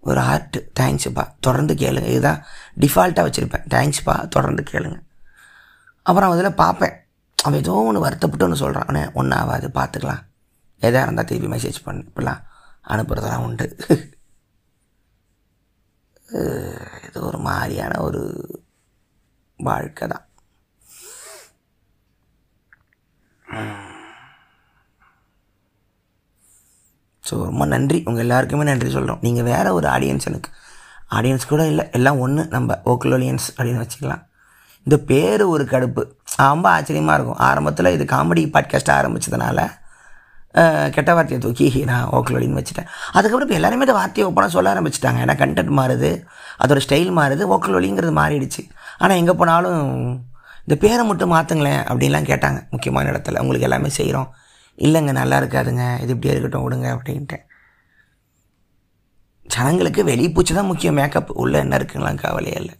ஒரு 0.00 0.20
ஆர்ட் 0.20 0.70
தேங்க்ஸ்ப்பா 0.80 1.34
தொடர்ந்து 1.40 1.74
கேளுங்க. 1.74 2.06
இதுதான் 2.06 2.44
டிஃபால்ட்டாக 2.80 3.30
வச்சுருப்பேன். 3.30 3.66
தேங்க்ஸ்ப்பா 3.70 4.28
தொடர்ந்து 4.28 4.64
கேளுங்க. 4.70 5.00
அப்புறம் 6.02 6.30
அதில் 6.30 6.54
பார்ப்பேன். 6.54 6.92
அவன் 7.42 7.58
ஏதோ 7.58 7.72
ஒன்று 7.72 8.00
வருத்தப்பட்டு 8.00 8.44
ஒன்று 8.44 8.56
சொல்கிறான் 8.56 8.86
அவனே 8.86 9.10
ஒன்றும் 9.12 9.38
ஆகாது. 9.38 9.68
பார்த்துக்கலாம். 9.68 10.26
எதாக 10.78 11.02
இருந்தால் 11.02 11.24
திருப்பி 11.24 11.56
மெசேஜ் 11.56 11.82
பண்ணு. 11.84 12.04
இப்படிலாம் 12.04 12.42
அனுப்புகிறதெல்லாம் 12.88 13.44
உண்டு. 13.44 13.76
இது 17.08 17.20
ஒரு 17.20 17.38
மாதிரியான 17.38 18.00
ஒரு 18.00 18.46
வாழ்க்கை 19.56 20.08
தான். 20.08 20.27
ஸோ 27.28 27.36
ரொம்ப 27.48 27.64
நன்றி. 27.72 27.98
உங்கள் 28.08 28.24
எல்லாருக்குமே 28.24 28.64
நன்றி 28.68 28.90
சொல்கிறோம் 28.96 29.22
நீங்கள் 29.26 29.46
வேறு 29.50 29.70
ஒரு 29.78 29.86
ஆடியன்ஸ் 29.94 30.28
எனக்கு 30.30 30.50
ஆடியன்ஸ் 31.16 31.50
கூட 31.50 31.62
இல்லை 31.72 31.84
எல்லாம் 31.98 32.20
ஒன்று 32.24 32.42
நம்ம 32.54 32.76
ஓக்கல் 32.92 33.14
ஆடியன்ஸ் 33.16 33.46
அப்படின்னு 33.56 33.82
வச்சுக்கலாம். 33.82 34.22
இந்த 34.86 34.96
பேர் 35.10 35.42
ஒரு 35.54 35.64
கடுப்பு. 35.72 36.02
ரொம்ப 36.40 36.66
ஆச்சரியமாக 36.76 37.16
இருக்கும். 37.18 37.40
ஆரம்பத்தில் 37.48 37.94
இது 37.96 38.04
காமெடி 38.14 38.44
பாட்காஸ்ட் 38.54 38.96
ஆரம்பித்ததுனால 38.98 39.66
கெட்ட 40.94 41.10
வார்த்தையை 41.16 41.40
தூக்கி 41.44 41.66
நான் 41.90 42.06
ஓக்கலொலின்னு 42.18 42.58
வச்சுட்டேன். 42.58 42.88
அதுக்கப்புறம் 43.16 43.46
இப்போ 43.46 43.56
எல்லாருமே 43.58 43.84
இந்த 43.86 43.96
வார்த்தையை 43.98 44.24
ஓப்பனாக 44.28 44.52
சொல்ல 44.54 44.72
ஆரம்பிச்சிட்டாங்க. 44.74 45.18
ஏன்னா 45.24 45.34
கண்டென்ட் 45.42 45.72
மாறுது 45.78 46.10
அதோட 46.62 46.80
ஸ்டைல் 46.86 47.10
மாறுது 47.18 47.42
ஓக்கலொலிங்கிறது 47.54 48.14
மாறிடுச்சு. 48.20 48.62
ஆனால் 49.02 49.18
எங்கே 49.22 49.34
போனாலும் 49.40 49.82
இந்த 50.68 50.76
பேரை 50.80 51.02
மட்டும் 51.08 51.30
மாற்றுங்களேன் 51.32 51.82
அப்படின்லாம் 51.90 52.26
கேட்டாங்க. 52.30 52.58
முக்கியமான 52.72 53.10
இடத்துல. 53.12 53.40
உங்களுக்கு 53.42 53.66
எல்லாமே 53.68 53.90
செய்கிறோம் 53.98 54.26
இல்லைங்க 54.86 55.12
நல்லா 55.18 55.36
இருக்காதுங்க. 55.40 55.84
இது 56.02 56.12
இப்படியே 56.14 56.32
இருக்கட்டும் 56.32 56.64
விடுங்க 56.64 56.88
அப்படின்ட்டு 56.94 57.36
ஜனங்களுக்கு 59.54 60.00
வெளிப்பூச்சி 60.08 60.52
தான் 60.58 60.68
முக்கியம். 60.70 60.96
மேக்கப் 60.98 61.30
உள்ளே 61.42 61.58
என்ன 61.64 61.76
இருக்குங்களாம் 61.78 62.20
கவலையே 62.24 62.56
இல்லை. 62.62 62.74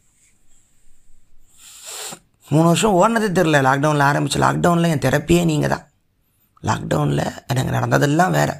மூணு 2.52 2.66
வருஷம் 2.70 2.96
ஓடினதே 3.00 3.28
தெரில 3.38 3.62
லாக்டவுனில் 3.68 4.08
ஆரம்பிச்சு 4.10 4.38
லாக்டவுனில் 4.44 4.92
என் 4.94 5.04
தெரப்பியே 5.06 5.44
நீங்கள் 5.50 5.72
தான் 5.74 5.86
லாக்டவுனில் 6.68 7.24
எனக்கு 7.52 7.76
நடந்ததெல்லாம் 7.76 8.34
வேறு. 8.38 8.56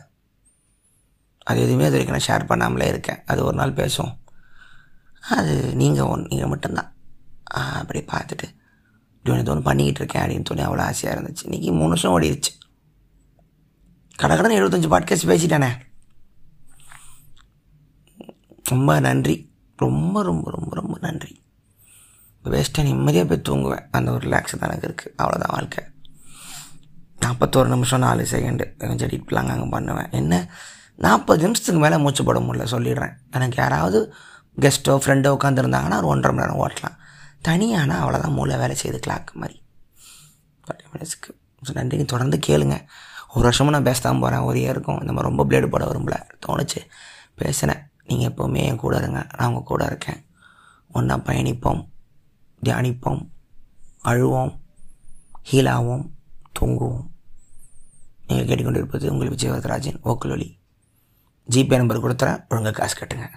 அது 1.49 1.59
எதுவுமே 1.67 1.87
இது 1.89 1.97
வரைக்கும் 1.97 2.17
நான் 2.17 2.29
ஷேர் 2.31 2.51
பண்ணாமலே 2.51 2.89
இருக்கேன். 2.93 3.21
அது 3.27 3.41
ஒரு 3.49 3.57
நாள் 3.61 3.79
பேசுவோம். 3.81 4.15
அது 5.37 5.55
நீங்கள் 5.83 6.09
ஒன் 6.15 6.25
நீங்கள் 6.33 6.53
மட்டும்தான். 6.55 6.91
அப்படி 7.81 8.03
பார்த்துட்டு 8.15 8.49
இப்படி 9.23 9.49
ஒன்று 9.49 9.63
பண்ணிக்கிட்டு 9.63 10.05
இருக்கேன் 10.05 10.23
அப்படின்னு 10.23 10.57
சொல்லி 10.57 10.65
அவ்வளோ 10.65 10.87
ஆசையாக 10.87 11.21
இருந்துச்சு. 11.21 11.45
இன்றைக்கி 11.45 11.73
மூணு 11.73 11.89
வருஷம் 11.89 12.21
ஓடிடுச்சு 12.21 12.57
கடகடன் 14.23 14.59
எழுபத்தஞ்சு 14.59 14.91
பாட்காஸ்ட் 14.95 15.29
பேசிட்டானே. 15.29 15.69
ரொம்ப 18.65 19.01
நன்றி. 19.01 19.53
ரொம்ப 19.77 20.23
ரொம்ப 20.23 20.51
ரொம்ப 20.51 20.75
ரொம்ப 20.75 20.99
நன்றி. 21.01 21.43
வேஸ்ட்டாக 22.45 22.83
நிம்மதியாக 22.83 23.37
போய் 23.37 23.57
தூங்குவேன். 23.57 23.87
அந்த 23.91 24.13
ஒரு 24.13 24.29
ரிலாக்ஸ் 24.29 24.59
தான் 24.59 24.71
எனக்கு 24.71 24.95
இருக்குது 24.95 25.21
அவ்வளோதான் 25.23 25.53
வாழ்க்கை. 25.53 25.85
நாற்பத்தோரு 27.21 27.67
நிமிஷம் 27.67 28.01
நாலு 28.01 28.27
செகண்டு 28.31 28.77
கொஞ்சம் 28.77 29.09
எடிட் 29.09 29.29
பிளாங்க 29.29 29.49
அங்கே 29.49 29.69
பண்ணுவேன். 29.69 30.11
என்ன? 30.11 30.51
நாற்பது 30.97 31.43
நிமிஷத்துக்கு 31.43 31.81
மேலே 31.81 31.97
மூச்சு 31.97 32.25
போட 32.25 32.41
முடியல 32.41 32.67
சொல்லிடுறேன். 32.71 33.13
எனக்கு 33.31 33.57
யாராவது 33.57 34.15
கெஸ்ட்டோ 34.61 34.89
ஃப்ரெண்டோ 34.89 35.37
உட்காந்துருந்தாங்கன்னா 35.41 35.97
ஒரு 35.97 36.07
ஒன்றரை 36.07 36.39
மணி 36.39 36.53
நேரம் 36.53 36.69
ஓட்டலாம். 36.69 36.97
தனியானா 37.45 37.95
அவ்வளோதான் 38.03 38.33
மூளை 38.33 38.57
வேலை 38.57 38.77
செய்யுது 38.83 39.01
கிளாக் 39.07 39.33
மாதிரி. 39.33 39.63
ஃபார்ட்டி 40.67 40.95
மினிட்ஸ்க்கு 40.95 41.73
நன்றி 41.73 42.05
தொடர்ந்து 42.05 42.39
கேளுங்க. 42.47 42.87
ஒரு 43.29 43.45
வருஷமும் 43.45 43.73
நான் 43.73 43.83
பேசாமல் 43.83 44.21
போகிறேன் 44.21 44.45
ஒரே 44.45 44.61
இருக்கும். 44.61 45.01
இந்த 45.01 45.13
மாதிரி 45.13 45.35
ரொம்ப 45.35 45.45
பிளேடு 45.45 45.69
போட 45.69 45.85
விரும்பல. 45.85 46.29
தோணுச்சு. 46.47 46.77
பேசினேன். 47.35 47.91
நீங்கள் 48.05 48.33
எப்போவுமே 48.33 48.57
என் 48.57 48.77
கூட 48.77 48.97
இருங்க. 48.97 49.27
நான் 49.37 49.49
உங்கள் 49.49 49.63
கூட 49.63 49.85
இருக்கேன். 49.85 50.27
ஒன்றா 50.89 51.17
பயணிப்போம். 51.17 51.89
தியானிப்போம். 52.65 53.29
அழுவோம். 54.05 54.59
ஹீலாவோம் 55.51 56.11
தூங்குவோம். 56.61 57.07
நீங்கள் 58.27 58.57
கேட்டுக்கொண்டிருப்பது 58.57 59.09
உங்கள் 59.09 59.29
விஜயவதராஜன் 59.29 60.01
ஓக்கலொலி. 60.05 60.59
ஜிபே 61.51 61.77
நம்பர் 61.77 62.03
கொடுத்துறேன். 62.03 62.49
ஒழுங்காக 62.49 62.71
காசு 62.71 62.99
கட்டுங்க. 62.99 63.31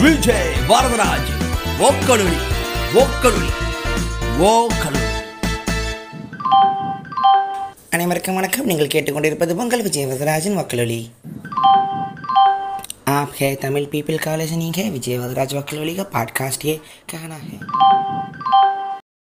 விஜய் 0.00 0.50
வரதராஜ் 0.68 1.30
ஓக்கலுளி 1.80 2.38
ஓக்கலுளி 3.00 3.50
ஓக்கலுளி 4.46 5.04
அனைவருக்கும் 7.90 8.36
வணக்கம் 8.36 8.66
நீங்கள் 8.66 8.92
கேட்டுக்கொண்டிருப்பது 8.94 9.54
பொங்கல் 9.56 9.82
விஜய் 9.82 10.06
வரதராஜன் 10.06 10.58
वकलोली 10.58 11.00
आप 13.10 13.32
है 13.40 13.48
तमिल 13.56 13.84
पीपल 13.86 14.16
कॉलेज 14.18 14.52
नहीं 14.52 14.72
है 14.72 14.88
विजय 14.90 15.18
वदराज 15.18 15.54
वकलोली 15.54 15.94
का 15.94 16.02
पॉडकास्ट 16.14 16.64
ये 16.64 16.74
कहना 17.08 17.34
है 17.42 17.56